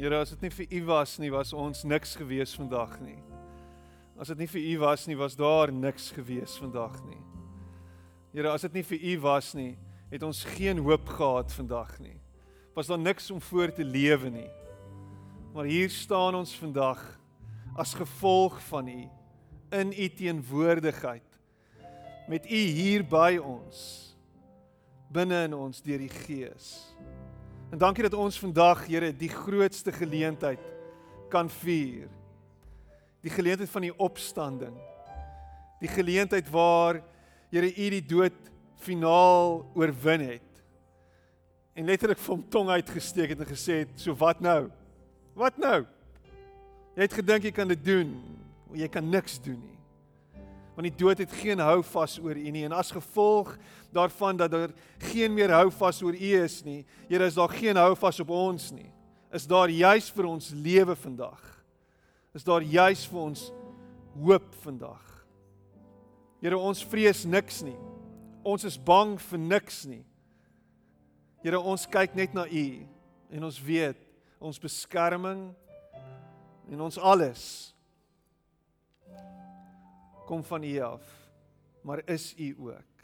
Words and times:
Here, 0.00 0.16
as 0.16 0.30
dit 0.32 0.46
nie 0.46 0.48
vir 0.54 0.70
U 0.78 0.78
was 0.88 1.18
nie, 1.20 1.28
was 1.28 1.50
ons 1.52 1.82
niks 1.84 2.14
gewees 2.16 2.54
vandag 2.56 2.94
nie. 3.04 3.18
As 4.16 4.30
dit 4.32 4.38
nie 4.40 4.46
vir 4.48 4.62
U 4.70 4.78
was 4.86 5.02
nie, 5.04 5.16
was 5.20 5.36
daar 5.36 5.68
niks 5.68 6.06
gewees 6.16 6.54
vandag 6.56 6.94
nie. 7.04 7.20
Here, 8.32 8.48
as 8.48 8.64
dit 8.64 8.78
nie 8.78 8.84
vir 8.88 9.04
U 9.10 9.12
was 9.26 9.50
nie, 9.58 9.74
het 10.08 10.24
ons 10.24 10.40
geen 10.56 10.80
hoop 10.86 11.04
gehad 11.18 11.52
vandag 11.52 11.92
nie. 12.00 12.16
Was 12.72 12.88
daar 12.88 13.02
niks 13.02 13.28
om 13.28 13.44
voor 13.44 13.74
te 13.76 13.84
lewe 13.84 14.32
nie. 14.32 14.48
Maar 15.52 15.68
hier 15.68 15.92
staan 15.92 16.38
ons 16.38 16.56
vandag 16.56 17.04
as 17.76 17.92
gevolg 17.92 18.56
van 18.70 18.88
U 18.88 19.00
in 19.82 19.92
U 19.92 20.08
teenwoordigheid 20.16 21.40
met 22.24 22.48
U 22.48 22.64
hier 22.80 23.04
by 23.04 23.34
ons 23.36 23.84
binne 25.12 25.44
in 25.44 25.60
ons 25.60 25.84
deur 25.84 26.00
die 26.00 26.14
Gees. 26.24 26.88
En 27.70 27.78
dankie 27.78 28.02
dat 28.02 28.14
ons 28.18 28.38
vandag, 28.38 28.82
Here, 28.90 29.12
die 29.14 29.30
grootste 29.30 29.92
geleentheid 29.94 30.62
kan 31.30 31.46
vier. 31.60 32.08
Die 33.22 33.30
geleentheid 33.30 33.70
van 33.70 33.86
die 33.86 33.94
opstanding. 33.94 34.74
Die 35.78 35.90
geleentheid 35.90 36.50
waar 36.50 36.98
Here 37.50 37.70
U 37.70 37.90
die 37.94 38.02
dood 38.02 38.34
finaal 38.82 39.62
oorwin 39.78 40.26
het. 40.32 40.62
En 41.78 41.86
letterlik 41.86 42.18
vir 42.18 42.34
hom 42.34 42.42
tong 42.50 42.72
uitgesteek 42.74 43.36
het 43.36 43.40
en 43.44 43.46
gesê 43.46 43.84
het, 43.84 43.94
"So 43.94 44.14
wat 44.14 44.40
nou? 44.40 44.70
Wat 45.34 45.56
nou? 45.58 45.86
Jy 46.96 47.02
het 47.02 47.12
gedink 47.12 47.42
jy 47.44 47.52
kan 47.52 47.68
dit 47.68 47.84
doen, 47.84 48.20
maar 48.68 48.78
jy 48.78 48.88
kan 48.88 49.08
niks 49.08 49.40
doen 49.40 49.60
nie." 49.60 49.79
Want 50.80 50.96
die 50.96 51.04
dood 51.04 51.18
het 51.20 51.32
geen 51.36 51.60
hou 51.60 51.82
vas 51.84 52.14
oor 52.24 52.38
U 52.40 52.50
nie 52.54 52.62
en 52.64 52.72
as 52.72 52.88
gevolg 52.96 53.50
daarvan 53.92 54.38
dat 54.40 54.48
daar 54.54 54.70
geen 55.10 55.34
meer 55.36 55.52
hou 55.52 55.66
vas 55.76 55.98
oor 56.00 56.16
U 56.16 56.30
is 56.40 56.54
nie. 56.64 56.86
Here, 57.10 57.26
is 57.28 57.36
daar 57.36 57.52
geen 57.52 57.76
hou 57.76 57.90
vas 58.00 58.20
op 58.24 58.30
ons 58.32 58.70
nie. 58.72 58.88
Is 59.28 59.44
daar 59.44 59.68
juis 59.68 60.08
vir 60.08 60.28
ons 60.30 60.48
lewe 60.56 60.96
vandag? 60.96 61.42
Is 62.32 62.48
daar 62.48 62.64
juis 62.64 63.02
vir 63.12 63.20
ons 63.20 63.42
hoop 64.24 64.46
vandag? 64.62 65.02
Here, 66.40 66.56
ons 66.56 66.80
vrees 66.80 67.26
niks 67.28 67.60
nie. 67.60 67.76
Ons 68.40 68.64
is 68.64 68.80
bang 68.80 69.18
vir 69.20 69.42
niks 69.52 69.82
nie. 69.84 70.00
Here, 71.44 71.60
ons 71.60 71.84
kyk 71.84 72.16
net 72.16 72.32
na 72.32 72.46
U 72.48 72.64
en 73.36 73.50
ons 73.50 73.60
weet 73.68 74.00
ons 74.40 74.64
beskerming 74.64 75.50
en 76.72 76.88
ons 76.88 76.98
alles 77.04 77.44
kom 80.30 80.44
van 80.44 80.62
U 80.62 80.78
af. 80.78 81.30
Maar 81.82 82.02
is 82.08 82.34
U 82.38 82.56
ook? 82.58 83.02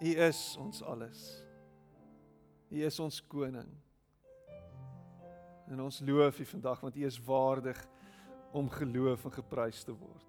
U 0.00 0.08
is 0.16 0.56
ons 0.58 0.82
alles. 0.82 1.44
U 2.68 2.84
is 2.84 2.98
ons 2.98 3.26
koning. 3.26 3.68
En 5.68 5.80
ons 5.80 6.00
loof 6.00 6.40
U 6.40 6.44
vandag 6.44 6.80
want 6.80 6.96
U 6.96 7.04
is 7.04 7.20
waardig 7.24 7.88
om 8.52 8.70
geloof 8.70 9.24
en 9.24 9.32
geprys 9.32 9.84
te 9.84 9.92
word. 9.92 10.24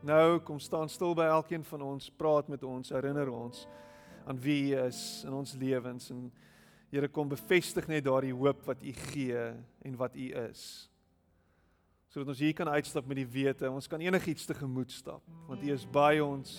Nou 0.00 0.38
kom 0.40 0.58
staan 0.58 0.88
stil 0.88 1.12
by 1.18 1.26
elkeen 1.28 1.64
van 1.64 1.82
ons, 1.82 2.10
praat 2.10 2.48
met 2.48 2.62
ons, 2.64 2.94
herinner 2.94 3.28
ons 3.28 3.66
aan 4.24 4.40
wie 4.40 4.60
U 4.70 4.84
is 4.86 5.24
in 5.26 5.32
ons 5.32 5.56
lewens 5.58 6.10
en 6.14 6.30
Here 6.88 7.08
kom 7.12 7.28
bevestig 7.28 7.84
net 7.84 8.06
daardie 8.06 8.32
hoop 8.32 8.62
wat 8.64 8.80
U 8.80 8.92
gee 9.12 9.40
en 9.84 9.96
wat 10.00 10.14
U 10.16 10.28
is. 10.48 10.62
Sodat 12.18 12.32
ons 12.32 12.40
hier 12.42 12.54
kan 12.58 12.66
uitstap 12.66 13.06
met 13.06 13.20
die 13.20 13.28
wete, 13.30 13.68
ons 13.70 13.86
kan 13.86 14.02
enigiets 14.02 14.48
tegemoet 14.48 14.90
stap 14.90 15.22
want 15.46 15.60
U 15.62 15.68
is 15.70 15.84
by 15.86 16.16
ons 16.18 16.50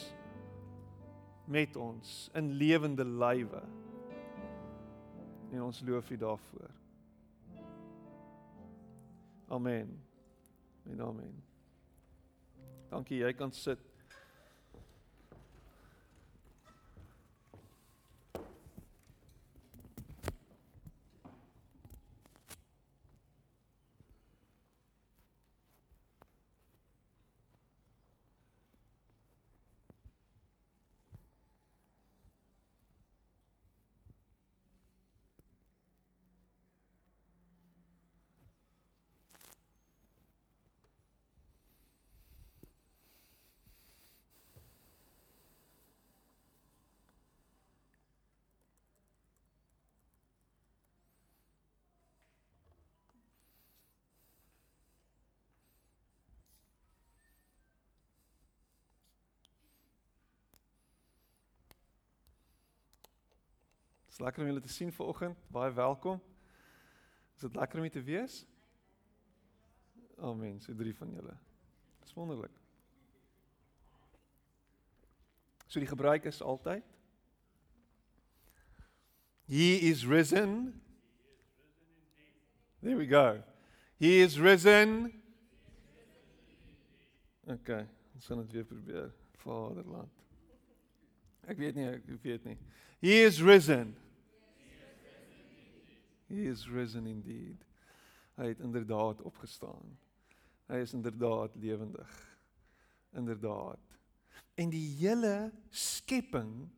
met 1.51 1.75
ons 1.75 2.13
in 2.39 2.47
lewende 2.55 3.03
lywe. 3.03 3.59
En 5.51 5.65
ons 5.65 5.81
loof 5.83 6.13
U 6.15 6.17
daarvoor. 6.21 6.71
Amen. 9.51 9.91
En 10.93 11.03
amen. 11.09 11.35
Dankie, 12.93 13.19
jy 13.19 13.33
kan 13.35 13.51
sit. 13.51 13.83
Lekker 64.19 64.41
om 64.41 64.47
julle 64.47 64.61
te 64.61 64.69
sien 64.69 64.91
vanoggend. 64.91 65.37
Baie 65.47 65.71
welkom. 65.73 66.21
Is 67.35 67.41
dit 67.41 67.55
lekker 67.55 67.77
om 67.77 67.85
hier 67.87 67.91
te 67.91 68.03
wees? 68.03 68.45
Amen. 70.17 70.59
So 70.59 70.75
drie 70.75 70.95
van 70.95 71.11
julle. 71.15 71.37
Dis 72.03 72.13
wonderlik. 72.13 72.51
So 75.67 75.79
die 75.79 75.87
gebruik 75.87 76.25
is 76.25 76.41
altyd 76.41 76.83
He 79.47 79.75
is 79.89 80.05
risen. 80.05 80.81
There 82.83 82.95
we 82.95 83.07
go. 83.07 83.41
He 83.97 84.21
is 84.21 84.37
risen. 84.37 85.13
Okay, 87.47 87.87
ons 88.13 88.25
gaan 88.25 88.37
dit 88.37 88.51
weer 88.51 88.63
probeer. 88.63 89.09
Vaderland. 89.41 90.11
Ek 91.49 91.57
weet 91.57 91.79
nie, 91.79 91.87
ek 91.87 92.21
weet 92.21 92.45
nie. 92.45 92.57
He 93.01 93.23
is 93.25 93.41
risen. 93.41 93.95
He 96.29 96.45
is 96.49 96.67
risen 96.69 97.07
indeed. 97.09 97.65
Hy 98.37 98.51
het 98.53 98.59
inderdaad 98.63 99.21
opgestaan. 99.21 99.97
Hy 100.69 100.83
is 100.85 100.93
inderdaad 100.93 101.55
lewendig. 101.57 102.11
Inderdaad. 103.17 103.81
En 104.53 104.69
die 104.69 104.85
hele 104.99 105.51
skepping 105.69 106.69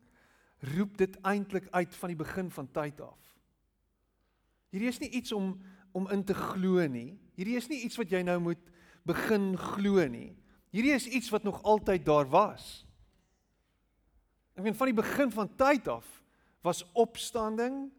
roep 0.72 0.98
dit 0.98 1.18
eintlik 1.28 1.68
uit 1.70 1.96
van 1.96 2.14
die 2.14 2.18
begin 2.18 2.52
van 2.52 2.72
tyd 2.72 3.02
af. 3.02 3.20
Hierdie 4.72 4.90
is 4.90 5.02
nie 5.04 5.12
iets 5.20 5.32
om 5.36 5.60
om 5.92 6.08
in 6.08 6.24
te 6.24 6.34
glo 6.34 6.86
nie. 6.88 7.20
Hierdie 7.36 7.58
is 7.60 7.68
nie 7.68 7.82
iets 7.84 7.98
wat 8.00 8.14
jy 8.14 8.22
nou 8.24 8.38
moet 8.40 8.70
begin 9.04 9.58
glo 9.60 10.06
nie. 10.08 10.30
Hierdie 10.72 10.94
is 10.96 11.08
iets 11.08 11.28
wat 11.34 11.44
nog 11.44 11.58
altyd 11.68 12.06
daar 12.08 12.30
was. 12.32 12.86
Ek 14.56 14.64
meen 14.64 14.78
van 14.80 14.88
die 14.88 14.96
begin 14.96 15.34
van 15.36 15.52
tyd 15.60 15.90
af 15.92 16.08
was 16.64 16.86
opstanding 16.96 17.90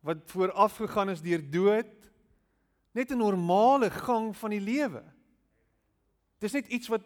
wat 0.00 0.24
vooraf 0.32 0.76
gegaan 0.76 1.10
is 1.10 1.22
deur 1.22 1.42
dood 1.50 2.10
net 2.92 3.10
'n 3.10 3.18
normale 3.18 3.90
gang 3.90 4.36
van 4.36 4.50
die 4.50 4.60
lewe. 4.60 5.02
Dis 6.38 6.52
net 6.52 6.66
iets 6.66 6.88
wat 6.88 7.02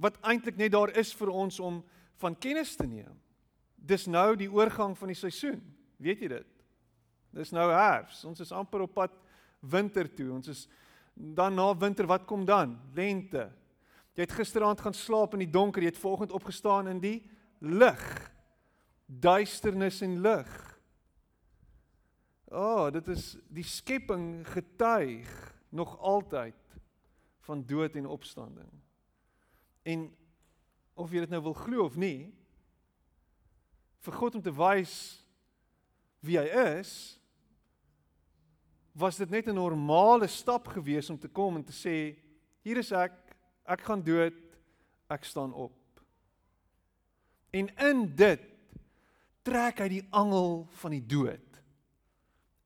wat 0.00 0.16
eintlik 0.24 0.56
net 0.56 0.72
daar 0.72 0.96
is 0.96 1.12
vir 1.12 1.28
ons 1.28 1.60
om 1.60 1.84
van 2.16 2.38
kennis 2.38 2.76
te 2.76 2.86
neem. 2.86 3.20
Dis 3.76 4.06
nou 4.06 4.36
die 4.36 4.48
oorgang 4.52 4.98
van 4.98 5.08
die 5.08 5.16
seisoen. 5.16 5.60
Weet 5.96 6.20
jy 6.20 6.28
dit? 6.28 6.46
Dis 7.30 7.52
nou 7.52 7.70
herfs. 7.70 8.24
Ons 8.24 8.40
is 8.40 8.52
amper 8.52 8.80
op 8.80 8.94
pad 8.94 9.12
winter 9.60 10.08
toe. 10.14 10.32
Ons 10.32 10.48
is 10.48 10.68
dan 11.14 11.54
na 11.54 11.76
winter, 11.76 12.06
wat 12.06 12.24
kom 12.24 12.44
dan? 12.44 12.78
Lente. 12.94 13.50
Jy 14.14 14.24
het 14.24 14.32
gisteraand 14.32 14.80
gaan 14.80 14.94
slaap 14.94 15.34
in 15.36 15.44
die 15.44 15.52
donker, 15.52 15.82
jy 15.82 15.92
het 15.92 16.00
vanoggend 16.00 16.32
opgestaan 16.32 16.88
in 16.88 17.00
die 17.00 17.18
lig. 17.60 18.32
Duisternis 19.06 20.00
en 20.02 20.20
lig. 20.20 20.69
O, 22.50 22.58
oh, 22.58 22.86
dit 22.90 23.06
is 23.08 23.36
die 23.46 23.64
skepping 23.66 24.42
getuig 24.50 25.30
nog 25.70 25.94
altyd 25.98 26.56
van 27.46 27.62
dood 27.66 27.94
en 27.94 28.06
opstanding. 28.10 28.70
En 29.82 30.08
of 30.98 31.14
jy 31.14 31.22
dit 31.22 31.30
nou 31.30 31.42
wil 31.46 31.54
glo 31.54 31.86
of 31.86 31.96
nie, 31.96 32.32
vir 34.02 34.16
God 34.18 34.38
om 34.38 34.42
te 34.42 34.52
wys 34.54 34.94
wie 36.26 36.40
hy 36.40 36.48
is, 36.80 36.92
was 38.98 39.16
dit 39.16 39.30
net 39.30 39.46
'n 39.46 39.54
normale 39.54 40.26
stap 40.26 40.66
gewees 40.68 41.10
om 41.10 41.18
te 41.18 41.28
kom 41.28 41.56
en 41.56 41.64
te 41.64 41.72
sê 41.72 42.16
hier 42.62 42.76
is 42.76 42.92
ek, 42.92 43.14
ek 43.64 43.80
gaan 43.80 44.02
dood, 44.02 44.34
ek 45.08 45.24
staan 45.24 45.52
op. 45.54 45.78
En 47.50 47.70
in 47.78 48.14
dit 48.16 48.42
trek 49.42 49.78
hy 49.78 49.88
die 49.88 50.06
angel 50.10 50.66
van 50.82 50.90
die 50.90 51.06
dood. 51.06 51.49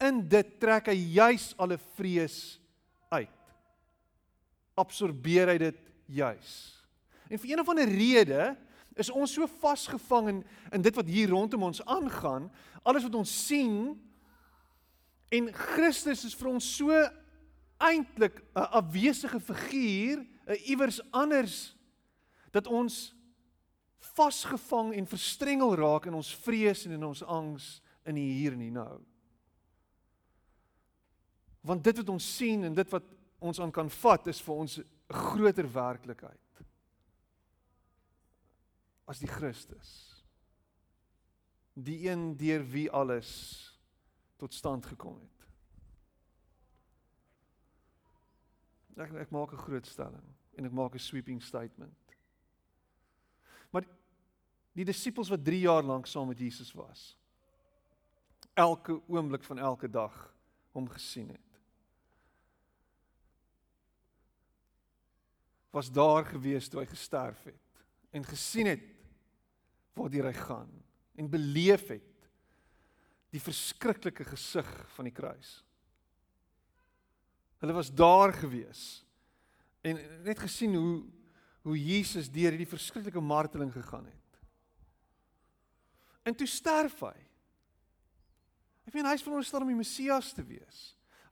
In 0.03 0.29
dit 0.29 0.61
trek 0.61 0.91
hy 0.91 0.97
juis 1.15 1.53
alle 1.61 1.79
vrees 1.95 2.39
uit. 3.15 3.43
Absorbeer 4.75 5.53
hy 5.55 5.59
dit 5.59 5.81
juis. 6.07 6.51
En 7.31 7.39
vir 7.39 7.51
een 7.51 7.63
of 7.63 7.69
ander 7.69 7.89
rede 7.89 8.57
is 8.95 9.11
ons 9.11 9.33
so 9.35 9.47
vasgevang 9.61 10.29
in 10.31 10.41
in 10.75 10.83
dit 10.83 10.95
wat 10.95 11.07
hier 11.07 11.31
rondom 11.31 11.63
ons 11.63 11.83
aangaan, 11.87 12.49
alles 12.83 13.07
wat 13.07 13.15
ons 13.15 13.31
sien 13.47 13.95
en 15.35 15.51
Christus 15.55 16.25
is 16.27 16.35
vir 16.35 16.51
ons 16.51 16.67
so 16.77 16.91
eintlik 17.79 18.43
'n 18.55 18.69
afwesige 18.81 19.41
figuur, 19.41 20.27
'n 20.47 20.59
iewers 20.67 21.01
anders 21.11 21.77
dat 22.51 22.67
ons 22.67 23.15
vasgevang 23.99 24.95
en 24.95 25.07
verstrengel 25.07 25.75
raak 25.75 26.07
in 26.07 26.15
ons 26.15 26.35
vrees 26.35 26.85
en 26.87 26.93
in 26.93 27.05
ons 27.05 27.23
angs 27.23 27.81
in 28.05 28.15
die 28.15 28.33
hier 28.39 28.53
en 28.53 28.59
die 28.59 28.71
nou. 28.71 29.01
Want 31.65 31.85
dit 31.85 31.97
wat 31.97 32.09
ons 32.13 32.27
sien 32.37 32.65
en 32.69 32.75
dit 32.77 32.91
wat 32.93 33.07
ons 33.45 33.61
aan 33.61 33.73
kan 33.73 33.91
vat 33.91 34.27
is 34.33 34.41
vir 34.45 34.55
ons 34.55 34.79
'n 34.79 34.87
groter 35.09 35.69
werklikheid 35.73 36.65
as 39.07 39.19
die 39.21 39.29
Christus. 39.29 39.91
Die 41.75 42.09
een 42.09 42.37
deur 42.37 42.65
wie 42.71 42.91
alles 42.91 43.31
tot 44.37 44.55
stand 44.55 44.87
gekom 44.87 45.19
het. 45.21 45.31
Ek 48.97 49.13
ek 49.27 49.31
maak 49.31 49.53
'n 49.53 49.65
groot 49.67 49.87
stelling 49.87 50.29
en 50.57 50.65
ek 50.65 50.73
maak 50.73 50.95
'n 50.95 50.99
sweeping 50.99 51.43
statement. 51.43 52.17
Maar 53.71 53.85
die 54.73 54.85
disippels 54.85 55.29
wat 55.29 55.45
3 55.45 55.61
jaar 55.61 55.83
lank 55.83 56.07
saam 56.07 56.29
met 56.29 56.39
Jesus 56.39 56.73
was, 56.73 57.17
elke 58.55 59.01
oomblik 59.09 59.45
van 59.45 59.59
elke 59.59 59.91
dag 59.91 60.35
hom 60.71 60.89
gesien 60.89 61.29
het. 61.29 61.44
Was 65.75 65.91
daar 65.93 66.25
gewees 66.29 66.69
toe 66.71 66.83
hy 66.83 66.89
gesterf 66.91 67.41
het 67.49 67.85
en 68.15 68.27
gesien 68.27 68.71
het 68.71 68.85
waar 69.95 70.11
hy 70.11 70.35
gaan 70.37 70.71
en 71.19 71.31
beleef 71.31 71.89
het 71.91 72.29
die 73.35 73.43
verskriklike 73.43 74.27
gesig 74.27 74.69
van 74.95 75.09
die 75.09 75.15
kruis. 75.15 75.57
Hulle 77.63 77.75
was 77.75 77.91
daar 77.91 78.35
gewees 78.35 79.03
en 79.83 79.99
net 80.25 80.39
gesien 80.39 80.75
hoe 80.79 81.03
hoe 81.65 81.79
Jesus 81.81 82.27
deur 82.29 82.53
hierdie 82.53 82.69
verskriklike 82.69 83.23
marteling 83.25 83.71
gegaan 83.73 84.05
het. 84.05 84.41
En 86.29 86.37
toe 86.37 86.47
sterf 86.49 86.99
hy. 87.01 87.17
Ek 88.85 88.93
meen 88.93 89.09
hy 89.09 89.15
is 89.17 89.25
veronderstel 89.25 89.65
om 89.65 89.71
die 89.73 89.79
Messias 89.79 90.35
te 90.37 90.45
wees. 90.45 90.83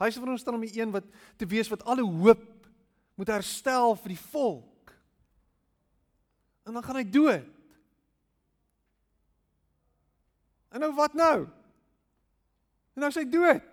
Hy 0.00 0.08
is 0.08 0.16
veronderstel 0.16 0.56
om 0.56 0.64
die 0.64 0.72
een 0.80 0.94
wat 0.94 1.04
te 1.36 1.48
wees 1.48 1.68
wat 1.68 1.84
alle 1.84 2.06
hoop 2.06 2.61
moet 3.14 3.32
herstel 3.32 3.96
vir 4.02 4.14
die 4.14 4.22
volk. 4.30 4.92
En 6.62 6.72
dan 6.72 6.84
gaan 6.84 7.00
hy 7.00 7.06
dood. 7.10 7.48
En 10.72 10.80
nou 10.80 10.92
wat 10.96 11.14
nou? 11.14 11.38
En 12.96 13.04
nou 13.04 13.10
sy 13.12 13.24
dood. 13.28 13.64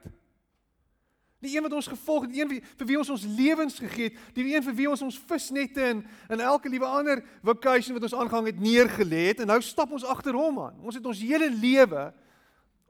Die 1.40 1.54
een 1.56 1.64
wat 1.64 1.74
ons 1.74 1.88
gevolg 1.88 2.26
het, 2.26 2.34
die 2.34 2.42
een 2.42 2.50
vir 2.52 2.88
wie 2.90 2.98
ons 3.00 3.10
ons 3.14 3.24
lewens 3.24 3.78
gegee 3.80 4.10
het, 4.10 4.16
die 4.36 4.50
een 4.52 4.64
vir 4.66 4.76
wie 4.76 4.90
ons 4.92 5.04
ons 5.06 5.20
visnette 5.30 5.84
en 5.88 6.02
en 6.28 6.42
elke 6.44 6.68
liewe 6.70 6.88
ander 6.88 7.22
vacation 7.48 7.96
wat 7.96 8.10
ons 8.10 8.16
aangehang 8.20 8.50
het 8.52 8.60
neergelê 8.60 9.30
het 9.30 9.40
en 9.40 9.48
nou 9.48 9.62
stap 9.64 9.94
ons 9.96 10.04
agter 10.04 10.36
hom 10.36 10.60
aan. 10.66 10.76
Ons 10.84 11.00
het 11.00 11.08
ons 11.08 11.22
hele 11.24 11.48
lewe 11.54 12.10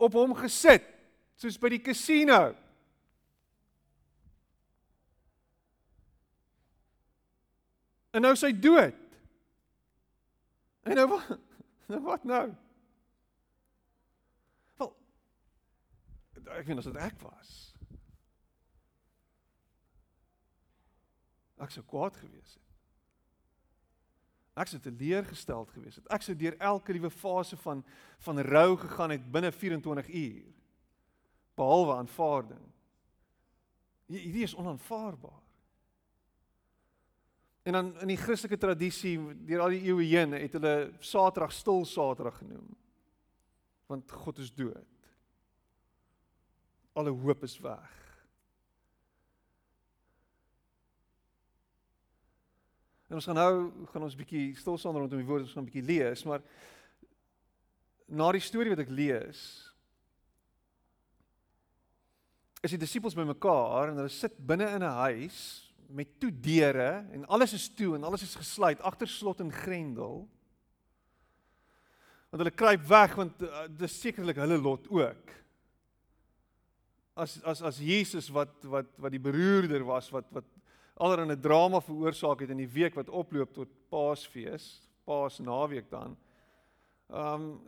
op 0.02 0.18
hom 0.18 0.34
gesit, 0.40 0.88
soos 1.38 1.60
by 1.62 1.76
die 1.76 1.84
casino. 1.84 2.56
En 8.12 8.26
nou 8.26 8.34
sy 8.36 8.52
dood. 8.56 8.98
En 10.84 10.96
nou 11.00 11.08
wat 11.12 11.38
nou 11.90 12.02
wat 12.06 12.24
nou? 12.24 12.48
ek 16.50 16.66
weet 16.66 16.82
as 16.82 16.88
dit 16.90 16.98
ek 17.02 17.20
was. 17.22 17.52
Ek 21.60 21.74
sou 21.76 21.84
kwaad 21.88 22.16
gewees 22.20 22.56
het. 22.56 22.66
Ek 24.60 24.72
sou 24.72 24.80
teleurgesteld 24.84 25.72
gewees 25.76 26.00
het. 26.00 26.08
Ek 26.12 26.24
sou 26.26 26.36
deur 26.36 26.58
elke 26.72 26.96
liewe 26.96 27.12
fase 27.14 27.60
van 27.64 27.84
van 28.26 28.42
rou 28.44 28.76
gegaan 28.80 29.14
het 29.16 29.28
binne 29.32 29.52
24 29.56 30.10
uur. 30.10 30.48
Behalwe 31.60 31.96
aanvaarding. 31.96 32.66
Hierdie 34.10 34.44
is 34.44 34.56
onaanvaarbaar. 34.56 35.39
En 37.70 37.76
dan 37.78 37.90
in 38.02 38.14
die 38.16 38.18
Christelike 38.18 38.58
tradisie 38.58 39.18
deur 39.46 39.66
al 39.66 39.76
die 39.76 39.84
eeue 39.92 40.08
heen 40.10 40.34
het 40.34 40.56
hulle 40.58 40.92
Saterdag 41.06 41.54
stil 41.54 41.86
Saterdag 41.86 42.40
genoem. 42.42 42.66
Want 43.90 44.12
God 44.12 44.42
is 44.42 44.50
dood 44.54 45.00
alle 47.00 47.10
hoop 47.10 47.44
is 47.44 47.60
weg. 47.60 47.96
En 53.08 53.18
ons 53.18 53.26
gaan 53.26 53.40
nou 53.40 53.86
gaan 53.90 54.06
ons 54.06 54.18
bietjie 54.18 54.52
stil 54.60 54.78
staan 54.78 54.98
rondom 55.00 55.22
die 55.22 55.28
woord, 55.28 55.48
ons 55.48 55.56
gaan 55.56 55.64
'n 55.64 55.72
bietjie 55.72 55.88
lees, 55.88 56.24
maar 56.28 56.44
na 58.06 58.32
die 58.32 58.44
storie 58.44 58.70
wat 58.70 58.84
ek 58.86 58.90
lees, 58.90 59.40
is 62.62 62.72
die 62.72 62.78
disippels 62.78 63.16
bymekaar 63.16 63.90
en 63.90 63.96
hulle 63.96 64.10
sit 64.10 64.36
binne 64.38 64.68
in 64.68 64.84
'n 64.84 64.98
huis 65.08 65.69
met 65.90 66.20
toe 66.22 66.32
deure 66.32 67.06
en 67.12 67.26
alles 67.28 67.54
is 67.58 67.68
toe 67.74 67.96
en 67.96 68.04
alles 68.04 68.24
is 68.26 68.38
gesluit 68.38 68.82
agter 68.82 69.10
slot 69.10 69.40
en 69.42 69.52
grendel. 69.52 70.28
Want 72.30 72.44
hulle 72.44 72.54
kruip 72.54 72.86
weg 72.88 73.16
want 73.18 73.42
uh, 73.42 73.66
dis 73.70 74.00
sekerlik 74.02 74.38
hulle 74.38 74.58
lot 74.62 74.90
ook 74.94 75.40
as 77.20 77.42
as 77.44 77.62
as 77.62 77.80
Jesus 77.84 78.30
wat 78.32 78.54
wat 78.64 78.88
wat 78.98 79.12
die 79.12 79.22
beroerder 79.22 79.84
was 79.88 80.10
wat 80.14 80.30
wat 80.32 80.46
allerlei 81.00 81.36
'n 81.36 81.42
drama 81.42 81.82
veroorsaak 81.82 82.40
het 82.40 82.50
in 82.50 82.64
die 82.64 82.74
week 82.80 82.96
wat 82.96 83.10
oploop 83.10 83.54
tot 83.54 83.70
Paasfees, 83.90 84.90
Paasnaweek 85.06 85.90
dan. 85.90 86.18
Um 87.10 87.62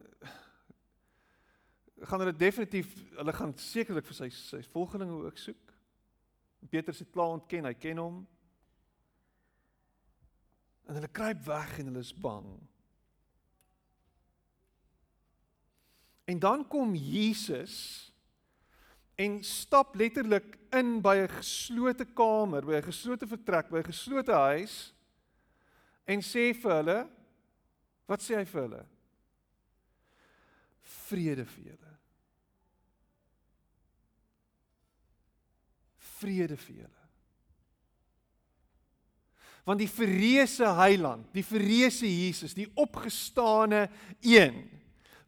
gaan 2.02 2.20
hulle 2.20 2.36
definitief 2.36 2.96
hulle 3.16 3.34
gaan 3.34 3.54
sekerlik 3.58 4.06
vir 4.06 4.16
sy 4.16 4.30
sy 4.30 4.62
volgelinge 4.74 5.26
ook 5.26 5.38
soek. 5.38 5.71
Petrus 6.70 7.00
het 7.00 7.10
klaar 7.12 7.38
ontken, 7.38 7.66
hy 7.66 7.74
ken 7.74 7.98
hom. 7.98 8.22
En 10.88 10.98
hulle 10.98 11.12
kruip 11.12 11.42
weg 11.46 11.80
en 11.80 11.92
hulle 11.92 12.04
is 12.04 12.14
bang. 12.14 12.48
En 16.32 16.40
dan 16.40 16.68
kom 16.68 16.96
Jesus 16.96 18.08
en 19.16 19.44
stap 19.44 19.96
letterlik 19.96 20.58
in 20.72 21.02
by 21.02 21.16
'n 21.16 21.30
geslote 21.30 22.06
kamer, 22.06 22.66
by 22.66 22.76
'n 22.76 22.90
geslote 22.92 23.28
vertrek, 23.28 23.70
by 23.70 23.80
'n 23.80 23.92
geslote 23.94 24.32
huis 24.32 24.94
en 26.06 26.20
sê 26.22 26.54
vir 26.54 26.72
hulle 26.72 27.10
wat 28.08 28.22
sê 28.22 28.36
hy 28.36 28.46
vir 28.46 28.62
hulle? 28.62 28.86
Vrede 30.82 31.46
vir 31.46 31.64
julle. 31.72 31.91
Vrede 36.22 36.58
vir 36.58 36.84
julle. 36.84 37.00
Want 39.68 39.82
die 39.84 39.90
verreëse 39.90 40.72
heiland, 40.80 41.28
die 41.36 41.46
verreëse 41.46 42.08
Jesus, 42.10 42.56
die 42.58 42.70
opgestane 42.82 43.86
een 44.26 44.64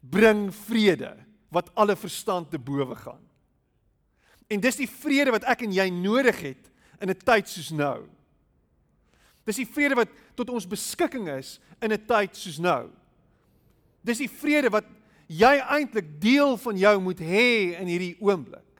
bring 0.02 0.48
vrede 0.64 1.12
wat 1.54 1.70
alle 1.78 1.94
verstand 1.96 2.50
te 2.50 2.58
bowe 2.58 2.96
gaan. 2.98 3.22
En 4.50 4.60
dis 4.60 4.82
die 4.82 4.90
vrede 4.90 5.32
wat 5.34 5.46
ek 5.48 5.64
en 5.64 5.72
jy 5.74 5.86
nodig 5.94 6.40
het 6.42 6.70
in 7.00 7.10
'n 7.10 7.24
tyd 7.24 7.48
soos 7.48 7.70
nou. 7.70 8.08
Dis 9.44 9.56
die 9.56 9.68
vrede 9.68 9.94
wat 9.94 10.08
tot 10.34 10.50
ons 10.50 10.66
beskikking 10.66 11.28
is 11.28 11.60
in 11.80 11.92
'n 11.92 12.06
tyd 12.06 12.36
soos 12.36 12.58
nou. 12.58 12.90
Dis 14.02 14.18
die 14.18 14.30
vrede 14.30 14.70
wat 14.70 14.84
jy 15.28 15.56
eintlik 15.58 16.20
deel 16.20 16.56
van 16.56 16.76
jou 16.76 17.00
moet 17.00 17.18
hê 17.18 17.78
in 17.80 17.86
hierdie 17.86 18.16
oomblik. 18.20 18.73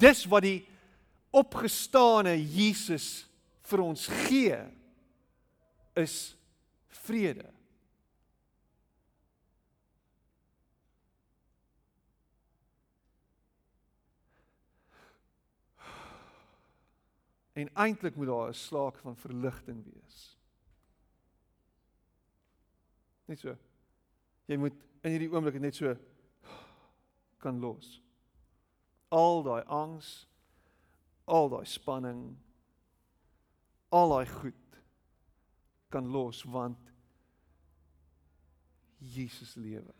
Dis 0.00 0.24
wat 0.30 0.46
die 0.46 0.60
opgestane 1.30 2.34
Jesus 2.40 3.28
vir 3.68 3.82
ons 3.84 4.06
gee 4.26 4.58
is 6.00 6.16
vrede. 7.04 7.46
En 17.60 17.68
eintlik 17.74 18.16
moet 18.16 18.26
daar 18.26 18.48
'n 18.48 18.54
slaak 18.54 18.96
van 19.04 19.16
verligting 19.16 19.84
wees. 19.84 20.36
Net 23.24 23.38
so. 23.38 23.56
Jy 24.46 24.56
moet 24.56 24.74
in 25.02 25.10
hierdie 25.10 25.30
oomblik 25.30 25.60
net 25.60 25.74
so 25.74 25.96
kan 27.38 27.60
los. 27.60 28.00
Al 29.10 29.42
daai 29.42 29.62
angs, 29.66 30.10
al 31.26 31.50
daai 31.50 31.66
spanning, 31.66 32.22
al 33.90 34.14
daai 34.14 34.26
goed 34.30 34.78
kan 35.90 36.06
los 36.14 36.44
want 36.46 36.92
Jesus 39.00 39.56
lewe. 39.56 39.94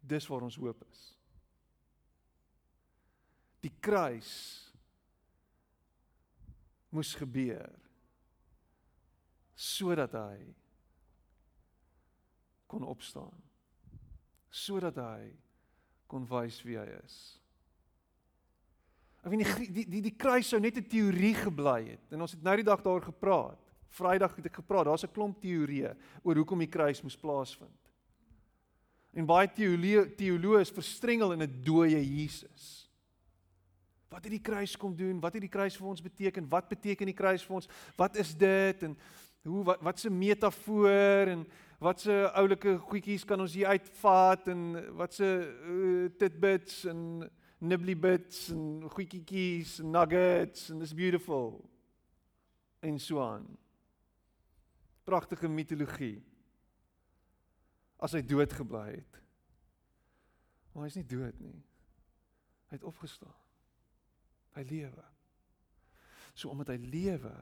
Dis 0.00 0.26
waar 0.30 0.46
ons 0.46 0.58
hoop 0.60 0.82
is. 0.90 1.02
Die 3.60 3.72
kruis 3.82 4.32
moes 6.90 7.12
gebeur 7.18 7.74
sodat 9.60 10.14
hy 10.16 10.38
kon 12.70 12.86
opstaan. 12.86 13.36
Sodat 14.50 14.96
hy 14.98 15.30
kon 16.10 16.26
wys 16.26 16.58
wie 16.66 16.78
hy 16.80 16.88
is. 16.98 17.18
Ek 19.20 19.32
weet 19.32 19.42
die 19.44 19.66
die 19.68 19.86
die, 19.94 20.04
die 20.08 20.16
kruis 20.16 20.48
sou 20.48 20.60
net 20.60 20.76
'n 20.76 20.88
teorie 20.88 21.34
gebly 21.36 21.92
het 21.92 22.12
en 22.12 22.24
ons 22.24 22.32
het 22.32 22.42
nou 22.42 22.56
die 22.56 22.66
dag 22.66 22.82
daaroor 22.82 23.12
gepraat. 23.12 23.60
Vrydag 23.90 24.36
het 24.36 24.46
ek 24.46 24.60
gepraat, 24.62 24.86
daar's 24.86 25.04
'n 25.04 25.12
klomp 25.12 25.40
teorieë 25.42 25.94
oor 26.22 26.36
hoekom 26.36 26.58
die 26.58 26.70
kruis 26.70 27.02
moes 27.02 27.16
plaasvind. 27.16 27.80
En 29.12 29.26
baie 29.26 29.48
teoloë 29.48 30.14
teoloë 30.16 30.60
is 30.60 30.70
verstrengel 30.70 31.32
in 31.32 31.42
'n 31.42 31.62
dooie 31.62 32.00
Jesus. 32.00 32.88
Wat 34.08 34.24
het 34.24 34.32
die 34.32 34.42
kruis 34.42 34.76
kom 34.76 34.96
doen? 34.96 35.20
Wat 35.20 35.32
het 35.32 35.42
die 35.42 35.50
kruis 35.50 35.76
vir 35.76 35.86
ons 35.86 36.02
beteken? 36.02 36.48
Wat 36.48 36.68
beteken 36.68 37.06
die 37.06 37.14
kruis 37.14 37.44
vir 37.44 37.54
ons? 37.54 37.68
Wat 37.96 38.16
is 38.16 38.34
dit 38.34 38.82
en 38.82 38.96
hoe 39.42 39.64
wat 39.64 39.80
wat 39.80 39.98
se 39.98 40.10
metafoor 40.10 41.32
en 41.32 41.46
wat 41.80 42.00
se 42.00 42.30
oulike 42.36 42.76
goedjies 42.78 43.24
kan 43.24 43.40
ons 43.40 43.54
hier 43.56 43.70
uitvat 43.72 44.48
en 44.52 44.64
wat 44.96 45.14
se 45.16 45.28
uh, 45.28 46.08
tidbits 46.20 46.84
en 46.90 47.30
nibbly 47.60 47.96
bits 47.96 48.48
en 48.52 48.84
goedjies 48.92 49.78
en 49.80 49.90
nuggets 49.90 50.70
and 50.70 50.82
it's 50.82 50.94
beautiful 50.94 51.70
en 52.80 52.98
so 52.98 53.20
aan. 53.20 53.46
Pragtige 55.04 55.48
mitologie 55.48 56.20
as 58.00 58.16
hy 58.16 58.22
dood 58.24 58.52
gebly 58.56 58.86
het. 58.94 59.20
Maar 60.72 60.86
hy 60.86 60.92
is 60.92 60.98
nie 61.00 61.08
dood 61.10 61.40
nie. 61.42 61.58
Hy 62.70 62.78
het 62.78 62.86
opgestaan. 62.88 63.34
Hy 64.56 64.64
lewe. 64.70 65.06
So 66.32 66.52
omdat 66.52 66.72
hy 66.72 66.78
lewe 66.80 67.34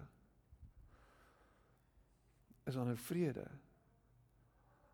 is 2.69 2.75
daar 2.75 2.85
nou 2.85 2.97
vrede. 2.97 3.47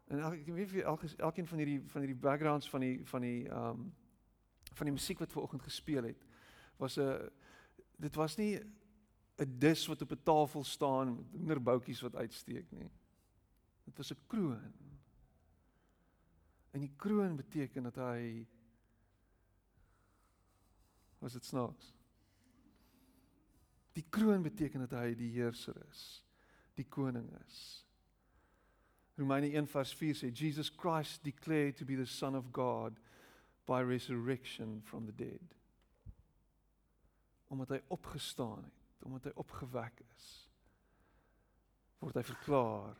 En 0.04 0.20
ek, 0.20 0.44
ek 0.44 0.54
weet 0.54 0.70
vir 0.70 0.86
elke 0.92 1.08
elkeen 1.16 1.46
van 1.50 1.58
hierdie 1.58 1.80
van 1.90 2.04
hierdie 2.04 2.20
backgrounds 2.20 2.70
van 2.70 2.86
die 2.86 2.96
van 3.10 3.26
die 3.26 3.48
ehm 3.48 3.70
um, 3.70 3.92
van 4.74 4.88
die 4.88 4.94
musiek 4.94 5.20
wat 5.22 5.32
ver 5.32 5.42
oggend 5.42 5.62
gespeel 5.62 6.08
het 6.08 6.24
was 6.82 6.96
'n 6.98 7.30
dit 7.96 8.14
was 8.14 8.36
nie 8.36 8.58
'n 9.38 9.58
dis 9.58 9.86
wat 9.86 10.02
op 10.02 10.10
'n 10.10 10.22
tafel 10.22 10.64
staan 10.64 11.16
met 11.16 11.30
hoenderboutjies 11.30 12.00
wat 12.00 12.16
uitsteek 12.16 12.70
nie. 12.70 12.90
Dit 13.84 13.96
was 13.96 14.12
'n 14.12 14.26
kroon. 14.26 14.72
En 16.70 16.80
die 16.80 16.92
kroon 16.96 17.36
beteken 17.36 17.82
dat 17.82 17.94
hy 17.94 18.46
was 21.18 21.32
dit 21.32 21.44
snaaks. 21.44 21.94
Die 23.92 24.06
kroon 24.08 24.42
beteken 24.42 24.80
dat 24.80 24.90
hy 24.90 25.14
die 25.14 25.30
heerser 25.30 25.86
is, 25.90 26.23
die 26.74 26.86
koning 26.88 27.28
is. 27.46 27.84
Romeine 29.16 29.46
1:4 29.46 30.14
sê 30.14 30.32
Jesus 30.32 30.70
Christ 30.70 31.22
declared 31.22 31.76
to 31.76 31.84
be 31.84 31.94
the 31.94 32.06
son 32.06 32.34
of 32.34 32.52
God 32.52 32.98
by 33.66 33.80
resurrection 33.80 34.82
from 34.82 35.06
the 35.06 35.12
dead. 35.12 35.54
Omdat 37.48 37.68
hy 37.68 37.80
opgestaan 37.88 38.64
het, 38.64 39.04
omdat 39.06 39.24
hy 39.24 39.32
opgewek 39.34 40.02
is, 40.16 40.48
word 42.02 42.18
hy 42.18 42.24
verklaar 42.26 42.98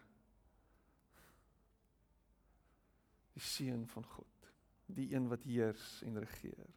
die 3.35 3.43
seun 3.43 3.83
van 3.91 4.07
God, 4.15 4.51
die 4.87 5.11
een 5.17 5.27
wat 5.29 5.43
heers 5.43 6.03
en 6.07 6.21
regeer. 6.23 6.71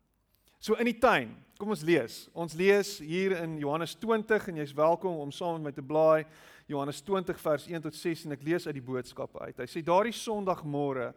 So 0.58 0.74
in 0.74 0.88
die 0.90 0.98
tuin, 0.98 1.36
kom 1.62 1.70
ons 1.70 1.84
lees. 1.86 2.24
Ons 2.34 2.56
lees 2.58 2.96
hier 3.06 3.36
in 3.44 3.60
Johannes 3.62 3.94
20 4.02 4.48
en 4.50 4.62
jy's 4.64 4.74
welkom 4.78 5.20
om 5.22 5.32
saam 5.34 5.60
met 5.60 5.70
my 5.70 5.74
te 5.76 5.86
blaai. 5.86 6.26
Johannes 6.68 7.02
20 7.06 7.38
vers 7.40 7.68
1 7.70 7.84
tot 7.86 7.96
6 7.96 8.24
en 8.26 8.34
ek 8.34 8.46
lees 8.46 8.66
uit 8.66 8.74
die 8.80 8.86
boodskap 8.88 9.38
uit. 9.38 9.60
Hy 9.62 9.68
sê 9.70 9.84
daardie 9.86 10.16
Sondagmôre 10.18 11.12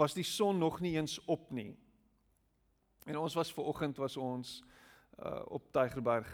was 0.00 0.16
die 0.18 0.26
son 0.26 0.58
nog 0.58 0.80
nie 0.82 0.96
eens 0.96 1.20
op 1.30 1.52
nie. 1.54 1.70
En 3.06 3.20
ons 3.22 3.36
was 3.38 3.52
ver 3.54 3.70
oggend 3.70 4.00
was 4.02 4.18
ons 4.18 4.58
uh, 5.22 5.44
op 5.46 5.70
Tygerberg 5.74 6.30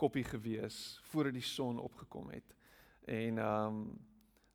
koppie 0.00 0.24
gewees 0.24 0.98
voordat 1.08 1.36
die 1.36 1.44
son 1.44 1.80
opgekom 1.80 2.28
het. 2.34 2.56
En 3.08 3.40
ehm 3.40 3.80
um, 3.80 3.82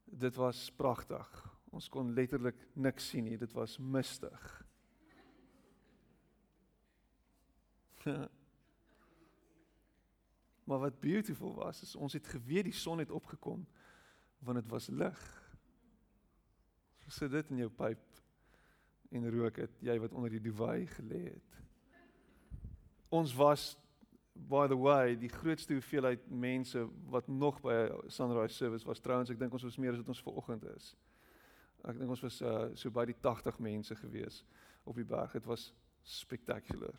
dit 0.05 0.35
was 0.37 0.69
pragtig. 0.77 1.25
Ons 1.73 1.89
kon 1.89 2.13
letterlik 2.13 2.61
niks 2.77 3.09
sien 3.09 3.25
nie. 3.25 3.39
Dit 3.41 3.51
was 3.57 3.79
mistig. 3.81 4.64
maar 10.67 10.79
wat 10.79 10.99
beautiful 10.99 11.55
was 11.55 11.81
is 11.81 11.95
ons 11.95 12.13
het 12.13 12.27
geweet 12.27 12.69
die 12.69 12.73
son 12.73 12.99
het 12.99 13.11
opgekom 13.11 13.67
want 14.45 14.61
dit 14.61 14.69
was 14.69 14.87
lig. 14.87 15.21
So 16.99 17.09
sit 17.09 17.31
dit 17.31 17.49
in 17.49 17.63
jou 17.63 17.69
pyp 17.69 18.01
en 19.09 19.29
rook 19.31 19.57
dit 19.61 19.81
jy 19.89 19.97
wat 20.01 20.13
onder 20.13 20.33
die 20.33 20.41
duvet 20.41 20.89
gelê 20.97 21.23
het. 21.31 21.57
Ons 23.09 23.33
was 23.37 23.73
by 24.35 24.67
the 24.67 24.77
way 24.77 25.15
die 25.15 25.31
grootste 25.31 25.73
hoeveelheid 25.73 26.29
mense 26.29 26.81
wat 27.09 27.27
nog 27.27 27.61
by 27.63 27.87
sunrise 28.11 28.55
service 28.55 28.85
was 28.85 28.99
trouens 28.99 29.31
ek 29.31 29.39
dink 29.39 29.53
ons 29.53 29.63
was 29.63 29.79
meer 29.79 29.95
as 29.95 30.03
wat 30.03 30.13
ons 30.13 30.23
ver 30.25 30.39
oggend 30.41 30.67
is. 30.75 30.93
Ek 31.85 31.97
dink 31.97 32.09
ons 32.09 32.23
was 32.25 32.41
uh, 32.41 32.67
so 32.75 32.91
by 32.91 33.05
die 33.05 33.17
80 33.21 33.61
mense 33.63 33.95
gewees 33.95 34.43
op 34.83 34.97
die 34.97 35.07
berg. 35.07 35.37
Dit 35.37 35.45
was 35.49 35.69
spectacular. 36.01 36.97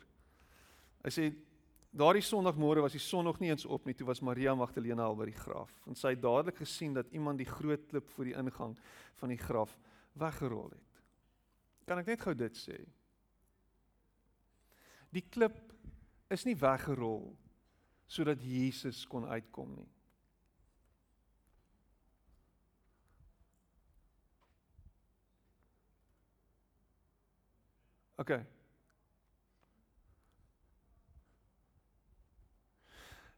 Hy 1.07 1.11
sê 1.15 1.25
daardie 1.95 2.25
Sondagmôre 2.25 2.81
was 2.83 2.91
die 2.91 2.99
son 2.99 3.23
nog 3.23 3.37
nie 3.39 3.47
eens 3.47 3.63
op 3.63 3.85
nie, 3.87 3.95
toe 3.95 4.09
was 4.09 4.19
Maria 4.19 4.51
Magdalena 4.59 5.05
al 5.07 5.15
by 5.15 5.29
die 5.29 5.37
graf. 5.39 5.71
En 5.87 5.95
sy 5.95 6.11
het 6.11 6.23
dadelik 6.23 6.59
gesien 6.59 6.97
dat 6.97 7.07
iemand 7.15 7.39
die 7.39 7.47
groot 7.47 7.85
klip 7.87 8.09
voor 8.11 8.27
die 8.27 8.35
ingang 8.35 8.75
van 9.21 9.31
die 9.31 9.39
graf 9.39 9.77
weggerol 10.19 10.67
het. 10.73 10.99
Kan 11.87 12.01
ek 12.01 12.11
net 12.11 12.25
gou 12.25 12.33
dit 12.35 12.59
sê? 12.59 12.75
Die 15.15 15.23
klip 15.23 15.55
is 16.27 16.43
nie 16.43 16.57
weggerol 16.59 17.31
sodat 18.11 18.43
Jesus 18.43 19.05
kon 19.07 19.23
uitkom 19.31 19.71
nie. 19.79 19.87
OK. 28.19 28.56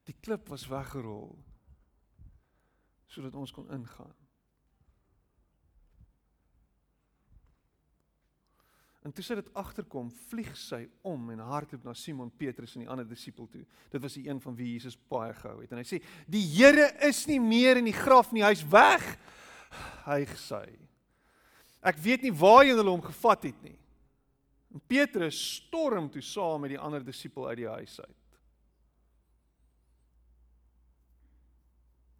Die 0.09 0.17
klip 0.25 0.49
was 0.49 0.67
weggerol 0.69 1.37
sodat 3.09 3.33
ons 3.33 3.51
kon 3.53 3.65
ingaan. 3.73 4.13
En 9.05 9.13
toe 9.15 9.23
sy 9.25 9.37
dit 9.39 9.47
agterkom, 9.57 10.11
vlieg 10.29 10.51
sy 10.59 10.83
om 11.07 11.31
en 11.33 11.41
hardloop 11.41 11.87
na 11.87 11.95
Simon 11.97 12.29
Petrus 12.29 12.75
en 12.75 12.83
die 12.83 12.91
ander 12.91 13.07
disipel 13.07 13.47
toe. 13.49 13.63
Dit 13.89 14.03
was 14.03 14.17
die 14.19 14.27
een 14.27 14.41
van 14.43 14.57
wie 14.59 14.73
Jesus 14.75 14.97
baie 15.09 15.33
gehou 15.33 15.61
het. 15.63 15.71
En 15.73 15.81
hy 15.81 15.87
sê: 15.87 16.01
"Die 16.27 16.43
Here 16.43 16.91
is 17.07 17.23
nie 17.25 17.39
meer 17.39 17.79
in 17.81 17.89
die 17.89 17.95
graf 17.95 18.33
nie, 18.35 18.43
hy's 18.45 18.61
weg." 18.69 19.05
Hy 20.05 20.25
gesê: 20.29 20.61
"Ek 21.81 21.97
weet 21.97 22.27
nie 22.27 22.35
waar 22.35 22.65
jy 22.65 22.75
hom 22.77 23.01
gevat 23.01 23.49
het 23.49 23.63
nie." 23.63 23.79
En 24.73 24.81
Petrus 24.85 25.39
storm 25.55 26.09
toe 26.09 26.21
saam 26.21 26.61
met 26.61 26.75
die 26.75 26.79
ander 26.79 27.03
disipel 27.03 27.47
uit 27.47 27.57
die 27.57 27.69
huis 27.69 27.99
uit. 27.99 28.18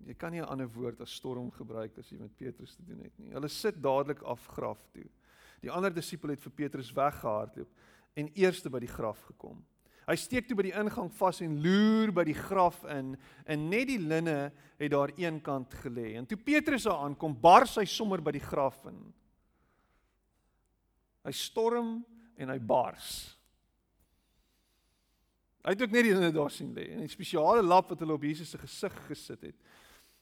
Jy 0.08 0.16
kan 0.18 0.32
nie 0.32 0.42
'n 0.42 0.48
ander 0.48 0.68
woord 0.68 1.02
as 1.02 1.12
storm 1.12 1.52
gebruik 1.52 1.98
as 1.98 2.10
jy 2.10 2.18
met 2.18 2.36
Petrus 2.36 2.76
te 2.76 2.84
doen 2.84 3.00
het 3.04 3.18
nie. 3.20 3.32
Hulle 3.32 3.48
sit 3.48 3.82
dadelik 3.82 4.22
af 4.22 4.46
graf 4.48 4.88
toe. 4.94 5.10
Die 5.62 5.72
ander 5.72 5.94
disipel 5.94 6.30
het 6.30 6.42
vir 6.42 6.52
Petrus 6.52 6.92
weggehardloop 6.92 7.68
en 8.16 8.32
eerste 8.34 8.70
by 8.70 8.80
die 8.80 8.88
graf 8.88 9.22
gekom. 9.28 9.66
Hy 10.10 10.16
steek 10.16 10.48
toe 10.48 10.56
by 10.58 10.64
die 10.64 10.74
ingang 10.74 11.12
vas 11.14 11.42
en 11.46 11.60
loer 11.62 12.12
by 12.12 12.24
die 12.24 12.38
graf 12.38 12.82
in 12.90 13.12
en 13.46 13.70
net 13.70 13.88
die 13.92 14.00
linne 14.00 14.52
het 14.80 14.92
daar 14.92 15.12
eenkant 15.16 15.76
gelê. 15.84 16.16
En 16.18 16.26
toe 16.26 16.38
Petrus 16.38 16.88
daar 16.88 17.04
aankom, 17.06 17.36
bars 17.40 17.76
hy 17.78 17.86
sommer 17.86 18.22
by 18.22 18.32
die 18.32 18.42
graf 18.42 18.86
in. 18.90 19.14
Hy 21.28 21.32
storm 21.32 22.00
en 22.40 22.50
hy 22.50 22.58
bars. 22.58 23.36
Hy 25.62 25.76
het 25.76 25.84
ook 25.84 25.94
net 25.94 26.08
die 26.08 26.16
linne 26.16 26.32
daar 26.34 26.50
sien 26.50 26.72
lê 26.74 26.88
en 26.96 27.04
'n 27.04 27.10
spesiale 27.10 27.62
lap 27.62 27.90
wat 27.90 28.00
hulle 28.00 28.14
op 28.14 28.24
Jesus 28.24 28.50
se 28.50 28.58
gesig 28.58 28.94
gesit 29.08 29.42
het 29.42 29.56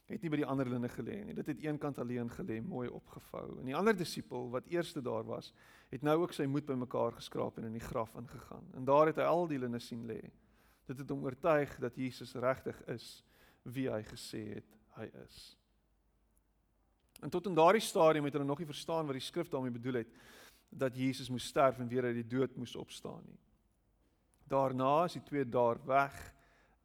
het 0.08 0.24
nie 0.24 0.32
by 0.32 0.40
die 0.40 0.48
ander 0.48 0.70
linne 0.72 0.90
gelê 0.92 1.18
nie. 1.28 1.36
Dit 1.36 1.50
het 1.52 1.64
eenkant 1.66 2.00
alleen 2.00 2.30
gelê, 2.32 2.62
mooi 2.64 2.88
opgevou. 2.88 3.60
En 3.60 3.68
die 3.68 3.76
ander 3.76 3.96
disipel 3.98 4.48
wat 4.54 4.68
eerste 4.72 5.04
daar 5.04 5.28
was, 5.28 5.52
het 5.92 6.04
nou 6.04 6.16
ook 6.22 6.34
sy 6.36 6.48
moed 6.48 6.66
bymekaar 6.68 7.18
geskraap 7.20 7.60
en 7.60 7.68
in 7.68 7.76
die 7.76 7.84
graf 7.84 8.14
ingegaan. 8.16 8.66
En 8.80 8.88
daar 8.88 9.12
het 9.12 9.20
hy 9.20 9.28
al 9.28 9.48
die 9.52 9.60
linne 9.60 9.82
sien 9.84 10.06
lê. 10.08 10.22
Dit 10.88 11.04
het 11.04 11.12
hom 11.12 11.26
oortuig 11.28 11.76
dat 11.84 12.00
Jesus 12.00 12.34
regtig 12.40 12.80
is 12.88 13.08
wie 13.68 13.90
hy 13.92 14.02
gesê 14.08 14.44
het 14.56 14.78
hy 14.96 15.10
is. 15.26 15.58
En 17.22 17.34
tot 17.34 17.50
in 17.50 17.58
daardie 17.58 17.84
stadium 17.84 18.28
het 18.30 18.38
hulle 18.38 18.48
nog 18.48 18.62
nie 18.62 18.70
verstaan 18.70 19.08
wat 19.10 19.18
die 19.18 19.26
skrif 19.26 19.50
daarmee 19.52 19.76
bedoel 19.76 20.04
het 20.04 20.16
dat 20.70 20.96
Jesus 20.96 21.30
moes 21.30 21.48
sterf 21.48 21.80
en 21.80 21.88
weer 21.88 22.04
uit 22.04 22.20
die 22.22 22.28
dood 22.28 22.56
moes 22.56 22.76
opstaan 22.76 23.24
nie. 23.26 23.40
Daarna 24.48 25.06
is 25.06 25.18
die 25.18 25.24
twee 25.24 25.46
daar 25.50 25.80
weg, 25.86 26.16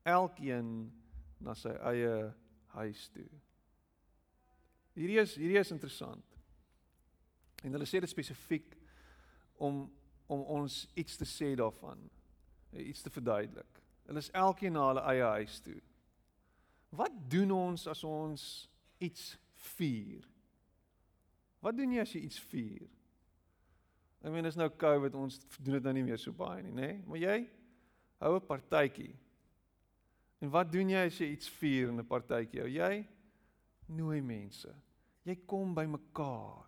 elkeen 0.02 0.90
na 1.42 1.54
sy 1.58 1.74
eie 1.90 2.32
huis 2.78 3.08
toe. 3.14 3.28
Hierdie 4.96 5.20
is 5.22 5.36
hierdie 5.40 5.60
is 5.60 5.72
interessant. 5.72 6.24
En 7.62 7.72
hulle 7.72 7.88
sê 7.88 8.00
dit 8.02 8.10
spesifiek 8.10 8.76
om 9.62 9.84
om 10.32 10.42
ons 10.48 10.76
iets 10.96 11.18
te 11.20 11.26
sê 11.28 11.50
daarvan, 11.58 11.98
iets 12.72 13.02
te 13.04 13.10
verduidelik. 13.12 13.80
Hulle 14.06 14.22
is 14.22 14.30
elkeen 14.32 14.72
na 14.72 14.86
hulle 14.88 15.02
eie 15.10 15.26
huis 15.36 15.58
toe. 15.60 15.76
Wat 16.96 17.12
doen 17.28 17.50
ons 17.52 17.84
as 17.90 18.00
ons 18.04 18.44
iets 19.02 19.34
vier? 19.76 20.24
Wat 21.60 21.76
doen 21.76 21.92
jy 21.92 22.00
as 22.00 22.14
jy 22.16 22.22
iets 22.26 22.40
vier? 22.50 22.88
Ek 24.22 24.32
meen 24.32 24.48
is 24.48 24.56
nou 24.56 24.70
COVID, 24.78 25.18
ons 25.18 25.36
doen 25.58 25.76
dit 25.76 25.86
nou 25.86 25.94
nie 25.98 26.06
meer 26.06 26.20
so 26.22 26.32
baie 26.36 26.62
nie, 26.62 26.72
nê? 26.72 26.88
Nee? 26.94 26.98
Maar 27.10 27.20
jy 27.22 27.36
hou 28.22 28.34
'n 28.36 28.46
partytjie. 28.46 29.12
En 30.42 30.50
wat 30.50 30.72
doen 30.72 30.90
jy 30.90 31.04
as 31.06 31.20
jy 31.22 31.28
iets 31.36 31.50
vier 31.60 31.92
in 31.92 32.00
'n 32.00 32.06
partytjie? 32.06 32.66
Jy 32.66 33.06
nooi 33.86 34.20
mense. 34.20 34.74
Jy 35.22 35.36
kom 35.46 35.74
by 35.74 35.84
mekaar. 35.86 36.66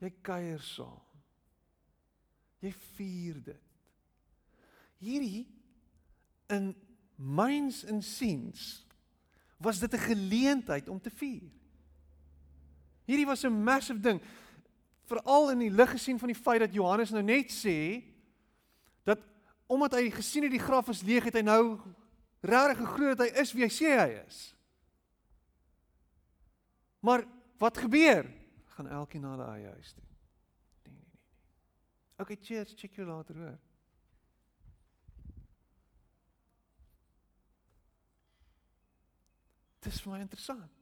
Jy 0.00 0.10
kuier 0.22 0.60
saam. 0.60 1.00
Jy 2.60 2.72
vier 2.96 3.40
dit. 3.40 3.62
Hierdie 5.00 5.46
in 6.52 6.74
myns 7.16 7.84
en 7.84 8.02
siens 8.02 8.84
was 9.56 9.80
dit 9.80 9.92
'n 9.92 10.08
geleentheid 10.12 10.88
om 10.88 11.00
te 11.00 11.10
vier. 11.10 11.48
Hierdie 13.06 13.26
was 13.26 13.44
'n 13.44 13.62
massive 13.64 14.00
ding 14.00 14.20
veral 15.06 15.50
in 15.50 15.58
die 15.58 15.70
lig 15.70 15.90
gesien 15.90 16.18
van 16.18 16.28
die 16.28 16.42
feit 16.42 16.60
dat 16.60 16.74
Johannes 16.74 17.10
nou 17.10 17.22
net 17.22 17.50
sê 17.50 18.04
dat 19.04 19.20
omdat 19.66 19.92
hy 19.92 20.10
gesien 20.10 20.42
het 20.42 20.52
die 20.52 20.66
graf 20.66 20.88
is 20.88 21.02
leeg 21.02 21.24
het 21.24 21.34
hy 21.34 21.44
nou 21.46 21.78
regtig 22.46 22.82
geglo 22.82 23.14
dat 23.14 23.26
hy 23.26 23.42
is 23.42 23.52
wie 23.56 23.64
hy 23.66 23.72
sê 23.72 23.92
hy 23.96 24.10
is. 24.22 24.40
Maar 27.06 27.26
wat 27.62 27.78
gebeur? 27.78 28.26
Gaan 28.76 28.88
elkeen 28.88 29.24
na 29.24 29.34
hulle 29.34 29.48
eie 29.54 29.72
huis 29.76 29.92
toe. 29.92 30.04
Nee 30.84 30.92
nee 30.92 31.02
nee 31.02 31.20
nee. 31.20 31.24
Okay, 32.22 32.38
cheers, 32.42 32.74
check 32.76 32.96
jou 32.98 33.06
later 33.08 33.38
hoor. 33.38 33.58
Dis 39.86 40.00
vir 40.02 40.16
my 40.16 40.20
interessant. 40.24 40.72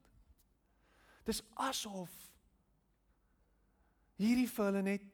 Dis 1.25 1.43
asof 1.61 2.13
hierdie 4.21 4.49
vir 4.49 4.69
hulle 4.71 4.83
net 4.87 5.05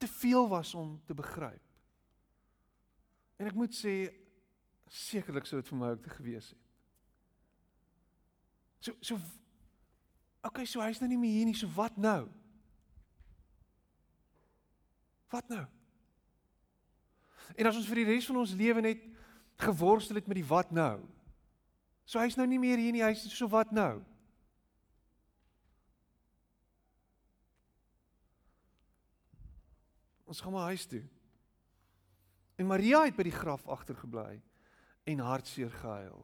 te 0.00 0.08
veel 0.10 0.48
was 0.48 0.74
om 0.74 0.96
te 1.06 1.14
begryp. 1.16 1.62
En 3.36 3.50
ek 3.50 3.56
moet 3.58 3.74
sê 3.76 3.96
sekerlik 4.92 5.46
sou 5.46 5.60
dit 5.60 5.68
vir 5.72 5.78
my 5.78 5.90
ook 5.94 6.02
te 6.02 6.14
gewees 6.14 6.52
het. 6.52 6.62
So 8.80 8.96
so 9.00 9.20
Okay, 10.46 10.66
so 10.68 10.78
hy's 10.78 11.00
nou 11.02 11.08
nie 11.10 11.18
meer 11.18 11.40
hier 11.40 11.48
nie, 11.48 11.56
so 11.58 11.66
wat 11.74 11.96
nou? 11.98 12.28
Wat 15.32 15.48
nou? 15.50 15.64
En 17.58 17.66
as 17.66 17.78
ons 17.78 17.88
vir 17.90 18.02
die 18.02 18.08
res 18.12 18.28
van 18.30 18.38
ons 18.38 18.54
lewe 18.54 18.84
net 18.84 19.02
geworstel 19.62 20.20
het 20.20 20.28
met 20.30 20.38
die 20.38 20.46
wat 20.46 20.70
nou. 20.74 21.00
So 22.06 22.22
hy's 22.22 22.38
nou 22.38 22.46
nie 22.46 22.60
meer 22.62 22.78
hier 22.78 22.94
nie, 22.94 23.02
hy's 23.02 23.24
so 23.32 23.50
wat 23.50 23.72
nou? 23.74 23.98
Ons 30.26 30.42
gaan 30.42 30.54
maar 30.54 30.70
huis 30.70 30.86
toe. 30.90 31.02
En 32.58 32.70
Maria 32.70 33.04
het 33.06 33.18
by 33.18 33.26
die 33.26 33.34
graf 33.34 33.66
agtergebly 33.70 34.38
en 35.06 35.22
hartseer 35.22 35.70
gehuil. 35.70 36.22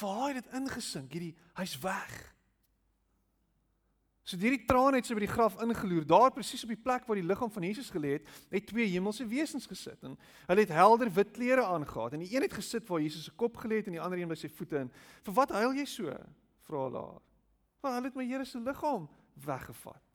Vir 0.00 0.12
haar 0.16 0.36
het 0.38 0.46
dit 0.46 0.58
ingesink, 0.60 1.12
hierdie 1.12 1.34
hy's 1.58 1.74
weg. 1.82 2.18
So 4.30 4.38
hierdie 4.38 4.62
trane 4.68 5.00
het 5.00 5.08
sy 5.08 5.16
by 5.16 5.24
die 5.24 5.32
graf 5.32 5.56
ingeloer. 5.64 6.04
Daar 6.06 6.30
presies 6.34 6.62
op 6.62 6.70
die 6.70 6.78
plek 6.78 7.08
waar 7.08 7.18
die 7.18 7.26
liggaam 7.26 7.50
van 7.50 7.64
Jesus 7.66 7.88
gelê 7.90 8.18
het, 8.18 8.28
het 8.52 8.68
twee 8.70 8.86
hemelse 8.92 9.26
wesens 9.26 9.66
gesit 9.66 10.04
en 10.06 10.14
hulle 10.46 10.62
het 10.62 10.74
helder 10.74 11.10
wit 11.16 11.32
klere 11.34 11.64
aangetree 11.66 12.20
en 12.20 12.22
die 12.22 12.30
een 12.36 12.46
het 12.46 12.54
gesit 12.54 12.86
waar 12.90 13.02
Jesus 13.02 13.26
se 13.26 13.34
kop 13.34 13.58
gelê 13.58 13.80
het 13.80 13.90
en 13.90 13.98
die 13.98 14.02
ander 14.02 14.20
een 14.20 14.30
by 14.30 14.38
sy 14.38 14.52
voete 14.52 14.84
en 14.84 14.92
vir 15.26 15.36
wat 15.40 15.56
huil 15.56 15.74
jy 15.80 15.88
so? 15.88 16.14
vra 16.68 16.84
hulle 16.86 17.02
haar. 17.02 17.26
Want 17.82 17.96
hulle 17.96 18.12
het 18.12 18.20
my 18.20 18.28
Here 18.28 18.46
se 18.46 18.60
liggaam 18.62 19.08
weggevat. 19.42 20.06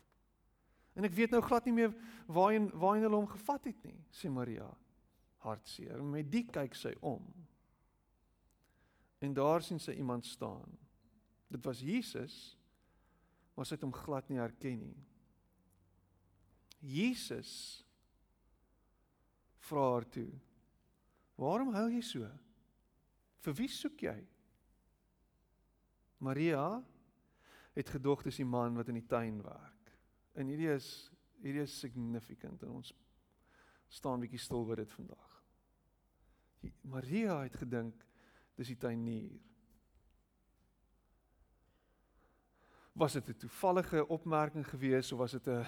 En 0.95 1.03
ek 1.09 1.15
weet 1.17 1.33
nou 1.35 1.41
glad 1.43 1.67
nie 1.67 1.75
meer 1.75 1.91
waarheen 2.31 2.69
waarheen 2.71 3.09
hulle 3.09 3.19
hom 3.19 3.27
gevat 3.27 3.67
het 3.67 3.83
nie, 3.83 3.97
sê 4.15 4.31
Maria. 4.31 4.69
Hartseer. 5.45 6.01
Met 6.03 6.31
die 6.31 6.45
kyk 6.49 6.75
sy 6.77 6.93
om. 7.05 7.25
En 9.23 9.33
daar 9.33 9.63
sien 9.63 9.79
sy 9.81 9.95
iemand 9.97 10.25
staan. 10.25 10.77
Dit 11.47 11.63
was 11.65 11.81
Jesus, 11.85 12.35
maar 13.55 13.67
sy 13.67 13.77
het 13.77 13.85
hom 13.85 13.93
glad 13.95 14.29
nie 14.29 14.41
herken 14.41 14.81
nie. 14.81 14.97
Jesus 16.85 17.83
vra 19.65 19.85
haar 19.93 20.05
toe: 20.09 20.29
"Waarom 21.41 21.73
huil 21.73 21.95
jy 21.95 22.01
so? 22.01 22.29
Vir 23.41 23.53
wie 23.53 23.69
soek 23.71 24.01
jy?" 24.01 24.17
Maria 26.17 26.83
het 27.75 27.89
gedog 27.89 28.23
dis 28.23 28.39
die 28.39 28.47
man 28.47 28.75
wat 28.75 28.87
in 28.87 28.99
die 28.99 29.07
tuin 29.07 29.41
werk. 29.43 29.91
En 30.35 30.47
hierdie 30.47 30.71
is 30.73 31.11
hierdie 31.43 31.65
is 31.65 31.79
significant 31.79 32.61
en 32.63 32.77
ons 32.79 32.93
staan 33.91 34.23
bietjie 34.23 34.39
stil 34.41 34.65
by 34.65 34.79
dit 34.79 34.91
vandag. 34.95 35.34
Maria 36.81 37.41
het 37.43 37.55
gedink 37.55 38.05
dis 38.55 38.67
die 38.67 38.77
tuinier. 38.77 39.39
Was 42.93 43.13
dit 43.13 43.29
'n 43.29 43.37
toevallige 43.37 44.07
opmerking 44.07 44.67
geweest 44.67 45.11
of 45.11 45.19
was 45.19 45.31
dit 45.31 45.47
'n 45.47 45.65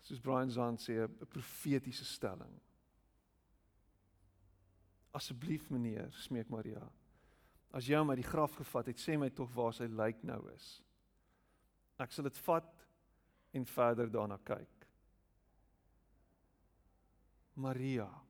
soos 0.00 0.20
Brian 0.20 0.50
Zahn 0.50 0.76
sê 0.76 0.92
'n 0.92 1.26
profetiese 1.28 2.04
stelling? 2.04 2.60
Asseblief 5.10 5.70
meneer, 5.70 6.12
smeek 6.12 6.48
Maria. 6.48 6.92
As 7.70 7.86
jy 7.86 7.96
hom 7.96 8.10
uit 8.10 8.16
die 8.16 8.30
graf 8.30 8.54
gevat 8.54 8.86
het, 8.86 9.00
sê 9.00 9.18
my 9.18 9.30
tog 9.30 9.52
waar 9.52 9.72
sy 9.72 9.84
lijk 9.84 10.22
nou 10.22 10.50
is. 10.52 10.82
Ek 11.98 12.12
sal 12.12 12.24
dit 12.24 12.38
vat 12.38 12.86
en 13.50 13.66
verder 13.66 14.10
daarna 14.10 14.38
kyk. 14.38 14.88
Maria 17.54 18.21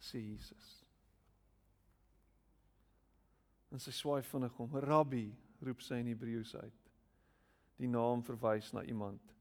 sê 0.00 0.20
Jesus. 0.22 0.84
En 3.72 3.80
sy 3.80 3.92
swaai 3.92 4.22
vinnig 4.22 4.60
om, 4.60 4.76
"Rabbi," 4.76 5.26
roep 5.60 5.82
sy 5.82 5.94
in 6.00 6.06
Hebreëus 6.06 6.54
uit. 6.56 6.90
Die 7.76 7.88
naam 7.88 8.22
verwys 8.22 8.72
na 8.72 8.82
iemand 8.82 9.34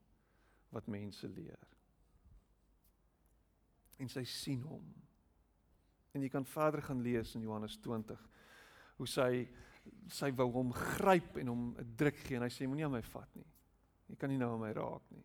wat 0.69 0.87
mense 0.87 1.27
leer. 1.27 1.67
En 3.97 4.09
sy 4.09 4.23
sien 4.23 4.61
hom. 4.61 4.83
En 6.13 6.21
jy 6.21 6.29
kan 6.29 6.45
verder 6.45 6.81
gaan 6.81 7.01
lees 7.01 7.35
in 7.35 7.41
Johannes 7.41 7.77
20 7.77 8.29
hoe 8.97 9.07
sy 9.07 9.47
sy 10.11 10.31
wou 10.35 10.49
hom 10.51 10.73
gryp 10.75 11.37
en 11.37 11.47
hom 11.47 11.75
'n 11.77 11.95
druk 11.95 12.17
gee 12.25 12.35
en 12.35 12.43
hy 12.43 12.49
sê 12.49 12.67
moenie 12.67 12.85
aan 12.85 12.91
my 12.91 13.01
vat 13.01 13.35
nie. 13.35 13.47
Jy 14.09 14.15
kan 14.15 14.29
nie 14.29 14.37
nou 14.37 14.53
aan 14.53 14.59
my 14.59 14.71
raak 14.71 15.11
nie. 15.11 15.23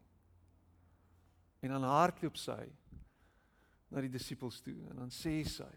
En 1.62 1.70
dan 1.70 1.82
hardloop 1.82 2.36
sy 2.36 2.70
na 3.92 4.00
die 4.00 4.12
disippels 4.12 4.62
toe 4.64 4.78
en 4.90 5.02
dan 5.04 5.12
sê 5.12 5.34
sy 5.44 5.70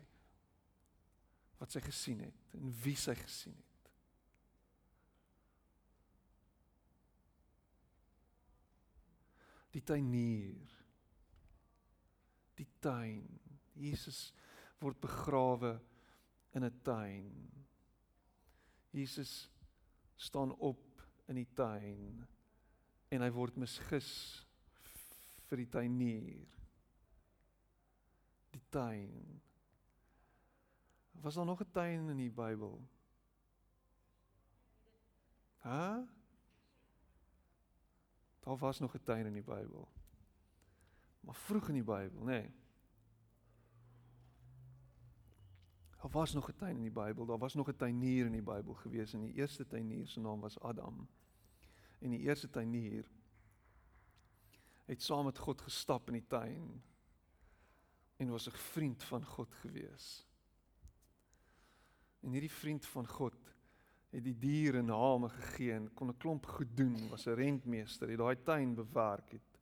wat 1.60 1.72
sy 1.72 1.82
gesien 1.84 2.24
het 2.26 2.56
en 2.58 2.72
wie 2.84 2.96
sy 3.00 3.16
gesien 3.20 3.56
het. 3.56 3.64
Die 9.76 9.84
tuinier. 9.84 10.72
Die 12.56 12.68
tuin. 12.80 13.26
Jesus 13.76 14.30
word 14.80 15.02
begrawe 15.04 15.74
in 16.56 16.64
'n 16.64 16.82
tuin. 16.84 17.32
Jesus 18.92 19.50
staan 20.16 20.56
op 20.56 21.04
in 21.28 21.36
die 21.36 21.50
tuin 21.54 22.24
en 23.12 23.22
hy 23.22 23.30
word 23.30 23.58
misgis 23.58 24.12
vir 25.50 25.58
die 25.58 25.70
tuinier. 25.70 26.65
Die 28.56 28.64
tuin. 28.70 29.42
Was 31.12 31.34
daar 31.34 31.46
nog 31.46 31.60
'n 31.60 31.72
tuin 31.72 32.10
in 32.10 32.18
die 32.18 32.32
Bybel? 32.32 32.88
Hæ? 35.58 36.06
Daar 38.40 38.58
was 38.58 38.80
nog 38.80 38.96
'n 38.96 39.04
tuin 39.04 39.26
in 39.26 39.34
die 39.34 39.44
Bybel. 39.44 39.88
Maar 41.20 41.36
vroeg 41.36 41.68
in 41.68 41.74
die 41.74 41.84
Bybel, 41.84 42.20
nê. 42.20 42.26
Nee. 42.26 42.54
Daar 46.02 46.10
was 46.12 46.34
nog 46.34 46.50
'n 46.50 46.56
tuin 46.56 46.76
in 46.76 46.82
die 46.82 46.92
Bybel. 46.92 47.26
Daar 47.26 47.38
was 47.38 47.54
nog 47.54 47.68
'n 47.68 47.76
tuinier 47.76 48.26
in 48.26 48.32
die 48.32 48.42
Bybel 48.42 48.74
gewees 48.74 49.14
en 49.14 49.22
die 49.22 49.34
eerste 49.34 49.68
tuinier 49.68 50.08
se 50.08 50.20
naam 50.20 50.40
was 50.40 50.60
Adam. 50.60 51.08
En 52.00 52.10
die 52.10 52.20
eerste 52.20 52.50
tuinier 52.50 53.12
het 54.86 55.02
saam 55.02 55.26
met 55.26 55.38
God 55.38 55.62
gestap 55.62 56.08
in 56.08 56.14
die 56.14 56.28
tuin 56.28 56.84
en 58.18 58.30
was 58.30 58.48
'n 58.48 58.52
vriend 58.52 59.04
van 59.04 59.26
God 59.26 59.54
gewees. 59.54 60.26
En 62.20 62.32
hierdie 62.32 62.52
vriend 62.52 62.86
van 62.86 63.08
God 63.08 63.36
het 64.10 64.24
die 64.24 64.38
diere 64.38 64.82
name 64.82 65.30
gegee 65.30 65.72
en 65.72 65.94
kon 65.94 66.10
'n 66.10 66.18
klomp 66.18 66.46
goed 66.46 66.78
doen, 66.78 67.10
was 67.10 67.26
'n 67.28 67.34
rentmeester, 67.34 68.10
het 68.10 68.18
daai 68.18 68.42
tuin 68.44 68.76
bewerk 68.76 69.32
het. 69.32 69.60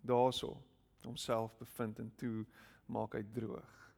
Daarso 0.00 0.62
homself 1.02 1.56
bevind 1.56 1.98
en 1.98 2.12
toe 2.16 2.46
maak 2.86 3.12
hy 3.12 3.24
droog. 3.32 3.94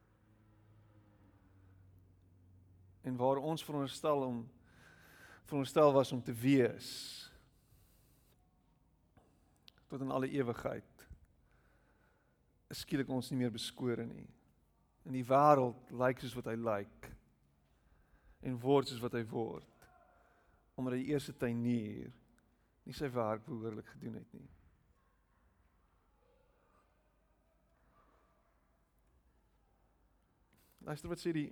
En 3.00 3.16
waar 3.16 3.36
ons 3.36 3.64
veronderstel 3.64 4.22
om 4.22 4.50
veronderstel 5.44 5.92
was 5.92 6.12
om 6.12 6.22
te 6.22 6.32
wees 6.32 6.88
tot 9.86 10.00
in 10.00 10.10
alle 10.10 10.28
ewigheid 10.28 10.97
skielik 12.76 13.08
ons 13.08 13.30
nie 13.30 13.38
meer 13.40 13.52
beskore 13.54 14.04
nie. 14.06 14.26
In 15.08 15.16
die 15.16 15.24
wêreld 15.24 15.92
lyk 15.94 16.20
soos 16.20 16.36
wat 16.36 16.50
hy 16.50 16.56
lyk 16.60 17.08
en 18.44 18.58
word 18.60 18.90
soos 18.90 19.02
wat 19.02 19.16
hy 19.16 19.24
word 19.30 19.74
omdat 20.78 20.94
die 20.94 21.08
eerste 21.10 21.32
tuinier 21.34 22.12
nie 22.86 22.94
sy 22.94 23.08
werk 23.10 23.42
behoorlik 23.48 23.88
gedoen 23.96 24.20
het 24.20 24.36
nie. 24.36 24.46
Luister 30.86 31.10
wat 31.10 31.20
sê 31.20 31.34
die 31.34 31.48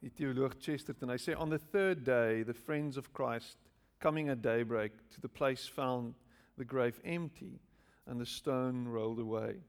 die 0.00 0.12
teoloog 0.16 0.54
Chesterton. 0.56 1.10
Hy 1.12 1.18
sê 1.20 1.34
on 1.36 1.50
the 1.52 1.58
third 1.58 2.06
day 2.06 2.42
the 2.42 2.56
friends 2.56 2.96
of 2.96 3.12
Christ 3.12 3.58
coming 4.00 4.30
at 4.32 4.40
daybreak 4.40 4.94
to 5.10 5.20
the 5.20 5.28
place 5.28 5.68
found 5.68 6.14
the 6.56 6.64
grave 6.64 7.00
empty 7.04 7.60
and 8.06 8.20
the 8.20 8.26
stone 8.26 8.88
rolled 8.88 9.18
away. 9.18 9.60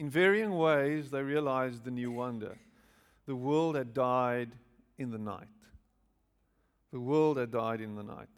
In 0.00 0.08
varying 0.08 0.56
ways 0.56 1.10
they 1.10 1.22
realized 1.22 1.84
the 1.84 1.90
new 1.90 2.10
wonder. 2.10 2.56
The 3.26 3.36
world 3.36 3.76
had 3.76 3.92
died 3.92 4.56
in 4.96 5.10
the 5.10 5.18
night. 5.18 5.46
The 6.90 6.98
world 6.98 7.36
had 7.36 7.50
died 7.50 7.82
in 7.82 7.96
the 7.96 8.02
night. 8.02 8.30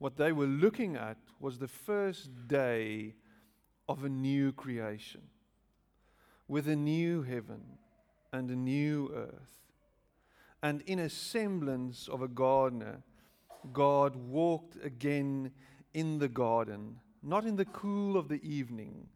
What 0.00 0.16
they 0.16 0.32
were 0.32 0.48
looking 0.48 0.96
at 0.96 1.16
was 1.38 1.60
the 1.60 1.68
first 1.68 2.48
day 2.48 3.14
of 3.88 4.02
a 4.02 4.08
new 4.08 4.50
creation 4.50 5.22
with 6.48 6.66
a 6.66 6.74
new 6.74 7.22
heaven 7.22 7.62
and 8.32 8.50
a 8.50 8.56
new 8.56 9.12
earth 9.14 9.70
and 10.60 10.82
in 10.86 10.98
a 10.98 11.08
semblance 11.08 12.08
of 12.08 12.20
a 12.20 12.26
gardener, 12.26 13.04
God 13.72 14.16
walked 14.16 14.84
again 14.84 15.52
in 15.94 16.18
the 16.18 16.28
garden, 16.28 16.98
not 17.22 17.46
in 17.46 17.54
the 17.54 17.64
cool 17.64 18.16
of 18.16 18.26
the 18.26 18.44
evening, 18.44 19.06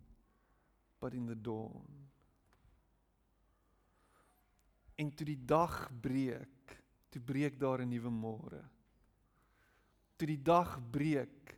but 1.00 1.14
in 1.14 1.26
the 1.26 1.40
dawn. 1.40 1.88
En 5.00 5.14
toe 5.16 5.24
die 5.26 5.40
dag 5.44 5.88
breek, 6.00 6.76
toe 7.08 7.22
breek 7.24 7.58
daar 7.58 7.80
'n 7.80 7.88
nuwe 7.88 8.10
môre. 8.10 8.62
Toe 10.16 10.26
die 10.26 10.42
dag 10.42 10.78
breek, 10.90 11.56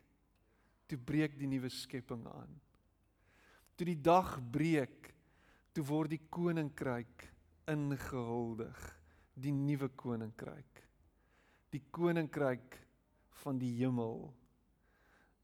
toe 0.87 0.97
breek 0.97 1.37
die 1.37 1.47
nuwe 1.47 1.69
skepping 1.69 2.25
aan. 2.27 2.61
Toe 3.75 3.85
die 3.85 4.01
dag 4.01 4.39
breek, 4.51 5.13
toe 5.73 5.83
word 5.83 6.09
die 6.09 6.21
koninkryk 6.29 7.33
ingehuldig 7.67 8.99
die 9.33 9.51
nuwe 9.51 9.89
koninkryk. 9.89 10.87
Die 11.69 11.83
koninkryk 11.91 12.79
van 13.43 13.57
die 13.57 13.73
hemel. 13.77 14.33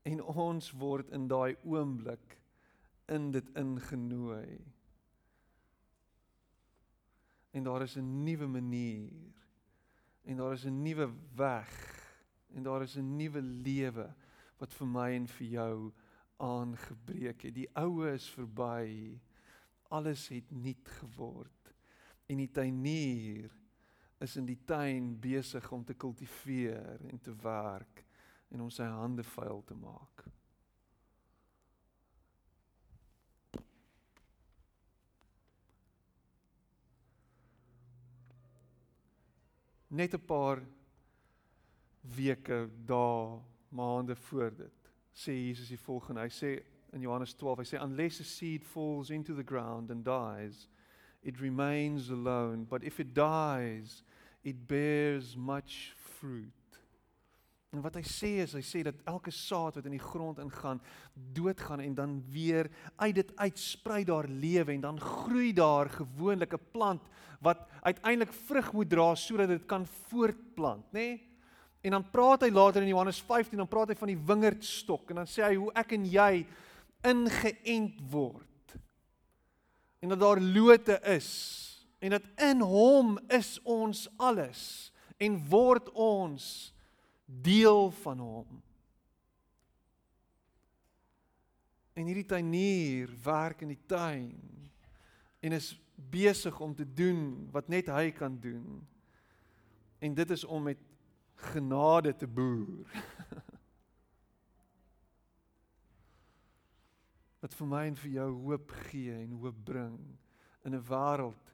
En 0.04 0.22
ons 0.22 0.72
word 0.72 1.10
in 1.10 1.28
daai 1.28 1.58
oomblik 1.64 2.39
in 3.10 3.32
dit 3.32 3.50
ingenooi. 3.58 4.60
En 7.52 7.64
daar 7.64 7.82
is 7.82 7.96
'n 7.98 8.24
nuwe 8.24 8.48
manier. 8.48 9.34
En 10.22 10.38
daar 10.38 10.54
is 10.54 10.66
'n 10.66 10.82
nuwe 10.82 11.14
weg. 11.36 11.72
En 12.54 12.64
daar 12.64 12.82
is 12.82 12.96
'n 12.96 13.16
nuwe 13.16 13.42
lewe 13.42 14.16
wat 14.58 14.74
vir 14.74 14.88
my 14.88 15.14
en 15.14 15.28
vir 15.28 15.48
jou 15.48 15.94
aangebreek 16.38 17.42
het. 17.42 17.54
Die 17.56 17.70
ou 17.74 18.08
is 18.08 18.30
verby. 18.30 19.20
Alles 19.88 20.28
het 20.28 20.52
nuut 20.52 20.88
geword. 20.88 21.74
En 22.26 22.38
die 22.38 22.52
tuinier 22.52 23.52
is 24.18 24.36
in 24.36 24.46
die 24.46 24.60
tuin 24.66 25.20
besig 25.20 25.72
om 25.72 25.86
te 25.86 25.94
kultiveer 25.94 27.00
en 27.08 27.20
te 27.20 27.36
werk 27.36 28.06
en 28.48 28.62
om 28.62 28.70
sy 28.70 28.84
hande 28.84 29.24
vuil 29.24 29.64
te 29.64 29.76
maak. 29.76 30.26
Net 39.90 40.14
'n 40.14 40.26
paar 40.26 40.62
weke, 42.02 42.70
dae, 42.86 43.40
maande 43.70 44.16
voor 44.16 44.52
dit 44.56 44.80
sê 45.20 45.34
Jesus 45.34 45.68
die 45.68 45.80
volgende. 45.80 46.22
Hy 46.22 46.32
sê 46.32 46.52
in 46.94 47.02
Johannes 47.02 47.34
12, 47.36 47.64
hy 47.64 47.68
sê 47.68 47.82
unless 47.84 48.22
a 48.22 48.24
seed 48.24 48.64
falls 48.66 49.10
into 49.10 49.36
the 49.36 49.44
ground 49.44 49.92
and 49.92 50.06
dies, 50.06 50.68
it 51.22 51.42
remains 51.42 52.10
alone, 52.10 52.64
but 52.64 52.84
if 52.84 53.00
it 53.00 53.14
dies, 53.14 54.04
it 54.44 54.68
bears 54.68 55.36
much 55.36 55.94
fruit. 55.96 56.59
En 57.70 57.84
wat 57.86 58.00
hy 58.00 58.02
sê 58.08 58.30
is 58.42 58.56
hy 58.58 58.64
sê 58.66 58.82
dat 58.86 58.98
elke 59.10 59.32
saad 59.34 59.76
wat 59.78 59.86
in 59.86 59.94
die 59.94 60.02
grond 60.02 60.40
ingaan, 60.42 60.80
doodgaan 61.14 61.84
en 61.84 61.94
dan 61.94 62.16
weer 62.34 62.70
uit 62.98 63.16
dit 63.16 63.34
uitsprei 63.38 64.02
daar 64.10 64.26
lewe 64.26 64.74
en 64.74 64.82
dan 64.88 65.02
groei 65.02 65.52
daar 65.54 65.90
gewoonlik 65.90 66.54
'n 66.54 66.72
plant 66.72 67.04
wat 67.42 67.68
uiteindelik 67.82 68.34
vrug 68.34 68.74
moet 68.74 68.90
dra 68.90 69.16
sodat 69.16 69.48
dit 69.48 69.66
kan 69.66 69.86
voortplant, 69.86 70.86
nê? 70.92 71.00
Nee? 71.00 71.28
En 71.82 71.92
dan 71.92 72.10
praat 72.12 72.42
hy 72.42 72.50
later 72.50 72.82
in 72.82 72.92
Johannes 72.92 73.22
15 73.22 73.58
dan 73.58 73.68
praat 73.68 73.94
hy 73.94 73.96
van 73.96 74.12
die 74.12 74.24
wingerdstok 74.26 75.10
en 75.10 75.22
dan 75.22 75.28
sê 75.28 75.46
hy 75.46 75.56
hoe 75.56 75.72
ek 75.80 75.94
en 75.96 76.06
jy 76.06 76.46
ingeënt 77.08 78.02
word. 78.12 78.76
En 80.04 80.10
dat 80.10 80.20
daar 80.20 80.42
lote 80.42 81.00
is 81.04 81.30
en 82.00 82.10
dat 82.10 82.24
in 82.36 82.62
hom 82.62 83.18
is 83.28 83.60
ons 83.64 84.08
alles 84.18 84.92
en 85.20 85.40
word 85.52 85.90
ons 85.94 86.74
deel 87.30 87.92
van 87.92 88.20
hom. 88.20 88.62
En 91.94 92.06
hierdie 92.06 92.26
tuinier 92.26 93.12
werk 93.24 93.62
in 93.62 93.74
die 93.74 93.86
tuin 93.86 94.40
en 95.40 95.52
is 95.56 95.74
besig 95.96 96.60
om 96.60 96.76
te 96.76 96.88
doen 96.94 97.50
wat 97.52 97.68
net 97.68 97.88
hy 97.92 98.12
kan 98.16 98.40
doen. 98.40 98.88
En 100.00 100.14
dit 100.16 100.30
is 100.32 100.44
om 100.44 100.64
met 100.64 100.80
genade 101.36 102.16
te 102.16 102.28
boer. 102.28 102.88
wat 107.40 107.56
vir 107.56 107.70
my 107.72 107.86
en 107.88 108.00
vir 108.00 108.12
jou 108.18 108.32
hoop 108.46 108.72
gee 108.90 109.14
en 109.16 109.38
hoop 109.44 109.60
bring 109.68 109.96
in 110.68 110.76
'n 110.76 110.84
wêreld 110.90 111.54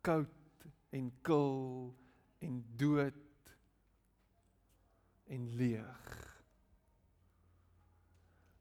koud 0.00 0.64
en 0.90 1.12
kil 1.22 1.94
en 2.40 2.64
dood 2.76 3.21
en 5.32 5.48
leeg. 5.56 6.10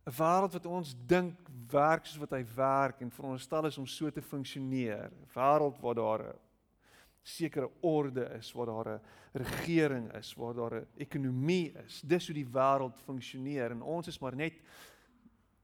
'n 0.08 0.16
Wêreld 0.18 0.54
wat 0.54 0.66
ons 0.66 0.96
dink 1.06 1.50
werk 1.70 2.06
soos 2.06 2.20
wat 2.24 2.34
hy 2.34 2.44
werk 2.56 3.02
en 3.02 3.12
veronderstel 3.12 3.68
is 3.70 3.78
om 3.78 3.86
so 3.88 4.10
te 4.10 4.22
funksioneer. 4.22 5.12
'n 5.12 5.28
Wêreld 5.36 5.80
waar 5.80 5.96
daar 5.96 6.24
'n 6.24 6.40
sekere 7.22 7.70
orde 7.82 8.26
is, 8.40 8.52
waar 8.52 8.66
daar 8.66 8.90
'n 8.90 9.02
regering 9.32 10.14
is, 10.14 10.34
waar 10.34 10.54
daar 10.54 10.76
'n 10.76 10.88
ekonomie 10.98 11.72
is. 11.86 12.02
Dis 12.02 12.26
hoe 12.26 12.36
die 12.36 12.50
wêreld 12.50 12.98
funksioneer 13.06 13.72
en 13.72 13.82
ons 13.82 14.08
is 14.08 14.20
maar 14.20 14.36
net 14.36 14.54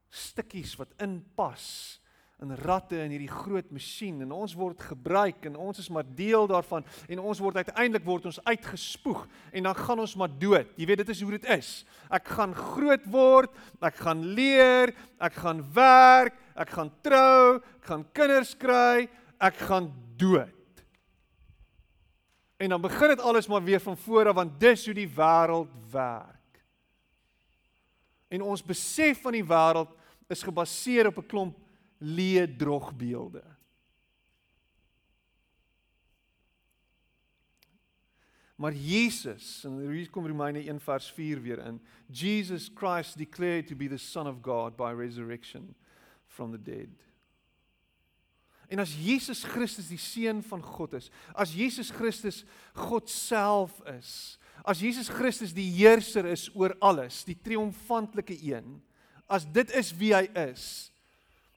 stukkies 0.10 0.76
wat 0.76 0.94
inpas 0.98 2.00
in 2.38 2.54
ratte 2.54 3.00
in 3.02 3.10
hierdie 3.10 3.32
groot 3.32 3.70
masjien 3.74 4.20
en 4.22 4.34
ons 4.36 4.52
word 4.54 4.82
gebruik 4.92 5.48
en 5.50 5.56
ons 5.58 5.80
is 5.82 5.88
maar 5.90 6.06
deel 6.06 6.46
daarvan 6.50 6.86
en 7.10 7.24
ons 7.26 7.40
word 7.42 7.58
uiteindelik 7.64 8.06
word 8.06 8.28
ons 8.30 8.38
uitgespoeg 8.46 9.24
en 9.58 9.66
dan 9.66 9.80
gaan 9.80 10.04
ons 10.04 10.14
maar 10.22 10.36
dood. 10.38 10.70
Jy 10.78 10.86
weet 10.86 11.02
dit 11.02 11.10
is 11.16 11.24
hoe 11.26 11.34
dit 11.34 11.50
is. 11.58 11.72
Ek 12.14 12.30
gaan 12.38 12.54
groot 12.54 13.10
word, 13.10 13.58
ek 13.82 13.98
gaan 14.06 14.22
leer, 14.38 14.94
ek 15.18 15.42
gaan 15.42 15.66
werk, 15.74 16.38
ek 16.54 16.78
gaan 16.78 16.94
trou, 17.02 17.58
ek 17.82 17.90
gaan 17.90 18.06
kinders 18.14 18.54
kry, 18.62 19.10
ek 19.42 19.66
gaan 19.66 19.90
dood. 20.22 20.54
En 22.62 22.70
dan 22.70 22.82
begin 22.86 23.16
dit 23.16 23.22
alles 23.26 23.50
maar 23.50 23.66
weer 23.66 23.82
van 23.82 23.98
voor 23.98 24.30
af 24.30 24.44
want 24.44 24.60
dis 24.62 24.86
hoe 24.86 24.98
die 24.98 25.10
wêreld 25.10 25.74
werk. 25.90 26.62
En 28.30 28.46
ons 28.46 28.62
besef 28.62 29.26
van 29.26 29.34
die 29.34 29.46
wêreld 29.46 29.90
is 30.30 30.46
gebaseer 30.46 31.10
op 31.10 31.18
'n 31.18 31.26
klomp 31.26 31.64
leë 32.00 32.46
drogbeelde. 32.58 33.44
Maar 38.58 38.74
Jesus, 38.74 39.64
en 39.70 39.76
hier 39.86 40.10
kom 40.10 40.26
Romeine 40.26 40.64
1 40.66 40.80
vers 40.82 41.12
4 41.14 41.42
weer 41.42 41.60
in. 41.62 41.82
Jesus 42.10 42.72
Christ 42.74 43.18
declared 43.18 43.68
to 43.68 43.76
be 43.76 43.88
the 43.88 43.98
son 43.98 44.28
of 44.28 44.42
God 44.42 44.76
by 44.76 44.92
resurrection 44.92 45.76
from 46.26 46.52
the 46.52 46.62
dead. 46.62 46.90
En 48.68 48.80
as 48.80 48.96
Jesus 48.96 49.44
Christus 49.46 49.88
die 49.88 50.02
seun 50.02 50.42
van 50.44 50.64
God 50.64 50.98
is, 50.98 51.12
as 51.36 51.54
Jesus 51.56 51.92
Christus 51.94 52.44
God 52.74 53.10
self 53.10 53.78
is, 53.94 54.40
as 54.66 54.82
Jesus 54.82 55.08
Christus 55.08 55.54
die 55.56 55.70
heerser 55.78 56.26
is 56.28 56.50
oor 56.56 56.76
alles, 56.82 57.22
die 57.24 57.38
triomfantelike 57.38 58.36
een, 58.42 58.82
as 59.30 59.46
dit 59.54 59.72
is 59.78 59.94
wie 59.96 60.12
hy 60.18 60.26
is, 60.50 60.90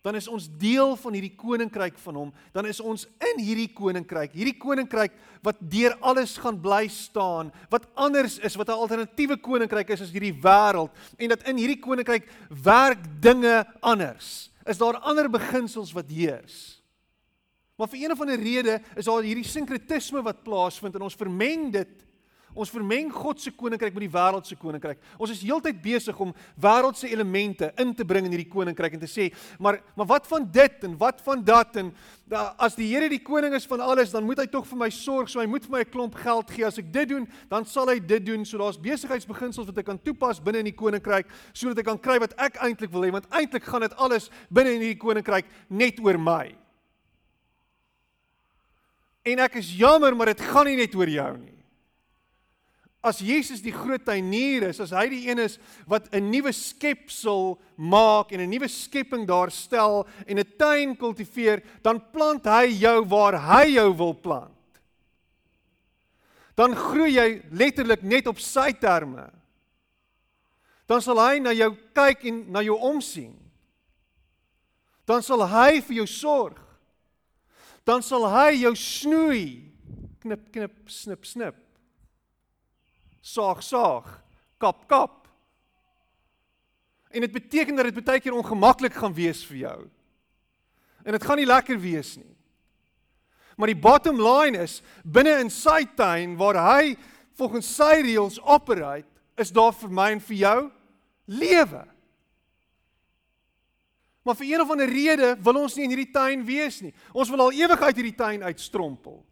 dan 0.03 0.17
is 0.17 0.29
ons 0.29 0.49
deel 0.61 0.95
van 0.97 1.17
hierdie 1.17 1.35
koninkryk 1.37 1.99
van 2.01 2.17
hom, 2.17 2.31
dan 2.57 2.67
is 2.67 2.81
ons 2.81 3.05
in 3.33 3.43
hierdie 3.45 3.69
koninkryk, 3.77 4.33
hierdie 4.33 4.57
koninkryk 4.57 5.13
wat 5.45 5.61
deur 5.61 5.97
alles 6.01 6.39
gaan 6.41 6.57
bly 6.61 6.87
staan, 6.89 7.51
wat 7.73 7.85
anders 7.95 8.39
is, 8.39 8.57
wat 8.57 8.69
'n 8.69 8.81
alternatiewe 8.81 9.37
koninkryk 9.37 9.91
is 9.91 10.01
as 10.01 10.13
hierdie 10.13 10.41
wêreld 10.41 10.91
en 11.19 11.29
dat 11.29 11.43
in 11.49 11.57
hierdie 11.57 11.81
koninkryk 11.81 12.29
werk 12.49 13.05
dinge 13.21 13.67
anders. 13.81 14.51
Is 14.67 14.79
daar 14.79 14.97
ander 14.99 15.29
beginsels 15.29 15.93
wat 15.93 16.09
heers? 16.09 16.81
Maar 17.77 17.89
vir 17.89 18.05
een 18.05 18.13
of 18.13 18.21
ander 18.21 18.37
rede 18.37 18.81
is 18.97 19.05
daar 19.05 19.23
hierdie 19.23 19.45
sinkretisme 19.45 20.23
wat 20.23 20.43
plaasvind 20.45 20.95
en 20.95 21.03
ons 21.03 21.17
vermeng 21.17 21.73
dit 21.73 21.89
Ons 22.55 22.71
vermeng 22.73 23.13
God 23.15 23.41
se 23.41 23.53
koninkryk 23.55 23.95
met 23.95 24.05
die 24.05 24.13
wêreld 24.13 24.47
se 24.47 24.57
koninkryk. 24.59 24.99
Ons 25.19 25.35
is 25.37 25.43
heeltyd 25.47 25.79
besig 25.83 26.19
om 26.21 26.33
wêreldse 26.61 27.09
elemente 27.11 27.71
in 27.79 27.95
te 27.95 28.05
bring 28.05 28.27
in 28.27 28.35
hierdie 28.35 28.51
koninkryk 28.51 28.97
en 28.97 29.05
te 29.05 29.11
sê, 29.11 29.29
maar 29.59 29.81
maar 29.97 30.07
wat 30.07 30.27
van 30.27 30.47
dit 30.51 30.85
en 30.85 30.97
wat 30.99 31.21
van 31.23 31.45
dat 31.45 31.77
en 31.77 31.93
as 32.59 32.77
die 32.79 32.89
Here 32.91 33.09
die 33.11 33.23
koning 33.23 33.55
is 33.55 33.67
van 33.67 33.81
alles, 33.83 34.11
dan 34.15 34.25
moet 34.27 34.39
hy 34.43 34.47
tog 34.51 34.67
vir 34.67 34.79
my 34.79 34.89
sorg, 34.95 35.29
so 35.31 35.41
hy 35.41 35.47
moet 35.51 35.65
vir 35.67 35.73
my 35.73 35.81
'n 35.81 35.91
klomp 35.91 36.15
geld 36.15 36.51
gee. 36.51 36.65
As 36.65 36.79
ek 36.79 36.93
dit 36.93 37.09
doen, 37.09 37.29
dan 37.49 37.65
sal 37.65 37.89
hy 37.89 37.99
dit 37.99 38.25
doen. 38.27 38.45
So 38.45 38.59
daar's 38.59 38.79
besigheidsbeginsels 38.79 39.67
wat 39.67 39.79
ek 39.79 39.87
kan 39.87 39.99
toepas 39.99 40.41
binne 40.41 40.59
in 40.59 40.71
die 40.71 40.77
koninkryk 40.77 41.27
sodat 41.53 41.79
ek 41.79 41.85
kan 41.85 41.99
kry 41.99 42.19
wat 42.19 42.35
ek 42.39 42.57
eintlik 42.57 42.91
wil 42.91 43.03
hê, 43.03 43.13
want 43.13 43.27
eintlik 43.31 43.65
gaan 43.65 43.81
dit 43.81 43.97
alles 43.97 44.31
binne 44.51 44.75
in 44.75 44.81
hierdie 44.81 44.99
koninkryk 44.99 45.47
net 45.69 46.01
oor 46.01 46.19
my. 46.19 46.55
En 49.25 49.39
ek 49.39 49.57
is 49.57 49.77
jammer, 49.77 50.17
maar 50.17 50.27
dit 50.27 50.41
gaan 50.41 50.67
nie 50.67 50.77
net 50.77 50.95
oor 50.95 51.09
jou 51.09 51.39
nie. 51.39 51.60
As 53.01 53.23
Jesus 53.25 53.63
die 53.65 53.73
groot 53.73 54.03
tuinier 54.05 54.67
is, 54.69 54.79
as 54.85 54.93
hy 54.93 55.07
die 55.09 55.23
een 55.25 55.41
is 55.41 55.57
wat 55.89 56.13
'n 56.13 56.31
nuwe 56.31 56.53
skepsel 56.53 57.57
maak 57.77 58.33
en 58.33 58.41
'n 58.41 58.51
nuwe 58.51 58.69
skepping 58.69 59.27
daar 59.27 59.51
stel 59.51 60.07
en 60.27 60.39
'n 60.39 60.57
tuin 60.59 60.97
kultiveer, 60.97 61.63
dan 61.83 62.01
plant 62.13 62.45
hy 62.45 62.67
jou 62.69 63.05
waar 63.09 63.41
hy 63.41 63.73
jou 63.73 63.97
wil 63.97 64.13
plant. 64.13 64.53
Dan 66.55 66.77
groei 66.77 67.15
jy 67.17 67.43
letterlik 67.51 68.03
net 68.03 68.27
op 68.27 68.39
sy 68.39 68.73
terme. 68.73 69.33
Dan 70.87 71.01
sal 71.01 71.17
hy 71.17 71.39
na 71.39 71.53
jou 71.53 71.75
kyk 71.95 72.25
en 72.25 72.53
na 72.53 72.61
jou 72.61 72.77
omsien. 72.77 73.35
Dan 75.07 75.23
sal 75.23 75.47
hy 75.47 75.81
vir 75.81 75.97
jou 75.97 76.07
sorg. 76.07 76.61
Dan 77.85 78.03
sal 78.03 78.29
hy 78.29 78.61
jou 78.61 78.75
snoei. 78.77 79.73
Knip 80.21 80.53
knip 80.53 80.91
snip 80.91 81.25
snip 81.25 81.70
saag 83.21 83.63
saag, 83.63 84.09
kap 84.59 84.87
kap. 84.89 85.29
En 87.11 87.21
dit 87.21 87.33
beteken 87.33 87.77
dat 87.77 87.91
dit 87.91 88.05
baie 88.05 88.21
keer 88.21 88.37
ongemaklik 88.37 88.95
gaan 88.95 89.15
wees 89.15 89.43
vir 89.47 89.57
jou. 89.65 89.79
En 91.05 91.17
dit 91.17 91.25
gaan 91.25 91.41
nie 91.41 91.49
lekker 91.49 91.81
wees 91.81 92.17
nie. 92.17 92.37
Maar 93.57 93.73
die 93.73 93.83
bottom 93.83 94.21
line 94.23 94.63
is 94.63 94.81
binne 95.05 95.41
in 95.43 95.51
sy 95.53 95.83
tuin 95.97 96.37
waar 96.41 96.57
hy 96.65 96.95
volgens 97.37 97.69
sy 97.77 98.03
reëls 98.05 98.39
operate, 98.45 99.09
is 99.41 99.53
daar 99.53 99.73
vir 99.77 99.93
my 99.93 100.11
en 100.15 100.21
vir 100.21 100.37
jou 100.37 100.59
lewe. 101.41 101.83
Maar 104.25 104.37
vir 104.37 104.47
een 104.47 104.61
of 104.61 104.71
ander 104.71 104.89
rede 104.89 105.31
wil 105.41 105.63
ons 105.63 105.77
nie 105.77 105.87
in 105.89 105.95
hierdie 105.95 106.13
tuin 106.13 106.45
wees 106.45 106.81
nie. 106.85 106.93
Ons 107.17 107.33
wil 107.33 107.47
al 107.47 107.57
ewig 107.57 107.85
uit 107.87 108.01
hierdie 108.01 108.17
tuin 108.17 108.45
uitstrompel. 108.45 109.23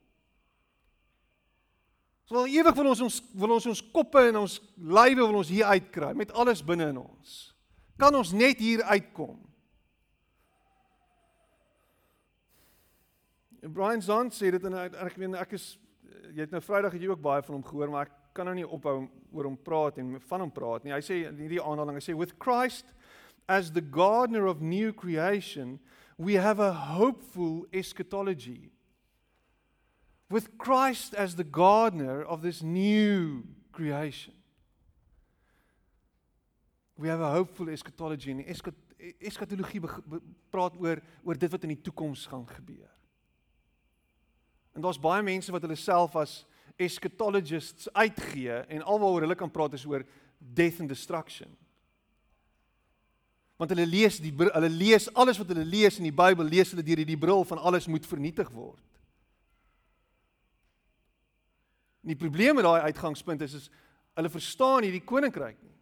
Ons 2.29 2.37
wil 2.37 2.51
ewig 2.53 2.75
wil 2.77 2.91
ons 2.91 3.01
ons 3.07 3.15
wil 3.41 3.53
ons 3.55 3.67
ons 3.71 3.81
koppe 3.89 4.21
en 4.29 4.43
ons 4.43 4.59
lywe 4.77 5.23
wil 5.23 5.39
ons 5.41 5.49
hier 5.49 5.65
uitkry 5.65 6.11
met 6.13 6.33
alles 6.37 6.61
binne 6.61 6.91
in 6.93 6.99
ons. 7.01 7.37
Kan 7.97 8.13
ons 8.15 8.35
net 8.37 8.61
hier 8.61 8.83
uitkom? 8.85 9.39
En 13.65 13.73
Brian 13.73 14.05
Zant 14.05 14.37
sê 14.37 14.53
dit 14.53 14.69
en 14.69 14.77
ek 14.77 15.17
weet 15.17 15.39
ek 15.41 15.57
is 15.57 15.71
jy 16.29 16.45
het 16.45 16.53
nou 16.53 16.61
Vrydag 16.61 16.93
het 16.93 17.01
jy 17.01 17.09
ook 17.09 17.25
baie 17.25 17.43
van 17.47 17.57
hom 17.57 17.65
gehoor 17.65 17.97
maar 17.97 18.11
ek 18.11 18.15
kan 18.37 18.45
nou 18.45 18.59
nie 18.59 18.69
ophou 18.69 19.01
oor 19.33 19.49
hom 19.49 19.57
praat 19.65 19.97
en 19.99 20.19
van 20.29 20.45
hom 20.45 20.53
praat 20.53 20.85
nie. 20.85 20.93
Hy 20.93 21.01
sê 21.03 21.23
hierdie 21.33 21.65
aanhaling, 21.65 21.97
hy 21.97 22.05
sê 22.05 22.15
with 22.15 22.37
Christ 22.37 22.93
as 23.49 23.73
the 23.73 23.81
gardener 23.81 24.45
of 24.47 24.61
new 24.61 24.93
creation, 24.93 25.79
we 26.19 26.37
have 26.37 26.61
a 26.61 26.75
hopeful 26.93 27.65
eschatology 27.73 28.69
with 30.29 30.59
Christ 30.59 31.15
as 31.15 31.37
the 31.37 31.45
gardener 31.45 32.23
of 32.23 32.43
this 32.43 32.63
new 32.63 33.45
creation. 33.73 34.35
We 36.97 37.09
have 37.09 37.21
a 37.21 37.31
hopeful 37.31 37.69
eschatology 37.69 38.31
en 38.31 38.45
eschatologie 39.19 39.81
praat 40.51 40.75
oor 40.77 41.01
oor 41.23 41.39
dit 41.39 41.51
wat 41.51 41.63
in 41.63 41.77
die 41.77 41.83
toekoms 41.87 42.27
gaan 42.27 42.47
gebeur. 42.51 42.91
En 44.75 44.83
daar's 44.83 44.99
baie 45.01 45.23
mense 45.23 45.53
wat 45.55 45.63
hulle 45.63 45.79
self 45.79 46.17
as 46.19 46.43
eschatologists 46.79 47.89
uitgee 47.95 48.61
en 48.67 48.83
alwaaroor 48.83 49.27
hulle 49.27 49.39
kan 49.39 49.51
praat 49.51 49.79
is 49.79 49.87
oor 49.87 50.05
death 50.39 50.81
and 50.83 50.91
destruction. 50.91 51.55
Want 53.59 53.71
hulle 53.75 53.87
lees 53.87 54.21
die 54.23 54.35
hulle 54.35 54.71
lees 54.71 55.09
alles 55.15 55.39
wat 55.39 55.55
hulle 55.55 55.67
lees 55.67 55.99
in 55.99 56.07
die 56.11 56.15
Bybel 56.15 56.47
lees 56.47 56.75
hulle 56.75 56.85
deur 56.87 57.01
hierdie 57.03 57.19
bril 57.19 57.47
van 57.47 57.63
alles 57.63 57.89
moet 57.91 58.07
vernietig 58.07 58.51
word. 58.55 58.83
En 62.09 62.15
die 62.15 62.23
probleem 62.25 62.55
met 62.57 62.65
daai 62.65 62.87
uitgangspunt 62.89 63.43
is 63.45 63.53
is 63.53 63.67
hulle 64.17 64.31
verstaan 64.33 64.81
nie 64.81 64.95
die 64.95 65.05
koninkryk 65.05 65.59
nie. 65.61 65.75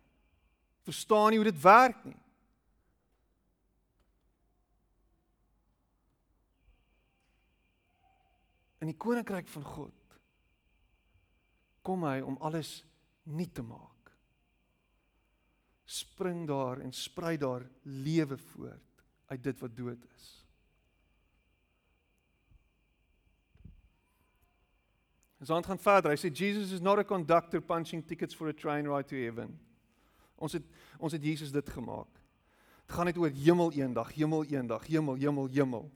Verstaan 0.83 1.31
nie 1.31 1.39
hoe 1.39 1.47
dit 1.47 1.61
werk 1.63 2.01
nie. 2.03 2.19
In 8.83 8.91
die 8.91 8.99
koninkryk 8.99 9.47
van 9.55 9.69
God 9.71 10.19
kom 11.87 12.03
hy 12.11 12.19
om 12.27 12.41
alles 12.43 12.81
nuut 13.23 13.55
te 13.55 13.63
maak. 13.63 14.11
Spring 15.87 16.43
daar 16.51 16.83
en 16.83 16.91
sprei 16.91 17.37
daar 17.39 17.71
lewe 17.87 18.35
voort 18.51 19.07
uit 19.31 19.47
dit 19.47 19.63
wat 19.63 19.79
dood 19.79 20.11
is. 20.19 20.46
Ons 25.47 25.55
aan 25.55 25.65
gaan 25.65 25.79
verder. 25.79 26.11
Hy 26.11 26.19
sê 26.19 26.31
Jesus 26.35 26.73
is 26.75 26.81
not 26.83 26.99
a 26.99 27.05
conductor 27.05 27.61
punching 27.61 28.03
tickets 28.03 28.35
for 28.35 28.49
a 28.49 28.53
train 28.53 28.89
ride 28.89 29.07
to 29.07 29.15
heaven. 29.15 29.53
Ons 30.43 30.53
het 30.59 30.65
ons 30.99 31.13
het 31.13 31.23
Jesus 31.23 31.53
dit 31.55 31.69
gemaak. 31.71 32.11
Dit 32.83 32.97
gaan 32.97 33.07
net 33.07 33.19
oor 33.19 33.31
hemel 33.31 33.71
eendag, 33.79 34.11
hemel 34.17 34.43
eendag, 34.51 34.87
hemel, 34.91 35.15
hemel, 35.15 35.47
hemel. 35.55 35.87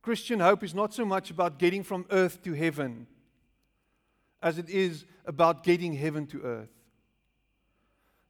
Christian 0.00 0.40
hope 0.40 0.62
is 0.64 0.74
not 0.74 0.94
so 0.94 1.04
much 1.04 1.30
about 1.30 1.58
getting 1.58 1.82
from 1.82 2.06
earth 2.10 2.40
to 2.42 2.54
heaven 2.54 3.08
as 4.40 4.58
it 4.58 4.70
is 4.70 5.04
about 5.26 5.64
getting 5.64 5.98
heaven 5.98 6.26
to 6.26 6.40
earth. 6.42 6.70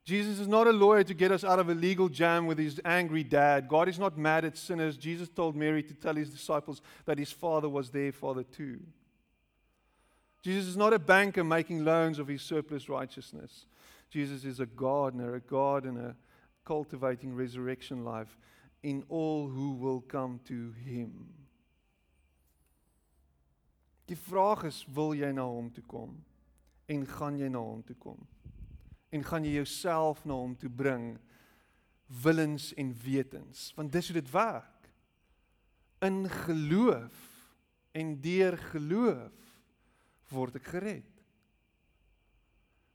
Jesus 0.04 0.40
is 0.40 0.48
not 0.48 0.66
a 0.66 0.72
lawyer 0.72 1.04
to 1.04 1.12
get 1.12 1.30
us 1.30 1.44
out 1.44 1.58
of 1.58 1.68
a 1.68 1.74
legal 1.74 2.08
jam 2.08 2.46
with 2.46 2.56
his 2.56 2.80
angry 2.86 3.22
dad. 3.22 3.68
God 3.68 3.86
is 3.86 3.98
not 3.98 4.16
mad 4.16 4.46
at 4.46 4.56
sinners. 4.56 4.96
Jesus 4.96 5.28
told 5.28 5.54
Mary 5.54 5.82
to 5.82 5.92
tell 5.92 6.14
his 6.14 6.30
disciples 6.30 6.80
that 7.04 7.18
his 7.18 7.30
father 7.30 7.68
was 7.68 7.90
their 7.90 8.12
father 8.12 8.44
too. 8.44 8.80
Jesus 10.42 10.68
is 10.68 10.76
not 10.76 10.92
a 10.92 10.98
banker 10.98 11.44
making 11.44 11.84
loans 11.84 12.18
of 12.18 12.28
his 12.28 12.42
surplus 12.42 12.88
righteousness. 12.88 13.66
Jesus 14.10 14.44
is 14.44 14.60
a 14.60 14.66
gardener, 14.66 15.34
a 15.34 15.40
gardener 15.40 16.16
cultivating 16.64 17.34
resurrection 17.34 18.04
life 18.04 18.38
in 18.82 19.04
all 19.08 19.48
who 19.48 19.72
will 19.72 20.00
come 20.00 20.40
to 20.46 20.72
him. 20.84 21.34
Die 24.06 24.16
vraag 24.16 24.64
is, 24.66 24.82
wil 24.90 25.14
jy 25.14 25.30
na 25.32 25.44
hom 25.46 25.68
toe 25.70 25.84
kom? 25.86 26.16
En 26.90 27.04
gaan 27.06 27.36
jy 27.38 27.46
na 27.52 27.60
hom 27.62 27.84
toe 27.86 27.94
kom? 28.00 28.18
En 29.14 29.22
gaan 29.26 29.44
jy 29.46 29.52
jouself 29.60 30.24
na 30.26 30.34
hom 30.34 30.56
toe 30.58 30.70
bring 30.70 31.12
willens 32.22 32.72
en 32.74 32.90
wetens? 33.04 33.68
Want 33.76 33.92
dis 33.94 34.10
hoe 34.10 34.16
dit 34.18 34.32
werk. 34.34 34.90
In 36.02 36.24
geloof 36.30 37.28
en 37.94 38.16
deur 38.20 38.58
geloof 38.72 39.49
word 40.30 40.58
ek 40.60 40.68
gered. 40.72 41.22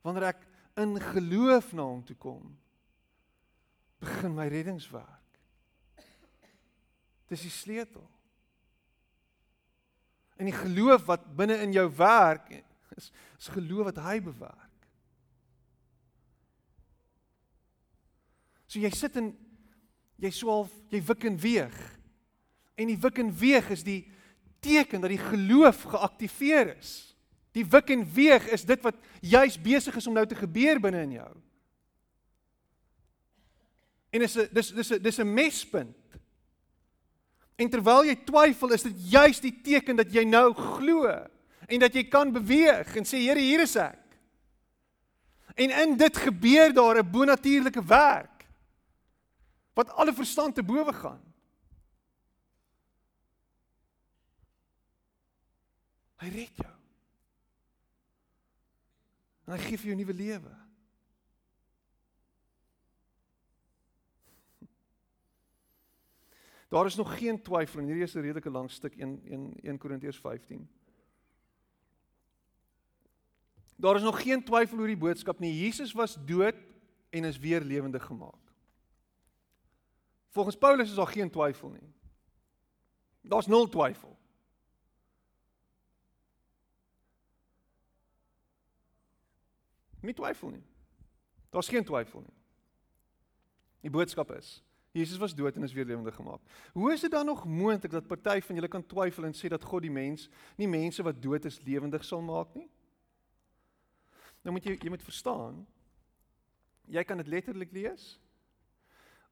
Wanneer 0.06 0.32
ek 0.32 0.43
in 0.82 0.95
geloof 1.02 1.71
na 1.76 1.86
hom 1.88 2.04
toe 2.06 2.17
kom, 2.19 2.43
begin 4.04 4.36
my 4.36 4.48
reddingswerk. 4.52 5.39
Dis 7.32 7.45
die 7.48 7.54
sleutel. 7.54 8.06
En 10.36 10.50
die 10.50 10.56
geloof 10.56 11.08
wat 11.08 11.26
binne 11.38 11.58
in 11.63 11.74
jou 11.76 11.88
werk 11.98 12.52
is 12.95 13.12
is 13.39 13.50
geloof 13.52 13.89
wat 13.89 13.98
hy 14.06 14.19
bewerk. 14.24 14.76
So 18.67 18.80
jy 18.80 18.91
sit 18.95 19.17
in 19.19 19.34
jy 20.24 20.32
swaalf, 20.32 20.71
jy 20.91 21.02
wik 21.04 21.26
en 21.28 21.39
weeg. 21.39 21.76
En 22.80 22.88
die 22.91 23.00
wik 23.00 23.19
en 23.24 23.34
weeg 23.36 23.67
is 23.76 23.84
die 23.84 24.02
teken 24.63 25.04
dat 25.04 25.12
die 25.12 25.21
geloof 25.21 25.84
geaktiveer 25.91 26.76
is. 26.78 27.14
Die 27.56 27.63
wik 27.63 27.91
en 27.96 28.04
weeg 28.13 28.48
is 28.52 28.65
dit 28.68 28.82
wat 28.84 28.98
juis 29.24 29.56
besig 29.62 29.96
is 29.96 30.08
om 30.08 30.15
nou 30.18 30.26
te 30.28 30.36
gebeur 30.36 30.80
binne 30.84 31.06
in 31.08 31.13
jou. 31.22 31.32
En 34.12 34.24
dis 34.24 34.36
'n 34.36 34.50
dis 34.52 34.72
dis 34.72 34.91
'n 34.91 35.02
dis 35.02 35.20
'n 35.20 35.34
mespunt. 35.34 35.98
En 37.56 37.70
terwyl 37.70 38.04
jy 38.04 38.15
twyfel, 38.15 38.74
is 38.76 38.84
dit 38.84 39.12
juis 39.12 39.39
die 39.39 39.62
teken 39.63 39.96
dat 39.96 40.12
jy 40.12 40.24
nou 40.24 40.54
glo 40.54 41.08
en 41.68 41.80
dat 41.80 41.94
jy 41.94 42.04
kan 42.04 42.32
beweeg 42.32 42.96
en 42.96 43.06
sê 43.06 43.18
Here, 43.24 43.39
hier 43.39 43.62
is 43.62 43.76
ek. 43.76 44.04
En 45.56 45.72
in 45.72 45.98
dit 45.98 46.18
gebeur 46.18 46.74
daar 46.74 47.00
'n 47.00 47.12
bonatuurlike 47.12 47.84
werk 47.84 48.46
wat 49.74 49.89
alle 49.89 50.13
verstand 50.13 50.56
te 50.56 50.63
bowe 50.63 50.94
gaan. 50.94 51.22
Hy 56.15 56.30
red 56.30 56.56
jou. 56.56 56.75
En 59.46 59.54
hy 59.54 59.60
gee 59.62 59.78
vir 59.78 59.92
jou 59.92 59.98
nuwe 60.00 60.14
lewe. 60.14 60.50
Daar 66.74 66.86
is 66.90 66.98
nog 66.98 67.12
geen 67.18 67.38
twyfel 67.42 67.80
en 67.80 67.86
hierdie 67.86 68.08
is 68.08 68.16
'n 68.16 68.26
redelike 68.26 68.50
lang 68.50 68.72
stuk 68.72 68.96
1 68.98 69.22
1 69.26 69.54
1 69.62 69.78
Korintiërs 69.78 70.20
15. 70.20 70.70
Daar 73.76 73.96
is 73.96 74.02
nog 74.02 74.22
geen 74.22 74.44
twyfel 74.44 74.80
oor 74.80 74.88
die 74.88 74.98
boodskap 74.98 75.40
nie. 75.40 75.64
Jesus 75.64 75.94
was 75.94 76.18
dood 76.26 76.56
en 77.10 77.24
is 77.24 77.40
weer 77.40 77.62
lewendig 77.62 78.04
gemaak. 78.04 78.54
Volgens 80.30 80.58
Paulus 80.58 80.90
is 80.90 80.96
daar 80.96 81.08
geen 81.08 81.30
twyfel 81.30 81.70
nie. 81.70 81.94
Daar's 83.22 83.48
nul 83.48 83.70
twyfel. 83.70 84.14
Nie 90.06 90.13
twyfel 90.13 90.54
nie. 90.54 90.63
Daar's 91.50 91.72
geen 91.72 91.86
twyfel 91.86 92.22
nie. 92.26 92.38
Die 93.86 93.94
boodskap 93.94 94.32
is 94.38 94.60
Jesus 94.96 95.20
was 95.20 95.36
dood 95.36 95.56
en 95.56 95.63
is 95.63 95.74
weer 95.74 95.86
lewendig 95.86 96.15
gemaak. 96.15 96.39
Hoe 96.74 96.94
is 96.94 97.02
dit 97.02 97.12
dan 97.12 97.26
nog 97.26 97.46
moontlik 97.46 97.91
dat 97.91 98.08
party 98.08 98.39
van 98.41 98.56
julle 98.56 98.68
kan 98.68 98.86
twyfel 98.86 99.26
en 99.28 99.34
sê 99.36 99.50
dat 99.52 99.63
God 99.63 99.84
die 99.84 99.91
mens, 99.91 100.30
nie 100.56 100.70
mense 100.72 101.04
wat 101.04 101.20
dood 101.22 101.46
is 101.46 101.60
lewendig 101.68 102.06
sal 102.08 102.24
maak 102.24 102.54
nie? 102.56 102.70
Nou 104.46 104.54
moet 104.56 104.63
jy 104.63 104.78
jy 104.80 104.94
moet 104.94 105.04
verstaan. 105.04 105.65
Jy 106.88 107.04
kan 107.04 107.20
dit 107.20 107.28
letterlik 107.28 107.74
lees 107.76 108.13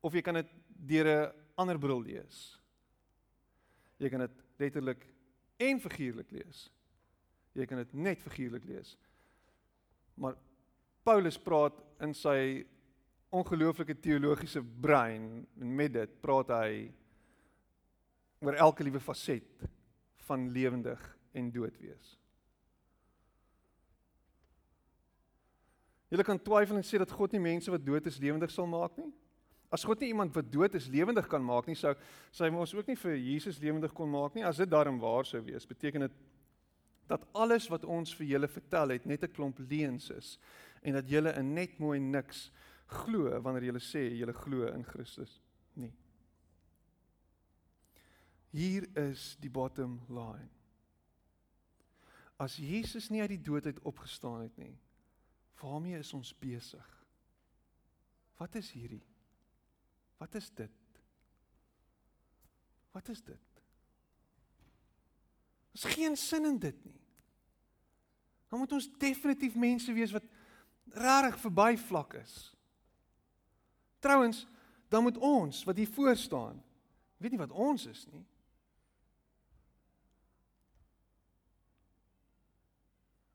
of 0.04 0.14
jy 0.14 0.22
kan 0.26 0.42
dit 0.42 0.52
deur 0.68 1.08
'n 1.08 1.32
ander 1.56 1.80
bril 1.80 2.02
lees. 2.02 2.60
Jy 3.98 4.10
kan 4.10 4.20
dit 4.20 4.44
letterlik 4.60 5.08
en 5.58 5.80
figuurlik 5.80 6.32
lees. 6.32 6.72
Jy 7.54 7.66
kan 7.66 7.78
dit 7.78 7.94
net 7.94 8.20
figuurlik 8.20 8.66
lees. 8.66 8.98
Maar 10.16 10.36
Paulus 11.04 11.38
praat 11.38 11.76
in 12.04 12.14
sy 12.16 12.64
ongelooflike 13.34 13.96
teologiese 14.00 14.62
brein 14.62 15.46
en 15.60 15.76
met 15.76 15.94
dit 15.94 16.20
praat 16.22 16.52
hy 16.54 16.74
oor 18.44 18.60
elke 18.60 18.86
liewe 18.86 19.02
faset 19.04 19.66
van 20.28 20.46
lewendig 20.54 21.02
en 21.34 21.50
dood 21.52 21.76
wees. 21.82 22.14
Jy 26.14 26.22
kan 26.28 26.38
twyfel 26.38 26.78
en 26.78 26.86
sê 26.86 27.00
dat 27.02 27.12
God 27.12 27.34
nie 27.34 27.42
mense 27.42 27.72
wat 27.74 27.84
dood 27.84 28.06
is 28.08 28.20
lewendig 28.22 28.52
sal 28.54 28.68
maak 28.70 28.94
nie. 29.00 29.10
As 29.74 29.82
God 29.88 30.04
nie 30.04 30.12
iemand 30.12 30.36
wat 30.38 30.52
dood 30.54 30.76
is 30.78 30.92
lewendig 30.94 31.26
kan 31.28 31.42
maak 31.42 31.66
nie, 31.66 31.76
sou 31.76 31.96
sy 32.30 32.52
ons 32.54 32.76
ook 32.78 32.92
nie 32.92 33.00
vir 33.00 33.16
Jesus 33.18 33.58
lewendig 33.64 33.96
kon 33.98 34.12
maak 34.12 34.38
nie. 34.38 34.46
As 34.46 34.62
dit 34.62 34.70
darm 34.70 35.00
waar 35.02 35.26
sou 35.26 35.42
wees, 35.42 35.66
beteken 35.66 36.06
dit 36.06 36.20
dat 37.10 37.26
alles 37.34 37.66
wat 37.72 37.84
ons 37.90 38.14
vir 38.16 38.30
julle 38.36 38.48
vertel 38.48 38.94
het 38.94 39.08
net 39.10 39.24
'n 39.24 39.34
klomp 39.34 39.58
leuns 39.60 40.10
is 40.14 40.38
en 40.84 40.98
dat 41.00 41.10
julle 41.10 41.34
in 41.40 41.54
net 41.56 41.78
mooi 41.80 42.00
niks 42.00 42.50
glo 43.04 43.32
wanneer 43.42 43.72
jy 43.72 43.82
sê 43.84 44.04
jy 44.12 44.36
glo 44.44 44.68
in 44.70 44.84
Christus 44.86 45.40
nie. 45.80 45.94
Hier 48.54 48.86
is 49.00 49.34
die 49.42 49.50
bottom 49.50 49.98
line. 50.10 50.52
As 52.38 52.58
Jesus 52.60 53.10
nie 53.10 53.22
uit 53.22 53.32
die 53.34 53.42
dood 53.42 53.66
uit 53.66 53.80
opgestaan 53.88 54.44
het 54.46 54.58
nie, 54.62 54.76
waarmee 55.62 55.98
is 55.98 56.14
ons 56.14 56.34
besig? 56.38 56.90
Wat 58.38 58.56
is 58.60 58.72
hierdie? 58.76 59.04
Wat 60.20 60.36
is 60.36 60.50
dit? 60.54 61.00
Wat 62.94 63.10
is 63.10 63.24
dit? 63.26 63.62
Ons 65.74 65.86
geen 65.96 66.18
sin 66.20 66.46
in 66.46 66.60
dit 66.62 66.86
nie. 66.86 67.00
Dan 68.52 68.62
moet 68.62 68.76
ons 68.78 68.90
definitief 69.02 69.56
mense 69.58 69.94
wees 69.94 70.14
wat 70.14 70.28
rarig 70.94 71.38
verby 71.40 71.78
vlak 71.78 72.14
is. 72.14 72.54
Trouwens, 74.00 74.48
dan 74.88 75.04
moet 75.04 75.18
ons 75.18 75.64
wat 75.64 75.78
hier 75.78 75.88
voor 75.88 76.16
staan, 76.16 76.64
weet 77.18 77.32
nie 77.32 77.40
wat 77.40 77.52
ons 77.52 77.86
is 77.86 78.06
nie. 78.12 78.26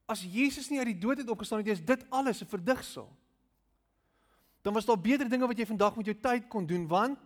As 0.09 0.23
Jesus 0.25 0.69
nie 0.69 0.79
uit 0.79 0.93
die 0.93 1.01
dood 1.01 1.21
het 1.21 1.29
opgestaan 1.29 1.61
het, 1.61 1.67
is 1.67 1.85
dit 1.85 2.05
alles 2.09 2.41
'n 2.41 2.49
verdigsel. 2.49 3.09
Dan 4.61 4.73
was 4.73 4.85
daar 4.85 4.99
beter 4.99 5.29
dinge 5.29 5.47
wat 5.47 5.57
jy 5.57 5.65
vandag 5.65 5.95
met 5.95 6.05
jou 6.05 6.19
tyd 6.19 6.47
kon 6.47 6.65
doen 6.65 6.87
want 6.87 7.19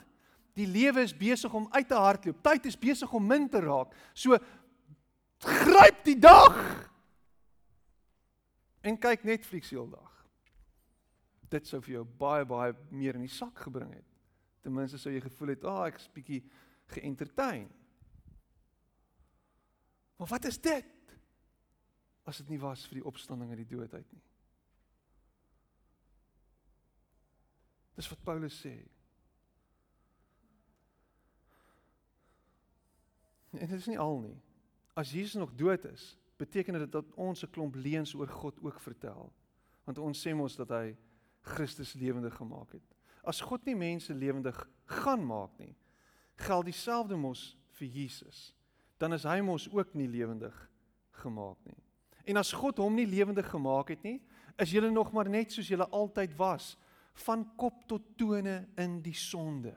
die 0.53 0.67
lewe 0.67 1.01
is 1.01 1.17
besig 1.17 1.53
om 1.53 1.67
uit 1.71 1.87
te 1.87 1.95
hardloop. 1.95 2.43
Tyd 2.43 2.65
is 2.65 2.79
besig 2.79 3.13
om 3.13 3.27
min 3.27 3.49
te 3.49 3.59
raak. 3.59 3.95
So 4.13 4.37
gryp 5.37 6.03
die 6.03 6.19
dag 6.19 6.89
en 8.81 8.99
kyk 8.99 9.23
Netflix 9.23 9.69
heeldag 9.69 10.12
dit 11.53 11.69
sou 11.69 11.79
vir 11.85 11.99
jou 11.99 12.03
baie 12.19 12.45
baie 12.49 12.73
meer 12.91 13.17
in 13.19 13.25
die 13.25 13.31
sak 13.31 13.63
gebring 13.65 13.93
het. 13.93 14.09
Ten 14.63 14.73
minste 14.73 14.99
sou 15.01 15.11
jy 15.13 15.21
gevoel 15.21 15.53
het, 15.53 15.63
"Ag, 15.63 15.79
oh, 15.79 15.87
ek's 15.87 16.09
bietjie 16.13 16.43
geëntertain." 16.95 17.69
Maar 20.17 20.27
wat 20.27 20.45
is 20.45 20.61
dit? 20.61 20.85
As 22.23 22.37
dit 22.37 22.49
nie 22.49 22.59
was 22.59 22.85
vir 22.87 23.01
die 23.01 23.05
opstanding 23.05 23.49
uit 23.49 23.67
die 23.67 23.75
dood 23.75 23.93
uit 23.93 24.11
nie. 24.11 24.21
Dis 27.97 28.09
wat 28.09 28.23
Paulus 28.23 28.55
sê. 28.65 28.73
En 33.51 33.67
dit 33.67 33.77
is 33.77 33.87
nie 33.87 33.99
al 33.99 34.19
nie. 34.19 34.37
As 34.97 35.11
Jesus 35.11 35.33
nog 35.33 35.53
dood 35.55 35.85
is, 35.85 36.17
beteken 36.37 36.79
dit 36.79 36.91
dat 36.91 37.13
ons 37.13 37.43
'n 37.43 37.51
klomp 37.51 37.75
leuns 37.75 38.13
oor 38.15 38.27
God 38.27 38.61
ook 38.63 38.79
vertel. 38.79 39.33
Want 39.83 39.97
ons 39.97 40.27
sê 40.27 40.33
mos 40.35 40.55
dat 40.55 40.69
hy 40.69 40.97
Christus 41.43 41.93
lewendig 41.93 42.35
gemaak 42.35 42.71
het. 42.71 42.85
As 43.23 43.41
God 43.43 43.65
nie 43.67 43.75
mense 43.75 44.13
lewendig 44.15 44.57
gaan 44.99 45.23
maak 45.25 45.55
nie, 45.59 45.75
geld 46.43 46.67
dieselfde 46.67 47.15
mos 47.19 47.53
vir 47.77 47.87
Jesus. 47.87 48.51
Dan 48.99 49.15
is 49.15 49.27
hy 49.27 49.39
mos 49.43 49.67
ook 49.71 49.93
nie 49.95 50.07
lewendig 50.07 50.55
gemaak 51.23 51.59
nie. 51.67 51.79
En 52.23 52.39
as 52.39 52.53
God 52.55 52.79
hom 52.79 52.95
nie 52.95 53.07
lewendig 53.07 53.47
gemaak 53.51 53.91
het 53.91 54.03
nie, 54.03 54.19
is 54.59 54.71
jy 54.71 54.83
nog 54.91 55.11
maar 55.11 55.29
net 55.29 55.51
soos 55.51 55.67
jy 55.67 55.79
altyd 55.83 56.35
was, 56.39 56.73
van 57.25 57.43
kop 57.59 57.83
tot 57.87 58.05
tone 58.17 58.63
in 58.79 59.01
die 59.03 59.17
sonde. 59.17 59.73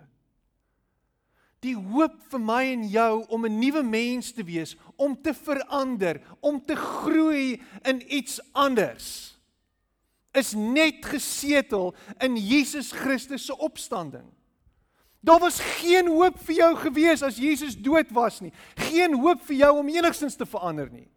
Die 1.64 1.75
hoop 1.75 2.21
vir 2.31 2.41
my 2.41 2.62
en 2.73 2.85
jou 2.89 3.27
om 3.33 3.47
'n 3.47 3.59
nuwe 3.59 3.83
mens 3.83 4.33
te 4.33 4.45
wees, 4.45 4.77
om 4.97 5.17
te 5.17 5.35
verander, 5.35 6.23
om 6.41 6.61
te 6.61 6.77
groei 6.77 7.61
in 7.83 8.14
iets 8.14 8.41
anders 8.53 9.36
is 10.37 10.53
net 10.55 11.05
gesetel 11.05 11.95
in 12.24 12.37
Jesus 12.37 12.93
Christus 12.93 13.47
se 13.47 13.57
opstanding. 13.59 14.26
Daar 15.26 15.41
was 15.43 15.59
geen 15.80 16.07
hoop 16.07 16.39
vir 16.47 16.55
jou 16.61 16.70
gewees 16.84 17.22
as 17.26 17.41
Jesus 17.41 17.74
dood 17.74 18.12
was 18.14 18.39
nie. 18.41 18.53
Geen 18.78 19.16
hoop 19.18 19.43
vir 19.49 19.57
jou 19.64 19.72
om 19.80 19.89
enigstens 19.91 20.37
te 20.39 20.47
verander 20.47 20.91
nie. 20.93 21.09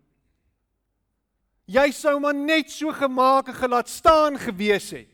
Jy 1.70 1.92
sou 1.94 2.16
maar 2.22 2.34
net 2.34 2.72
so 2.74 2.90
gemaak 2.96 3.52
en 3.52 3.60
gelaat 3.60 3.90
staan 3.90 4.40
gewees 4.42 4.90
het. 4.96 5.12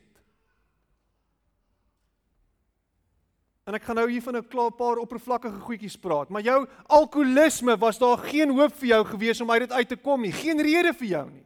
En 3.66 3.76
ek 3.76 3.84
gaan 3.84 3.98
nou 3.98 4.06
hier 4.08 4.22
van 4.22 4.38
'n 4.38 4.48
klaar 4.48 4.72
paar 4.72 5.02
oppervlakkige 5.02 5.60
goedjies 5.60 5.98
praat, 5.98 6.30
maar 6.30 6.42
jou 6.42 6.68
alkoholisme 6.88 7.78
was 7.78 7.98
daar 7.98 8.18
geen 8.18 8.50
hoop 8.50 8.76
vir 8.76 8.88
jou 8.88 9.06
gewees 9.06 9.42
om 9.42 9.52
uit 9.52 9.60
dit 9.60 9.72
uit 9.72 9.88
te 9.90 9.96
kom 9.96 10.22
nie, 10.22 10.32
geen 10.32 10.62
rede 10.62 10.94
vir 10.94 11.08
jou 11.08 11.30
nie. 11.32 11.46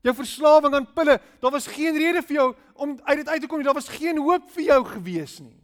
Jou 0.00 0.14
verslawing 0.16 0.74
aan 0.74 0.88
pille, 0.94 1.18
daar 1.40 1.52
was 1.52 1.68
geen 1.68 1.96
rede 1.96 2.22
vir 2.24 2.36
jou 2.36 2.48
om 2.74 2.96
uit 3.02 3.16
dit 3.20 3.28
uit 3.28 3.40
te 3.40 3.46
kom 3.46 3.60
nie, 3.60 3.66
daar 3.68 3.76
was 3.76 3.90
geen 3.92 4.18
hoop 4.18 4.48
vir 4.54 4.64
jou 4.70 4.80
gewees 4.94 5.38
nie. 5.44 5.56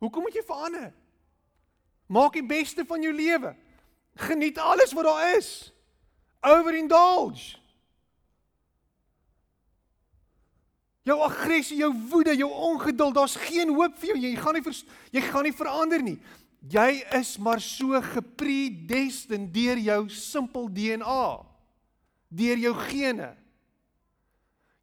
Hoekom 0.00 0.24
moet 0.24 0.36
jy 0.38 0.44
verander? 0.48 0.92
Maak 2.08 2.38
die 2.38 2.46
beste 2.46 2.86
van 2.88 3.04
jou 3.04 3.12
lewe. 3.14 3.52
Geniet 4.16 4.58
alles 4.58 4.94
wat 4.96 5.04
daar 5.04 5.36
is. 5.36 5.50
Overindulge. 6.40 7.60
Jou 11.04 11.16
aggressie, 11.24 11.78
jou 11.80 11.90
woede, 12.10 12.34
jou 12.36 12.50
ongeduld, 12.50 13.14
daar's 13.16 13.36
geen 13.40 13.72
hoop 13.74 13.96
vir 13.98 14.12
jou. 14.12 14.18
Jy 14.20 14.34
gaan 14.40 14.56
nie 14.56 14.74
jy 15.10 15.22
gaan 15.26 15.46
nie 15.48 15.56
verander 15.56 16.02
nie. 16.04 16.18
Jy 16.70 17.04
is 17.16 17.36
maar 17.40 17.60
so 17.60 18.00
gepredestined 18.04 19.48
deur 19.54 19.80
jou 19.80 20.00
simpel 20.12 20.68
DNA. 20.68 21.24
Deur 22.28 22.60
jou 22.60 22.74
gene. 22.88 23.30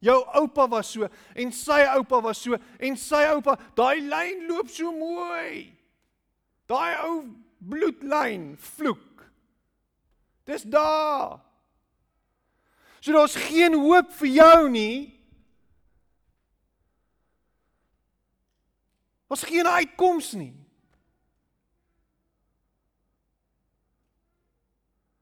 Jou 0.00 0.20
oupa 0.38 0.68
was 0.70 0.92
so 0.94 1.08
en 1.34 1.50
sy 1.54 1.80
oupa 1.96 2.20
was 2.22 2.38
so 2.38 2.58
en 2.78 2.96
sy 2.98 3.24
oupa, 3.32 3.56
daai 3.74 3.98
lyn 4.04 4.46
loop 4.46 4.70
so 4.70 4.92
mooi. 4.94 5.66
Daai 6.70 6.94
ou 7.08 7.22
bloedlyn 7.58 8.52
vloek. 8.76 9.24
Dis 10.46 10.62
daar. 10.62 11.40
So 13.00 13.12
daar's 13.12 13.36
geen 13.48 13.74
hoop 13.74 14.12
vir 14.20 14.30
jou 14.38 14.68
nie. 14.70 15.18
Was 19.28 19.44
geen 19.44 19.66
uitkoms 19.66 20.32
nie. 20.38 20.54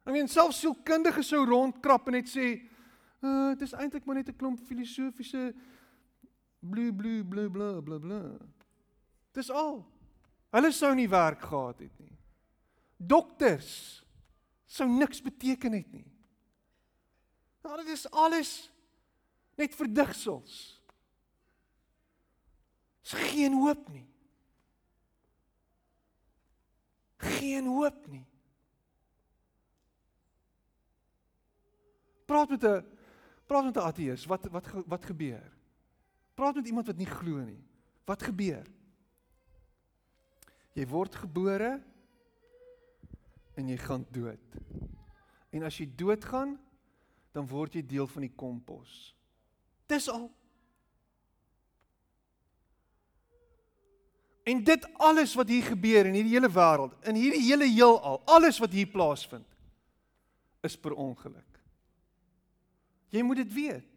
Ek 0.06 0.14
meen 0.14 0.28
selfs 0.30 0.60
sielkundiges 0.62 1.32
sou 1.32 1.42
rondkrap 1.48 2.06
en 2.06 2.20
net 2.20 2.28
sê, 2.30 2.52
"Uh, 3.20 3.48
dit 3.48 3.62
is 3.62 3.72
eintlik 3.72 4.04
maar 4.04 4.14
net 4.14 4.28
'n 4.28 4.36
klomp 4.36 4.60
filosofiese 4.60 5.54
blu 6.60 6.92
blu 6.92 7.24
blu 7.24 7.50
blu 7.50 7.82
blu 7.82 8.00
blu." 8.00 8.38
Dis 9.32 9.50
al. 9.50 9.84
Hulle 10.50 10.72
sou 10.72 10.94
nie 10.94 11.08
werk 11.08 11.40
gehad 11.40 11.78
het 11.78 11.98
nie. 11.98 12.16
Dokters 12.96 14.04
sou 14.66 14.88
niks 14.88 15.22
beteken 15.22 15.72
het 15.72 15.92
nie. 15.92 16.06
Nou 17.62 17.76
dit 17.76 17.88
is 17.92 18.06
alles 18.10 18.72
net 19.54 19.74
verdigsels. 19.74 20.80
Is 23.04 23.12
geen 23.12 23.52
hoop 23.52 23.88
nie. 23.88 24.06
Geen 27.16 27.66
hoop 27.66 28.06
nie. 28.06 28.24
Praat 32.26 32.48
met 32.48 32.64
'n 32.64 32.95
praat 33.47 33.64
met 33.64 33.76
'n 33.76 33.86
ateïs, 33.86 34.26
wat 34.26 34.44
wat 34.51 34.66
wat 34.86 35.05
gebeur? 35.05 35.53
Praat 36.34 36.55
met 36.55 36.66
iemand 36.66 36.86
wat 36.86 36.97
nie 36.97 37.07
glo 37.07 37.38
nie. 37.40 37.64
Wat 38.05 38.22
gebeur? 38.22 38.66
Jy 40.72 40.86
word 40.86 41.14
gebore 41.14 41.82
en 43.55 43.68
jy 43.68 43.76
gaan 43.76 44.07
dood. 44.11 44.57
En 45.51 45.62
as 45.62 45.78
jy 45.78 45.88
doodgaan, 45.97 46.59
dan 47.32 47.47
word 47.49 47.74
jy 47.74 47.86
deel 47.86 48.07
van 48.07 48.26
die 48.26 48.34
kompos. 48.36 49.14
Dis 49.86 50.09
al. 50.09 50.28
En 54.47 54.62
dit 54.64 54.86
alles 54.94 55.34
wat 55.34 55.49
hier 55.49 55.64
gebeur 55.64 56.07
in 56.07 56.14
hierdie 56.14 56.36
hele 56.36 56.51
wêreld, 56.53 56.94
in 57.09 57.18
hierdie 57.18 57.42
hele 57.49 57.66
heelal, 57.66 58.20
alles 58.30 58.61
wat 58.62 58.70
hier 58.76 58.86
plaasvind, 58.86 59.49
is 60.62 60.76
per 60.78 60.94
ongeluk. 60.94 61.55
Jy 63.14 63.22
moet 63.22 63.36
dit 63.36 63.52
weet. 63.52 63.92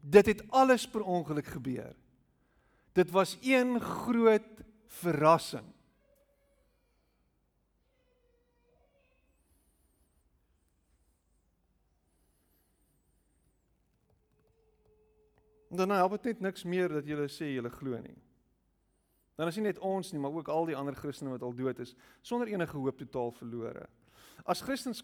Dit 0.00 0.26
het 0.26 0.42
alles 0.50 0.88
per 0.88 1.04
ongeluk 1.04 1.46
gebeur. 1.46 1.94
Dit 2.92 3.10
was 3.10 3.36
een 3.40 3.80
groot 3.80 4.64
verrassing. 4.86 5.68
Dan 15.72 15.90
help 15.90 16.10
dit 16.10 16.24
net 16.24 16.40
niks 16.40 16.66
meer 16.68 16.92
dat 16.92 17.06
jy 17.08 17.16
sê 17.32 17.54
jy 17.54 17.70
glo 17.72 17.96
nie. 17.96 18.18
Dan 19.40 19.48
is 19.48 19.56
nie 19.56 19.64
net 19.64 19.78
ons 19.80 20.12
nie, 20.12 20.20
maar 20.20 20.34
ook 20.34 20.50
al 20.52 20.68
die 20.68 20.76
ander 20.76 20.94
Christene 20.94 21.32
wat 21.32 21.42
al 21.42 21.54
dood 21.56 21.78
is 21.80 21.94
sonder 22.20 22.50
enige 22.52 22.76
hoop 22.76 22.98
totaal 23.00 23.32
verlore. 23.32 23.86
As 24.44 24.60
Christendom 24.60 24.98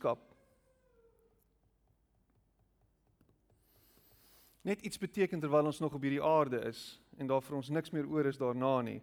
net 4.62 4.82
iets 4.82 4.98
beteken 4.98 5.40
terwyl 5.40 5.70
ons 5.70 5.80
nog 5.80 5.94
op 5.94 6.02
hierdie 6.02 6.22
aarde 6.22 6.60
is 6.68 7.00
en 7.16 7.26
daar 7.26 7.42
vir 7.42 7.56
ons 7.56 7.68
niks 7.68 7.90
meer 7.90 8.06
oor 8.06 8.26
is 8.26 8.38
daarna 8.38 8.80
nie, 8.82 9.02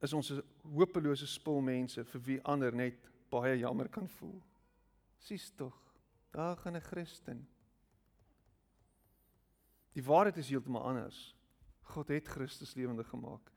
is 0.00 0.12
ons 0.12 0.30
'n 0.32 0.42
hopelose 0.74 1.26
spul 1.26 1.60
mense 1.60 2.04
vir 2.04 2.20
wie 2.20 2.40
ander 2.42 2.74
net 2.74 3.10
baie 3.30 3.58
jammer 3.58 3.88
kan 3.88 4.08
voel. 4.08 4.42
Sies 5.18 5.50
tog, 5.50 5.76
daar 6.30 6.56
gaan 6.56 6.76
'n 6.76 6.80
Christen. 6.80 7.48
Die 9.92 10.04
waarheid 10.04 10.36
is 10.36 10.48
heeltemal 10.48 10.82
anders. 10.82 11.34
God 11.82 12.08
het 12.08 12.28
Christus 12.28 12.74
lewendig 12.74 13.08
gemaak 13.08 13.50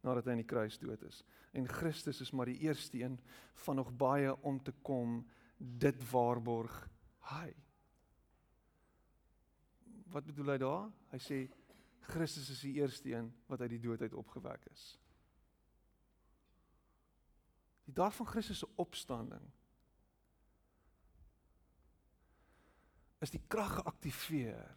nadat 0.00 0.24
hy 0.24 0.30
aan 0.30 0.44
die 0.44 0.48
kruis 0.48 0.78
dood 0.78 1.02
is. 1.02 1.24
En 1.52 1.68
Christus 1.68 2.20
is 2.20 2.30
maar 2.30 2.46
die 2.46 2.58
eerste 2.58 3.02
een 3.02 3.18
van 3.52 3.76
nog 3.76 3.96
baie 3.96 4.42
om 4.42 4.62
te 4.62 4.72
kom 4.82 5.26
dit 5.58 6.10
waarborg 6.10 6.88
hy. 7.20 7.54
Wat 10.10 10.26
bedoel 10.26 10.54
hy 10.54 10.58
daar? 10.58 10.88
Hy 11.12 11.20
sê 11.22 11.38
Christus 12.10 12.50
is 12.50 12.64
die 12.64 12.74
eerste 12.80 13.12
een 13.12 13.28
wat 13.46 13.60
uit 13.60 13.70
die 13.76 13.82
dood 13.82 14.02
uit 14.02 14.16
opgewek 14.18 14.64
is. 14.72 14.84
Die 17.86 17.94
dag 17.94 18.14
van 18.16 18.26
Christus 18.26 18.62
se 18.62 18.68
opstanding 18.82 19.46
is 23.20 23.30
die 23.34 23.42
krag 23.52 23.76
geaktiveer 23.78 24.70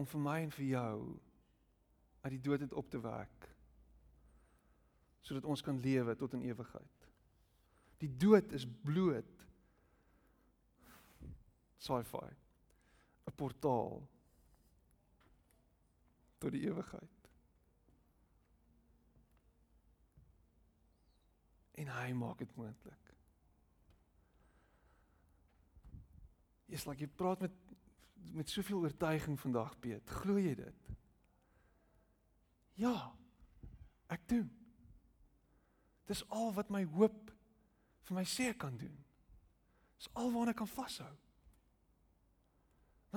om 0.00 0.06
vir 0.08 0.22
my 0.24 0.36
en 0.46 0.54
vir 0.54 0.66
jou 0.72 0.96
uit 2.24 2.32
die 2.34 2.42
dood 2.42 2.64
uit 2.64 2.76
op 2.82 2.90
te 2.90 3.02
wek 3.04 3.48
sodat 5.28 5.44
ons 5.44 5.62
kan 5.62 5.78
lewe 5.84 6.14
tot 6.16 6.32
in 6.38 6.46
ewigheid. 6.48 7.08
Die 8.00 8.10
dood 8.16 8.54
is 8.56 8.64
bloot 8.86 9.46
sci-fi 11.84 12.30
'n 13.28 13.34
portaal 13.34 14.08
tot 16.38 16.52
die 16.52 16.64
ewigheid. 16.66 17.28
En 21.78 21.90
hy 21.94 22.12
maak 22.12 22.38
dit 22.38 22.54
moontlik. 22.56 23.14
Jy's 26.68 26.86
like 26.86 27.04
jy 27.04 27.08
praat 27.08 27.40
met 27.40 27.54
met 28.34 28.50
soveel 28.50 28.82
oortuiging 28.84 29.38
vandag 29.40 29.78
Piet. 29.80 30.10
Glo 30.10 30.36
jy 30.36 30.54
dit? 30.54 30.88
Ja. 32.74 33.14
Ek 34.12 34.26
doen. 34.28 34.50
Dis 36.04 36.24
al 36.28 36.52
wat 36.56 36.68
my 36.68 36.82
hoop 36.84 37.30
vir 38.08 38.18
my 38.18 38.24
sê 38.28 38.50
ek 38.52 38.58
kan 38.64 38.76
doen. 38.76 38.98
Dis 39.96 40.10
al 40.12 40.32
waarna 40.34 40.52
ek 40.52 40.60
kan 40.60 40.70
vashou. 40.70 41.14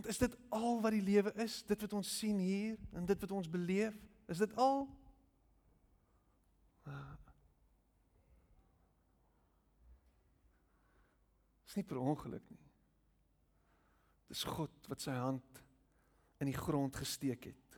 Want 0.01 0.13
is 0.13 0.17
dit 0.17 0.37
al 0.49 0.79
wat 0.81 0.95
die 0.95 1.03
lewe 1.05 1.29
is? 1.43 1.59
Dit 1.69 1.83
wat 1.85 1.91
ons 1.93 2.11
sien 2.17 2.39
hier 2.41 2.77
en 2.97 3.05
dit 3.05 3.19
wat 3.21 3.31
ons 3.31 3.49
beleef, 3.49 3.93
is 4.33 4.39
dit 4.41 4.53
al? 4.57 4.87
Ah. 6.89 7.11
Dis 11.67 11.77
nie 11.77 11.85
per 11.85 11.99
ongeluk 12.01 12.47
nie. 12.49 12.65
Dis 14.33 14.41
God 14.49 14.89
wat 14.89 15.05
sy 15.05 15.13
hand 15.21 15.61
in 16.41 16.49
die 16.49 16.57
grond 16.57 16.97
gesteek 16.97 17.51
het. 17.51 17.77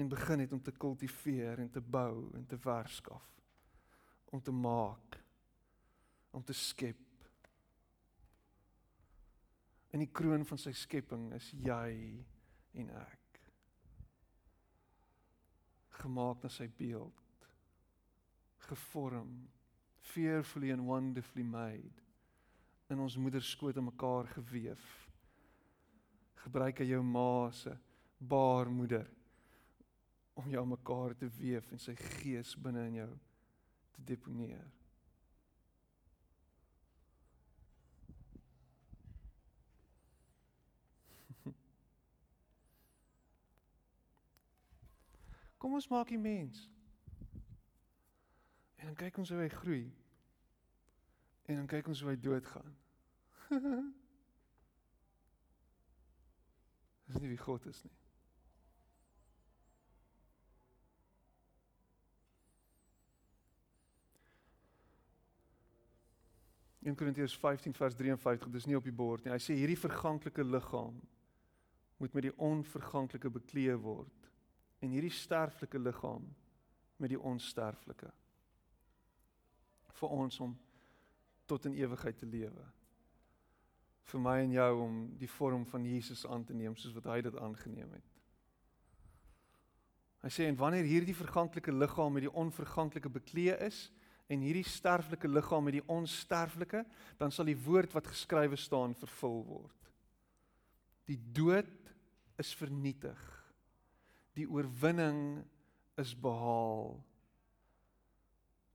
En 0.00 0.08
begin 0.08 0.40
het 0.40 0.56
om 0.56 0.64
te 0.64 0.72
kultiveer 0.72 1.60
en 1.60 1.68
te 1.68 1.84
bou 1.84 2.30
en 2.32 2.48
te 2.48 2.56
verskaf. 2.56 3.28
Om 4.32 4.40
te 4.40 4.56
maak. 4.56 5.20
Om 6.32 6.48
te 6.48 6.56
skep. 6.56 7.09
In 9.90 10.04
die 10.04 10.10
kroon 10.12 10.44
van 10.46 10.60
sy 10.60 10.72
skepping 10.76 11.30
is 11.34 11.50
jy 11.56 11.94
en 12.78 12.92
ek. 13.00 13.40
Gemaak 16.00 16.44
na 16.44 16.52
sy 16.52 16.68
beeld. 16.78 17.48
Gevorm, 18.70 19.34
fearfully 20.12 20.70
and 20.70 20.86
wonderfully 20.86 21.44
made 21.44 22.06
in 22.90 22.98
ons 22.98 23.16
moeder 23.18 23.42
skoot 23.42 23.76
in 23.78 23.86
mekaar 23.86 24.26
geweef 24.34 24.86
gebruik 26.44 26.80
hy 26.80 26.88
jou 26.90 27.00
ma 27.04 27.50
se 27.52 27.72
baarmoeder 28.32 29.08
om 30.40 30.48
jou 30.48 30.62
mekaar 30.72 31.14
te 31.18 31.28
weef 31.36 31.68
en 31.72 31.82
sy 31.82 31.94
gees 31.98 32.54
binne 32.56 32.86
in 32.88 33.00
jou 33.02 33.10
te 33.96 34.04
deponeer. 34.12 34.68
Kom 45.60 45.74
ons 45.76 45.88
maak 45.92 46.08
die 46.08 46.18
mens. 46.18 46.70
En 48.80 48.86
dan 48.86 48.94
kyk 48.96 49.18
ons 49.20 49.28
hoe 49.28 49.42
hy 49.42 49.48
groei. 49.52 49.82
En 51.52 51.58
dan 51.58 51.66
kyk 51.68 51.90
ons 51.92 52.00
hoe 52.00 52.08
hy 52.14 52.16
doodgaan. 52.16 52.76
Dis 57.10 57.20
nie 57.20 57.28
wie 57.28 57.42
God 57.42 57.66
is 57.68 57.82
nie. 57.84 57.92
In 66.88 66.96
Korintiërs 66.96 67.36
15 67.36 67.76
vers 67.76 67.94
53, 68.00 68.48
dis 68.48 68.64
nie 68.64 68.78
op 68.78 68.88
die 68.88 68.96
bord 68.96 69.26
nie. 69.26 69.34
Hy 69.34 69.42
sê 69.44 69.52
hierdie 69.58 69.76
verganklike 69.76 70.40
liggaam 70.46 70.96
moet 72.00 72.16
met 72.16 72.30
die 72.30 72.36
onverganklike 72.40 73.28
bekleë 73.36 73.76
word 73.84 74.19
en 74.80 74.92
hierdie 74.92 75.12
sterflike 75.12 75.78
liggaam 75.78 76.26
met 77.00 77.12
die 77.12 77.20
onsterflike 77.20 78.10
vir 80.00 80.12
ons 80.16 80.38
om 80.40 80.54
tot 81.50 81.66
in 81.68 81.76
ewigheid 81.76 82.16
te 82.18 82.28
lewe. 82.28 82.64
Vir 84.10 84.22
my 84.22 84.36
en 84.44 84.54
jou 84.54 84.70
om 84.84 85.00
die 85.20 85.28
vorm 85.28 85.66
van 85.68 85.84
Jesus 85.84 86.24
aan 86.26 86.44
te 86.46 86.56
neem 86.56 86.76
soos 86.78 86.94
wat 86.96 87.10
hy 87.12 87.20
dit 87.26 87.36
aangeneem 87.36 87.90
het. 87.98 88.16
Hy 90.20 90.30
sê 90.32 90.46
en 90.48 90.58
wanneer 90.60 90.88
hierdie 90.88 91.16
verganklike 91.16 91.72
liggaam 91.72 92.12
met 92.16 92.26
die 92.26 92.36
onverganklike 92.42 93.12
bekleë 93.12 93.56
is, 93.66 93.88
en 94.30 94.44
hierdie 94.44 94.66
sterflike 94.66 95.26
liggaam 95.28 95.64
met 95.66 95.80
die 95.80 95.86
onsterflike, 95.90 96.84
dan 97.18 97.32
sal 97.34 97.48
die 97.48 97.58
woord 97.58 97.96
wat 97.96 98.06
geskrywe 98.12 98.58
staan 98.60 98.94
vervul 98.94 99.40
word. 99.48 99.88
Die 101.10 101.18
dood 101.34 101.90
is 102.38 102.52
vernietig. 102.54 103.18
Die 104.40 104.48
oorwinning 104.48 105.42
is 106.00 106.14
behaal. 106.16 106.94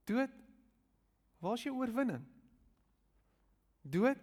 Dood, 0.06 0.34
waar 1.42 1.58
is 1.58 1.64
jou 1.66 1.74
oorwinning? 1.74 2.22
Dood, 3.82 4.20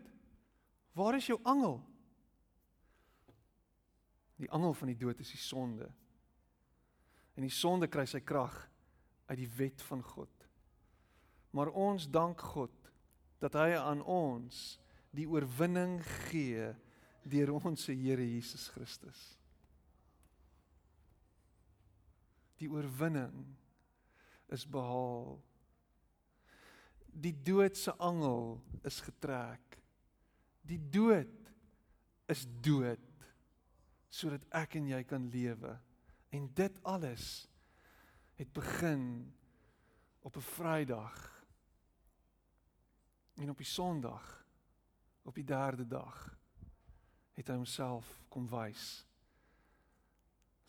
waar 0.95 1.17
is 1.19 1.27
jou 1.27 1.39
angel? 1.43 1.81
Die 4.39 4.51
angel 4.51 4.73
van 4.79 4.91
die 4.91 4.99
dood 4.99 5.19
is 5.19 5.33
die 5.35 5.41
sonde. 5.41 5.89
En 7.35 7.43
die 7.43 7.53
sonde 7.53 7.89
kry 7.91 8.05
sy 8.07 8.21
krag 8.23 8.55
uit 9.27 9.39
die 9.39 9.51
wet 9.57 9.83
van 9.89 10.03
God. 10.03 10.47
Maar 11.53 11.73
ons 11.75 12.07
dank 12.11 12.41
God 12.53 12.73
dat 13.43 13.55
hy 13.59 13.73
aan 13.77 14.01
ons 14.07 14.77
die 15.13 15.27
oorwinning 15.29 15.99
gee 16.29 16.71
deur 17.29 17.53
ons 17.59 17.87
Here 17.87 18.23
Jesus 18.23 18.69
Christus. 18.73 19.42
Die 22.63 22.71
oorwinning 22.71 23.43
is 24.55 24.63
behaal. 24.69 25.35
Die 27.13 27.35
dood 27.45 27.77
se 27.77 27.93
angel 28.01 28.57
is 28.87 29.01
getrek. 29.03 29.77
Die 30.63 30.79
dood 30.79 31.51
is 32.31 32.47
dood 32.63 33.09
sodat 34.13 34.45
ek 34.53 34.77
en 34.77 34.87
jy 34.93 35.01
kan 35.09 35.25
lewe. 35.33 35.73
En 36.33 36.47
dit 36.55 36.75
alles 36.87 37.47
het 38.37 38.49
begin 38.53 39.33
op 40.21 40.37
'n 40.37 40.47
Vrydag 40.53 41.33
En 43.33 43.49
op 43.49 43.57
die 43.57 43.65
Sondag 43.65 44.45
op 45.21 45.35
die 45.35 45.43
derde 45.43 45.87
dag 45.87 46.37
het 47.33 47.47
hy 47.47 47.55
homself 47.55 48.09
kom 48.29 48.45
wys. 48.49 49.05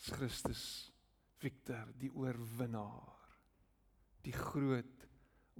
Christus 0.04 0.93
Victor, 1.44 1.92
die 2.00 2.10
oorwinnaar. 2.12 3.28
Die 4.24 4.32
groot 4.32 5.08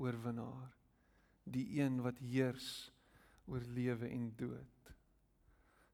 oorwinnaar. 0.01 0.73
Die 1.45 1.67
een 1.81 2.01
wat 2.05 2.23
heers 2.25 2.89
oor 3.45 3.65
lewe 3.77 4.09
en 4.09 4.31
dood. 4.37 4.95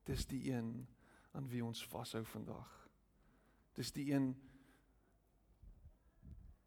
Dis 0.06 0.26
die 0.30 0.44
een 0.52 0.70
aan 1.34 1.48
wie 1.50 1.64
ons 1.64 1.82
vashou 1.90 2.22
vandag. 2.26 2.70
Dis 3.74 3.90
die 3.94 4.12
een 4.12 4.32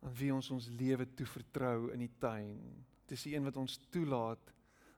aan 0.04 0.18
wie 0.20 0.34
ons 0.36 0.52
ons 0.52 0.68
lewe 0.68 1.08
toe 1.16 1.28
vertrou 1.28 1.94
in 1.94 2.04
die 2.04 2.12
tuin 2.20 2.84
Dis 3.14 3.26
die 3.28 3.36
een 3.36 3.44
wat 3.46 3.58
ons 3.60 3.78
toelaat 3.92 4.54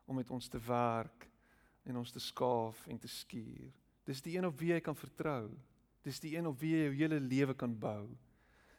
om 0.06 0.16
met 0.16 0.30
ons 0.32 0.48
te 0.48 0.60
werk 0.62 1.26
en 1.84 1.98
ons 1.98 2.12
te 2.12 2.22
skaaf 2.22 2.86
en 2.88 3.00
te 3.02 3.10
skuur. 3.10 3.74
Dis 4.06 4.22
die 4.22 4.38
een 4.38 4.46
op 4.46 4.60
wie 4.60 4.72
jy 4.72 4.82
kan 4.86 4.96
vertrou. 4.96 5.50
Dis 6.06 6.22
die 6.22 6.36
een 6.36 6.48
op 6.48 6.60
wie 6.62 6.76
jy 6.76 6.86
jou 6.86 6.94
hele 7.00 7.20
lewe 7.20 7.56
kan 7.58 7.74
bou. 7.82 8.14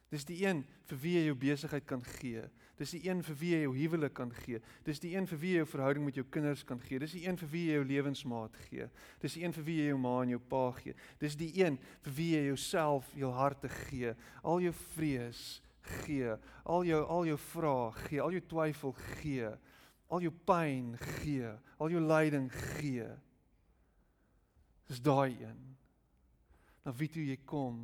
Dis 0.07 0.23
die 0.23 0.39
een 0.45 0.61
vir 0.87 0.99
wie 1.03 1.13
jy 1.17 1.25
jou 1.25 1.35
besigheid 1.35 1.85
kan 1.87 2.03
gee. 2.15 2.45
Dis 2.79 2.93
die 2.93 3.01
een 3.09 3.23
vir 3.25 3.35
wie 3.41 3.49
jy 3.51 3.59
jou 3.65 3.73
huwelik 3.75 4.13
kan 4.15 4.31
gee. 4.31 4.61
Dis 4.85 5.01
die 5.03 5.15
een 5.15 5.27
vir 5.27 5.39
wie 5.41 5.51
jy 5.55 5.63
jou 5.63 5.69
verhouding 5.73 6.05
met 6.05 6.15
jou 6.19 6.23
kinders 6.31 6.63
kan 6.63 6.79
gee. 6.79 6.99
Dis 7.01 7.15
die 7.17 7.25
een 7.25 7.39
vir 7.41 7.49
wie 7.51 7.63
jy 7.67 7.79
jou 7.79 7.85
lewensmaat 7.89 8.55
gee. 8.67 8.87
Dis 9.19 9.35
die 9.35 9.43
een 9.43 9.55
vir 9.57 9.65
wie 9.67 9.77
jy 9.81 9.87
jou 9.89 9.99
ma 9.99 10.13
en 10.23 10.31
jou 10.35 10.41
pa 10.53 10.63
gee. 10.77 10.95
Dis 11.19 11.35
die 11.39 11.49
een 11.57 11.79
vir 12.05 12.17
wie 12.19 12.29
jy 12.37 12.43
jouself, 12.47 13.09
jou 13.19 13.31
hart 13.35 13.65
te 13.65 13.71
gee, 13.73 14.13
al 14.43 14.63
jou 14.63 14.75
vrees, 14.95 15.41
gee. 16.05 16.37
Al 16.63 16.87
jou 16.87 17.01
al 17.17 17.31
jou 17.33 17.39
vrae 17.49 17.91
gee, 18.05 18.21
al 18.23 18.37
jou 18.37 18.43
twyfel 18.53 18.95
gee. 19.17 19.51
Al 20.07 20.23
jou 20.23 20.31
pyn 20.47 20.93
gee, 21.17 21.51
al 21.83 21.91
jou 21.91 22.03
lyding 22.05 22.47
gee. 22.77 23.09
Dis 24.87 25.03
daai 25.03 25.33
een. 25.35 25.76
Dan 26.87 26.95
weet 26.95 27.17
jy 27.19 27.25
jy 27.27 27.37
kom 27.43 27.81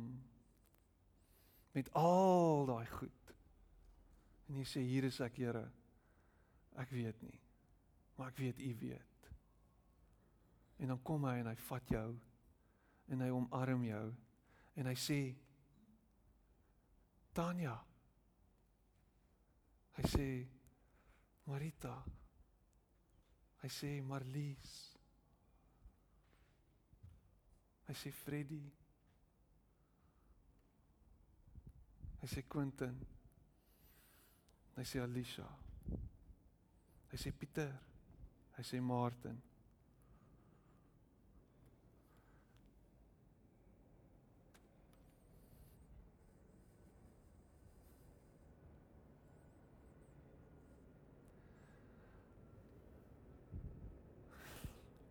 met 1.76 1.90
al 2.00 2.64
daai 2.70 2.86
goed. 2.88 3.32
En 4.48 4.56
jy 4.56 4.64
sê 4.64 4.80
hier 4.80 5.04
is 5.04 5.20
ek, 5.20 5.42
Here. 5.44 5.64
Ek 6.80 6.88
weet 6.94 7.20
nie. 7.20 7.36
Maar 8.16 8.32
ek 8.32 8.40
weet 8.40 8.62
U 8.64 8.70
weet. 8.80 9.28
En 10.80 10.94
dan 10.94 11.02
kom 11.04 11.28
hy 11.28 11.36
en 11.42 11.50
hy 11.52 11.56
vat 11.68 11.92
jou 11.92 12.08
en 13.12 13.20
hy 13.20 13.28
omarm 13.36 13.84
jou 13.84 14.06
en 14.80 14.88
hy 14.88 14.94
sê 14.98 15.18
Tanya 17.36 17.76
Hy 19.94 20.08
sê 20.10 20.26
Marita. 21.46 21.94
Hy 23.62 23.68
sê 23.70 23.90
Marlies. 24.02 24.72
Hy 27.86 27.94
sê 28.00 28.10
Freddy. 28.24 28.64
Hy 32.24 32.28
sê 32.28 32.42
Quentin. 32.48 32.94
Hy 34.76 34.84
sê 34.88 34.98
Alicia. 35.04 35.44
Hy 37.10 37.18
sê 37.20 37.30
Pieter. 37.36 37.74
Hy 38.56 38.64
sê 38.64 38.80
Martin. 38.80 39.36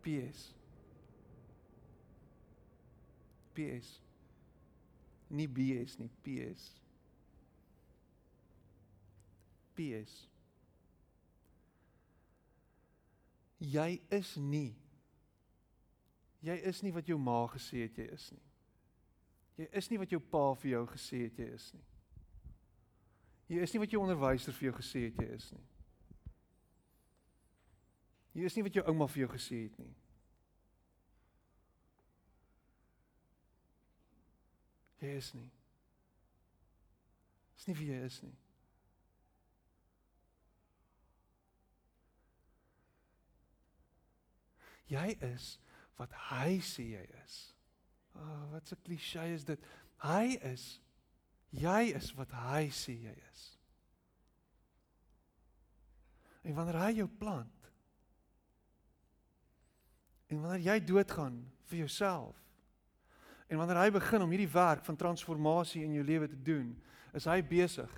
PS. 0.02 0.50
PS. 3.54 4.00
Nie 5.30 5.46
BS 5.46 6.00
nie, 6.02 6.10
PS. 6.26 6.83
PS. 9.76 10.14
Jy 13.64 13.90
is 14.12 14.36
nie 14.36 14.74
jy 16.44 16.56
is 16.68 16.82
nie 16.84 16.92
wat 16.92 17.08
jou 17.08 17.16
ma 17.18 17.46
gesê 17.54 17.86
het 17.86 17.98
jy 17.98 18.04
is 18.12 18.28
nie. 18.34 18.42
Jy 19.62 19.68
is 19.80 19.90
nie 19.90 19.98
wat 20.02 20.12
jou 20.12 20.20
pa 20.20 20.46
vir 20.60 20.70
jou 20.74 20.82
gesê 20.92 21.22
het 21.24 21.38
jy 21.40 21.46
is 21.56 21.68
nie. 21.72 21.84
Jy 23.54 23.62
is 23.64 23.74
nie 23.74 23.80
wat 23.80 23.94
jou 23.94 24.02
onderwyser 24.02 24.56
vir 24.56 24.68
jou 24.68 24.74
gesê 24.76 25.06
het 25.06 25.22
jy 25.22 25.28
is 25.38 25.50
nie. 25.54 25.66
Jy 28.34 28.48
is 28.50 28.56
nie 28.58 28.64
wat 28.66 28.76
jou 28.76 28.84
ouma 28.90 29.08
vir 29.08 29.24
jou 29.24 29.30
gesê 29.36 29.60
het 29.62 29.78
nie. 29.78 29.92
Jy 35.04 35.16
is 35.20 35.34
nie. 35.36 35.50
Dis 37.54 37.68
nie 37.68 37.76
wie 37.78 37.92
jy 37.92 38.00
is 38.08 38.22
nie. 38.24 38.34
Jy 44.90 45.16
is 45.32 45.54
wat 45.98 46.12
hy 46.30 46.58
sê 46.64 46.84
jy 46.94 47.04
is. 47.24 47.36
Oh, 48.14 48.50
wat 48.52 48.72
'n 48.72 48.82
klise 48.84 49.24
is 49.34 49.44
dit. 49.44 49.60
Hy 50.02 50.38
is 50.42 50.80
jy 51.50 51.94
is 51.94 52.12
wat 52.14 52.30
hy 52.30 52.68
sê 52.68 52.94
jy 53.06 53.14
is. 53.30 53.42
En 56.44 56.54
wanneer 56.54 56.80
hy 56.80 56.92
jou 56.98 57.08
plant 57.08 57.70
en 60.28 60.40
wanneer 60.42 60.66
jy 60.66 60.80
doodgaan 60.84 61.52
vir 61.70 61.78
jouself 61.78 62.36
en 63.48 63.58
wanneer 63.58 63.76
hy 63.76 63.90
begin 63.90 64.22
om 64.22 64.30
hierdie 64.30 64.52
werk 64.52 64.84
van 64.84 64.96
transformasie 64.96 65.84
in 65.84 65.94
jou 65.94 66.04
lewe 66.04 66.28
te 66.28 66.42
doen, 66.42 66.82
is 67.14 67.24
hy 67.24 67.40
besig 67.42 67.90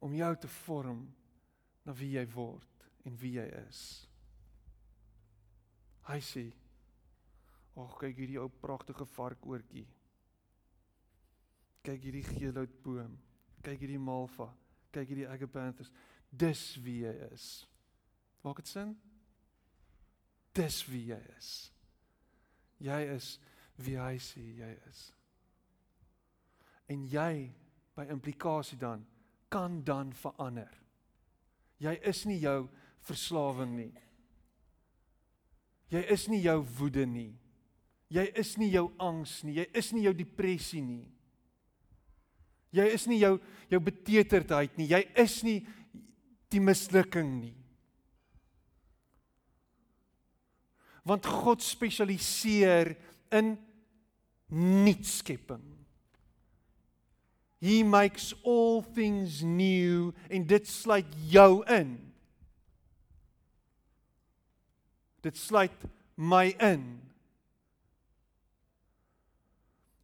om 0.00 0.14
jou 0.14 0.36
te 0.36 0.48
vorm 0.48 1.04
na 1.84 1.92
wie 1.92 2.14
jy 2.16 2.24
word 2.34 2.73
en 3.04 3.16
wie 3.20 3.34
jy 3.38 3.46
is. 3.66 3.80
Hy 6.08 6.20
sê: 6.20 6.44
"Ag, 7.76 7.98
kyk 8.00 8.16
hierdie 8.16 8.40
ou 8.40 8.48
pragtige 8.48 9.06
varkoortjie. 9.16 9.86
Kyk 11.84 12.02
hierdie 12.02 12.24
geelhoutboom. 12.24 13.18
Kyk 13.62 13.80
hierdie 13.80 14.00
malva. 14.00 14.50
Kyk 14.92 15.08
hierdie 15.08 15.28
agapanthus. 15.28 15.92
Dis 16.30 16.74
wie 16.84 17.02
jy 17.04 17.14
is." 17.32 17.66
Maak 18.44 18.56
dit 18.56 18.68
sin? 18.68 19.00
Dis 20.52 20.84
wie 20.86 21.06
jy 21.08 21.20
is. 21.38 21.72
Jy 22.78 23.00
is 23.14 23.38
wie 23.80 23.96
hy 23.98 24.18
sê 24.20 24.42
jy 24.58 24.70
is. 24.90 25.06
En 26.92 27.06
jy 27.08 27.48
by 27.96 28.04
implikasie 28.12 28.78
dan 28.78 29.06
kan 29.48 29.80
dan 29.86 30.12
verander. 30.12 30.70
Jy 31.78 31.94
is 32.06 32.24
nie 32.28 32.38
jou 32.42 32.68
verslawing 33.08 33.74
nie. 33.76 33.92
Jy 35.92 36.02
is 36.10 36.28
nie 36.32 36.42
jou 36.42 36.58
woede 36.78 37.04
nie. 37.06 37.32
Jy 38.14 38.24
is 38.38 38.54
nie 38.60 38.70
jou 38.72 38.88
angs 39.02 39.40
nie. 39.46 39.58
Jy 39.60 39.66
is 39.76 39.90
nie 39.94 40.04
jou 40.06 40.14
depressie 40.16 40.82
nie. 40.84 41.04
Jy 42.74 42.86
is 42.94 43.06
nie 43.10 43.20
jou 43.20 43.36
jou 43.70 43.80
beteeterdheid 43.82 44.78
nie. 44.78 44.88
Jy 44.90 45.02
is 45.22 45.36
nie 45.46 45.60
die 46.52 46.62
mislukking 46.62 47.30
nie. 47.40 47.54
Want 51.04 51.26
God 51.28 51.62
spesialiseer 51.62 52.94
in 53.34 53.54
nuutskepping. 54.48 55.62
He 57.60 57.82
makes 57.82 58.32
all 58.44 58.82
things 58.82 59.42
new 59.42 60.12
en 60.28 60.46
dit 60.48 60.66
sluit 60.68 61.08
jou 61.30 61.62
in. 61.72 61.96
Dit 65.24 65.38
sluit 65.40 65.72
my 66.20 66.52
in. 66.60 66.82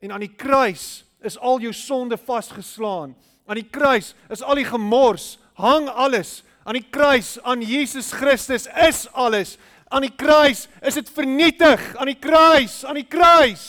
En 0.00 0.12
aan 0.12 0.24
die 0.24 0.32
kruis 0.32 1.04
is 1.20 1.36
al 1.38 1.60
jou 1.60 1.72
sonde 1.76 2.16
vasgeslaan. 2.16 3.12
Aan 3.44 3.60
die 3.60 3.68
kruis 3.68 4.14
is 4.32 4.40
al 4.40 4.56
die 4.56 4.64
gemors, 4.64 5.34
hang 5.60 5.90
alles. 5.92 6.40
Aan 6.64 6.78
die 6.78 6.86
kruis 6.88 7.34
aan 7.44 7.60
Jesus 7.60 8.12
Christus 8.16 8.64
is 8.88 9.04
alles. 9.12 9.58
Aan 9.92 10.06
die 10.06 10.14
kruis 10.16 10.68
is 10.80 10.96
dit 10.96 11.12
vernietig. 11.12 11.82
Aan 12.00 12.08
die 12.08 12.20
kruis, 12.20 12.80
aan 12.88 12.96
die 12.96 13.08
kruis. 13.10 13.66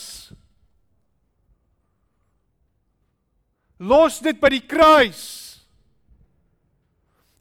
Los 3.82 4.22
dit 4.24 4.40
by 4.40 4.54
die 4.54 4.64
kruis. 4.64 5.24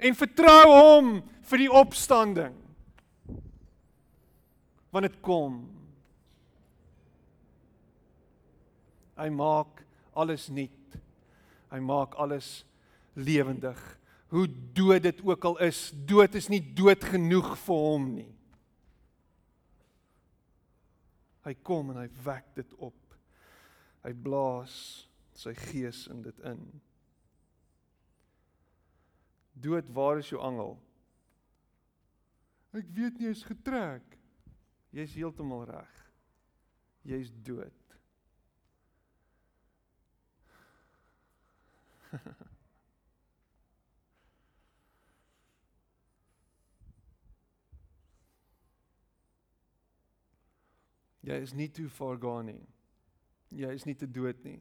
En 0.01 0.17
vertrou 0.17 0.65
hom 0.67 1.13
vir 1.47 1.63
die 1.63 1.71
opstanding 1.71 2.60
want 4.91 5.07
dit 5.07 5.17
kom. 5.23 5.61
Hy 9.19 9.29
maak 9.33 9.83
alles 10.17 10.49
nuut. 10.51 10.99
Hy 11.71 11.79
maak 11.83 12.17
alles 12.19 12.61
lewendig. 13.15 13.79
Hoe 14.31 14.45
dood 14.75 15.03
dit 15.03 15.23
ook 15.27 15.45
al 15.47 15.57
is, 15.67 15.89
dood 16.07 16.35
is 16.35 16.49
nie 16.51 16.61
dood 16.75 17.03
genoeg 17.03 17.53
vir 17.65 17.81
hom 17.87 18.07
nie. 18.15 18.29
Hy 21.47 21.55
kom 21.65 21.89
en 21.91 21.99
hy 22.03 22.07
wek 22.25 22.51
dit 22.59 22.77
op. 22.77 23.17
Hy 24.05 24.13
blaas 24.13 24.75
sy 25.37 25.53
gees 25.57 26.05
in 26.11 26.21
dit 26.25 26.47
in. 26.47 26.61
Dood, 29.61 29.89
waar 29.93 30.21
is 30.21 30.29
jou 30.31 30.41
angel? 30.41 30.75
Ek 32.77 32.87
weet 32.95 33.19
nie, 33.19 33.29
hy's 33.29 33.43
getrek. 33.45 34.05
Jy's 34.91 35.13
heeltemal 35.15 35.65
reg. 35.69 35.93
Jy's 37.07 37.31
dood. 37.43 37.71
Jy 51.21 51.37
is 51.45 51.53
nie 51.53 51.69
te 51.71 51.85
ver 51.87 52.17
gaan 52.19 52.45
nie. 52.49 52.67
Jy 53.55 53.71
is 53.77 53.85
nie 53.87 53.95
te 53.95 54.07
dood 54.09 54.43
nie. 54.43 54.59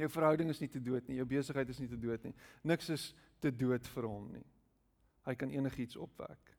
Jou 0.00 0.08
verhouding 0.10 0.50
is 0.50 0.60
nie 0.60 0.70
te 0.72 0.80
dood 0.82 1.08
nie. 1.08 1.18
Jou 1.20 1.28
besigheid 1.28 1.68
is 1.70 1.80
nie 1.80 1.88
te 1.88 1.98
dood 2.00 2.24
nie. 2.26 2.34
Niks 2.68 2.90
is 2.92 3.14
te 3.40 3.52
dood 3.54 3.86
vir 3.94 4.08
hom 4.08 4.30
nie. 4.34 4.44
Hy 5.28 5.34
kan 5.38 5.52
enigiets 5.54 5.96
opwek. 6.00 6.51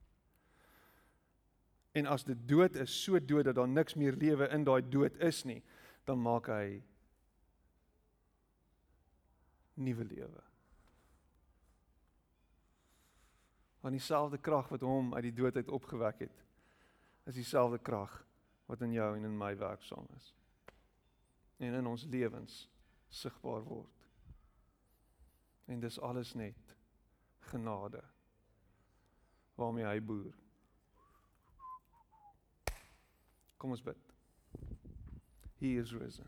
En 1.94 2.10
as 2.10 2.26
dit 2.26 2.48
dood 2.50 2.76
is, 2.82 2.94
so 3.04 3.20
dood 3.20 3.46
dat 3.46 3.56
daar 3.56 3.70
niks 3.70 3.94
meer 3.94 4.18
lewe 4.18 4.48
in 4.50 4.66
daai 4.66 4.82
dood 4.90 5.18
is 5.22 5.44
nie, 5.46 5.62
dan 6.10 6.22
maak 6.22 6.50
hy 6.50 6.82
nuwe 9.74 10.06
lewe. 10.06 10.42
Want 13.84 13.94
dieselfde 13.94 14.40
krag 14.42 14.70
wat 14.72 14.82
hom 14.82 15.14
uit 15.14 15.28
die 15.28 15.36
dood 15.38 15.56
uit 15.60 15.70
opgewek 15.70 16.26
het, 16.26 16.44
is 17.30 17.38
dieselfde 17.38 17.80
krag 17.80 18.16
wat 18.66 18.82
in 18.82 18.96
jou 18.96 19.10
en 19.18 19.28
in 19.28 19.38
my 19.38 19.54
werksaam 19.58 20.08
is. 20.18 20.32
En 21.58 21.76
in 21.78 21.88
ons 21.88 22.06
lewens 22.10 22.64
sigbaar 23.14 23.62
word. 23.68 24.08
En 25.70 25.80
dis 25.80 26.00
alles 26.00 26.34
net 26.34 26.76
genade 27.52 28.02
waarmee 29.56 29.86
hy 29.86 30.00
boer. 30.02 30.43
Kom 33.64 33.72
ons 33.72 33.82
bid. 33.82 34.00
He 35.62 35.78
is 35.80 35.94
risen. 35.96 36.28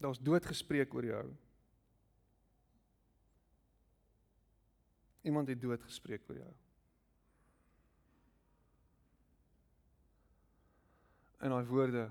Daar's 0.00 0.22
dood 0.24 0.48
gespreek 0.48 0.96
oor 0.96 1.04
jou. 1.04 1.26
Iemand 5.28 5.52
het 5.52 5.60
dood 5.60 5.84
gespreek 5.90 6.24
oor 6.32 6.40
jou. 6.40 6.54
En 11.44 11.52
daai 11.52 11.68
woorde 11.68 12.08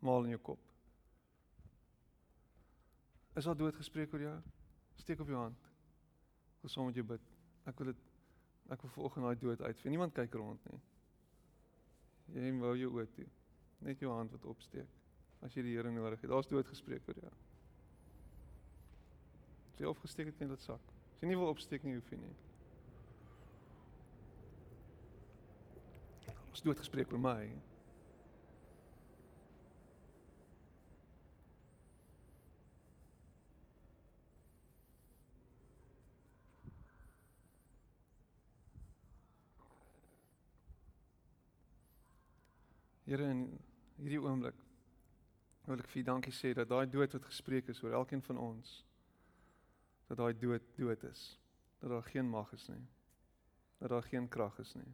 maal 0.00 0.24
in 0.24 0.38
jou 0.38 0.42
kop. 0.54 0.66
Is 3.36 3.44
daar 3.44 3.60
dood 3.60 3.76
gespreek 3.76 4.16
oor 4.16 4.30
jou? 4.30 4.36
Steek 5.04 5.20
op 5.20 5.36
jou 5.36 5.44
hand 5.44 5.67
wil 6.60 6.70
saam 6.72 6.88
met 6.90 6.98
jou 6.98 7.06
bid. 7.06 7.26
Ek 7.68 7.80
wil 7.80 7.92
dit 7.92 8.06
ek 8.68 8.82
wil 8.84 8.90
vanoggend 8.96 9.24
daai 9.24 9.42
dood 9.42 9.62
uitvee. 9.64 9.90
Niemand 9.90 10.14
kyk 10.16 10.34
rond 10.36 10.64
nie. 10.68 10.80
Jy 12.36 12.50
wou 12.60 12.74
jou 12.76 12.90
oë 12.92 13.06
toe. 13.14 13.28
Net 13.86 14.02
jou 14.02 14.10
hand 14.12 14.32
wat 14.34 14.44
opsteek. 14.50 14.90
As 15.44 15.54
jy 15.54 15.64
die 15.64 15.76
Here 15.76 15.92
nodig 15.92 16.20
het. 16.20 16.30
Daar's 16.30 16.50
dood 16.50 16.68
gespreek 16.68 17.06
oor 17.08 17.22
jou. 17.22 17.32
As 19.72 19.80
jy 19.80 19.88
opgesteek 19.88 20.32
het 20.32 20.44
in 20.44 20.52
dit 20.52 20.66
sak. 20.66 20.92
As 21.14 21.22
jy 21.22 21.30
nie 21.30 21.38
wil 21.38 21.54
opsteek 21.54 21.86
nie, 21.86 21.94
hoef 21.96 22.12
jy 22.12 22.20
nie. 22.20 22.34
Ons 26.50 26.64
dood 26.66 26.80
gespreek 26.82 27.12
oor 27.14 27.22
my. 27.22 27.40
Here 43.08 43.24
in 43.24 43.46
hierdie 43.96 44.20
oomblik 44.20 44.58
wil 45.64 45.80
ek 45.80 45.88
vir 45.88 46.02
U 46.02 46.04
dankie 46.04 46.32
sê 46.32 46.52
dat 46.56 46.68
daai 46.68 46.86
dood 46.88 47.16
wat 47.16 47.24
gespreek 47.28 47.68
is 47.72 47.80
oor 47.84 47.96
elkeen 47.96 48.22
van 48.24 48.40
ons 48.40 48.78
dat 50.08 50.20
daai 50.20 50.32
dood 50.36 50.64
dood 50.76 51.02
is. 51.08 51.22
Dat 51.80 51.92
daar 51.92 52.06
geen 52.08 52.28
mag 52.28 52.52
is 52.56 52.68
nie. 52.68 52.84
Dat 53.80 53.92
daar 53.92 54.04
geen 54.04 54.28
krag 54.28 54.58
is 54.58 54.72
nie. 54.76 54.92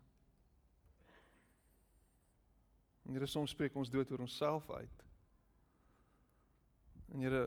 En 3.04 3.14
Here 3.14 3.26
soms 3.26 3.54
spreek 3.54 3.74
ons 3.74 3.90
dood 3.90 4.10
oor 4.10 4.24
onsself 4.26 4.70
uit. 4.70 5.04
En 7.12 7.22
Here 7.22 7.46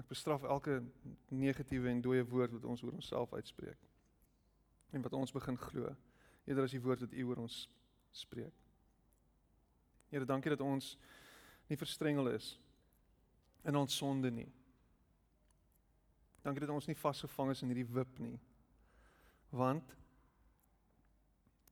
Ek 0.00 0.08
bestraf 0.08 0.42
elke 0.48 0.78
negatiewe 1.28 1.90
en 1.90 2.00
dooie 2.00 2.24
woord 2.24 2.54
wat 2.56 2.64
ons 2.64 2.82
oor 2.82 2.94
onsself 2.96 3.32
uitspreek. 3.36 3.78
En 4.96 5.04
wat 5.04 5.12
ons 5.12 5.32
begin 5.32 5.58
glo 5.60 5.92
eerder 6.44 6.64
as 6.64 6.74
die 6.74 6.80
woord 6.80 7.04
wat 7.04 7.12
U 7.12 7.26
oor 7.28 7.42
ons 7.44 7.58
spreek. 8.16 8.61
Here, 10.12 10.28
dankie 10.28 10.52
dat 10.52 10.60
ons 10.60 10.92
nie 11.70 11.78
verstrengel 11.80 12.34
is 12.34 12.52
in 13.64 13.78
ons 13.78 13.94
sonde 13.96 14.28
nie. 14.34 14.50
Dankie 16.44 16.60
dat 16.60 16.72
ons 16.74 16.88
nie 16.90 16.98
vasgevang 16.98 17.54
is 17.54 17.62
in 17.64 17.70
hierdie 17.72 17.88
wip 17.96 18.18
nie. 18.20 18.36
Want 19.56 19.96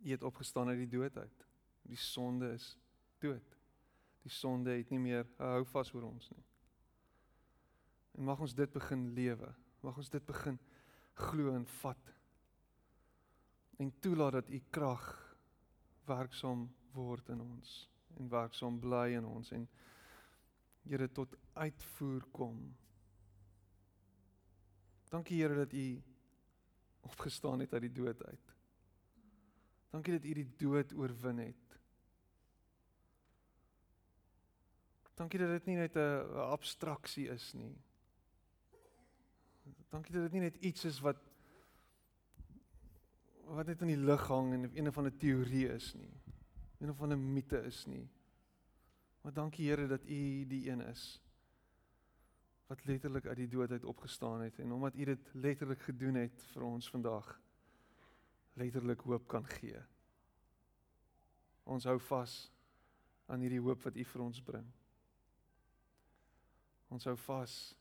U 0.00 0.08
het 0.08 0.22
opgestaan 0.24 0.70
uit 0.72 0.78
die 0.86 0.88
dood 0.88 1.16
uit. 1.20 1.42
Die 1.84 1.98
sonde 2.00 2.54
is 2.56 2.70
dood. 3.20 3.56
Die 4.24 4.32
sonde 4.32 4.72
het 4.72 4.88
nie 4.88 5.02
meer 5.02 5.28
hou 5.36 5.60
vas 5.74 5.92
oor 5.92 6.06
ons 6.08 6.30
nie. 6.32 6.44
En 8.16 8.24
mag 8.30 8.40
ons 8.40 8.56
dit 8.56 8.72
begin 8.72 9.04
lewe. 9.12 9.52
Mag 9.84 10.00
ons 10.00 10.08
dit 10.08 10.24
begin 10.24 10.56
glo 11.28 11.52
en 11.52 11.68
vat. 11.82 12.16
En 13.76 13.92
toelaat 14.00 14.40
dat 14.40 14.48
u 14.48 14.62
krag 14.72 15.04
werksaam 16.08 16.70
word 16.96 17.28
in 17.36 17.44
ons 17.44 17.90
en 18.16 18.28
werksaam 18.28 18.78
bly 18.80 19.12
in 19.16 19.24
ons 19.24 19.50
en 19.50 19.68
Here 20.88 21.10
tot 21.12 21.36
uitvoer 21.52 22.24
kom. 22.32 22.56
Dankie 25.10 25.42
Here 25.42 25.54
dat 25.54 25.72
u 25.72 26.02
opgestaan 27.00 27.60
het 27.60 27.72
uit 27.72 27.82
die 27.82 27.92
dood 27.92 28.24
uit. 28.24 28.54
Dankie 29.90 30.12
dat 30.12 30.24
u 30.24 30.32
die 30.32 30.48
dood 30.56 30.92
oorwin 30.92 31.38
het. 31.38 31.78
Dankie 35.14 35.38
dat 35.38 35.48
dit 35.48 35.66
nie 35.68 35.76
net 35.76 35.96
'n 35.96 36.40
abstraksie 36.48 37.28
is 37.28 37.52
nie. 37.52 37.76
Dankie 39.88 40.14
dat 40.14 40.22
dit 40.22 40.32
nie 40.32 40.40
net 40.40 40.56
iets 40.56 40.84
is 40.84 41.00
wat 41.00 41.18
wat 43.44 43.66
net 43.66 43.80
in 43.80 43.86
die 43.86 43.96
lug 43.96 44.26
hang 44.26 44.52
en 44.52 44.70
een 44.74 44.92
van 44.92 45.06
'n 45.06 45.16
teorie 45.16 45.68
is 45.68 45.94
nie. 45.94 46.12
Een 46.80 46.94
van 46.94 47.12
'n 47.12 47.32
mite 47.32 47.62
is 47.62 47.84
nie. 47.86 48.08
Maar 49.20 49.32
dankie 49.32 49.68
Here 49.68 49.86
dat 49.86 50.04
U 50.04 50.46
die 50.46 50.70
een 50.70 50.80
is 50.80 51.20
wat 52.66 52.84
letterlik 52.84 53.26
uit 53.26 53.36
die 53.36 53.48
dood 53.48 53.70
uit 53.70 53.84
opgestaan 53.84 54.40
het 54.40 54.58
en 54.58 54.72
omdat 54.72 54.94
U 54.94 55.04
dit 55.04 55.30
letterlik 55.32 55.80
gedoen 55.80 56.14
het 56.14 56.42
vir 56.42 56.62
ons 56.62 56.90
vandag 56.90 57.40
letterlik 58.52 59.00
hoop 59.00 59.28
kan 59.28 59.46
gee. 59.46 59.82
Ons 61.62 61.84
hou 61.84 62.00
vas 62.00 62.52
aan 63.26 63.40
hierdie 63.40 63.60
hoop 63.60 63.82
wat 63.82 63.96
U 63.96 64.04
vir 64.04 64.22
ons 64.22 64.42
bring. 64.42 64.72
Ons 66.90 67.04
hou 67.04 67.16
vas 67.16 67.76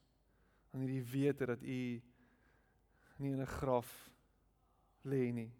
aan 0.72 0.84
hierdie 0.86 1.06
wete 1.12 1.47
dat 1.50 1.62
u 1.64 2.02
nie 3.20 3.32
in 3.32 3.41
'n 3.41 3.56
graf 3.58 4.12
lê 5.04 5.32
nie. 5.34 5.52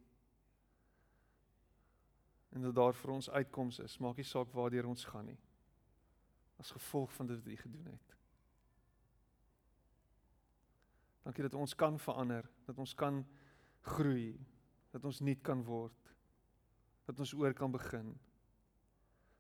En 2.50 2.62
dat 2.62 2.76
daar 2.76 2.94
vir 2.94 3.12
ons 3.12 3.30
uitkoms 3.30 3.80
is, 3.80 3.98
maak 3.98 4.18
nie 4.18 4.26
saak 4.26 4.54
waartoe 4.54 4.88
ons 4.88 5.06
gaan 5.06 5.26
nie. 5.26 5.40
As 6.58 6.72
gevolg 6.72 7.14
van 7.14 7.28
dit 7.28 7.38
wat 7.38 7.54
u 7.54 7.56
gedoen 7.56 7.86
het. 7.86 8.16
Dankie 11.24 11.44
dat 11.44 11.54
ons 11.54 11.76
kan 11.76 12.00
verander, 12.00 12.50
dat 12.66 12.78
ons 12.78 12.96
kan 12.96 13.26
groei, 13.82 14.40
dat 14.92 15.06
ons 15.06 15.20
nuut 15.20 15.42
kan 15.46 15.64
word. 15.64 16.14
Dat 17.06 17.20
ons 17.20 17.34
oor 17.34 17.54
kan 17.54 17.72
begin. 17.72 18.14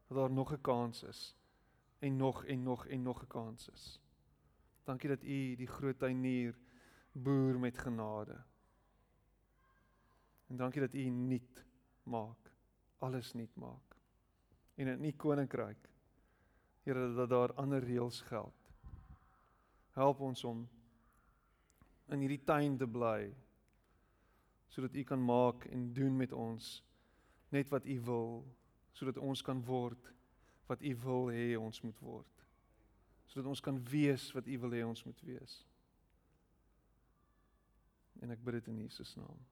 Dat 0.08 0.18
daar 0.18 0.32
nog 0.32 0.52
'n 0.54 0.62
kans 0.62 1.04
is 1.04 1.36
en 2.00 2.16
nog 2.16 2.46
en 2.46 2.64
nog 2.64 2.86
en 2.88 3.02
nog 3.02 3.22
'n 3.22 3.28
kans 3.28 3.70
is. 3.70 4.02
Dankie 4.84 5.10
dat 5.10 5.24
U 5.24 5.56
die 5.56 5.68
groot 5.68 6.00
tuinier 6.00 6.58
boer 7.12 7.60
met 7.60 7.78
genade. 7.78 8.44
En 10.48 10.56
dankie 10.56 10.82
dat 10.82 10.94
U 10.94 11.10
nuut 11.10 11.66
maak. 12.04 12.49
Alles 13.06 13.34
nuut 13.34 13.56
maak. 13.56 13.96
En 14.76 14.88
in 14.88 15.06
U 15.06 15.12
koninkryk 15.12 15.90
Here 16.84 17.14
dat 17.14 17.30
daar 17.30 17.54
ander 17.54 17.84
reëls 17.84 18.22
geld. 18.22 18.56
Help 19.92 20.20
ons 20.20 20.44
om 20.44 20.64
in 22.10 22.24
hierdie 22.24 22.44
tuin 22.44 22.78
te 22.78 22.88
bly 22.88 23.30
sodat 24.70 24.96
U 24.96 25.04
kan 25.04 25.22
maak 25.26 25.66
en 25.66 25.90
doen 25.94 26.16
met 26.18 26.32
ons 26.34 26.70
net 27.54 27.70
wat 27.70 27.86
U 27.86 28.00
wil 28.08 28.34
sodat 28.94 29.18
ons 29.18 29.42
kan 29.46 29.62
word 29.66 30.10
wat 30.70 30.82
U 30.82 30.96
wil 31.04 31.30
hê 31.34 31.54
ons 31.58 31.82
moet 31.86 32.02
word 32.06 32.46
sodat 33.30 33.50
ons 33.52 33.62
kan 33.62 33.78
wees 33.92 34.32
wat 34.34 34.48
U 34.50 34.58
wil 34.66 34.74
hê 34.74 34.82
ons 34.86 35.06
moet 35.06 35.22
wees. 35.22 35.60
En 38.26 38.34
ek 38.34 38.42
bid 38.44 38.58
dit 38.58 38.74
in 38.74 38.82
Jesus 38.88 39.14
naam. 39.20 39.46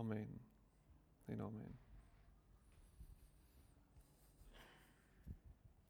Amen. 0.00 0.53
En 1.28 1.40
amen. 1.40 1.83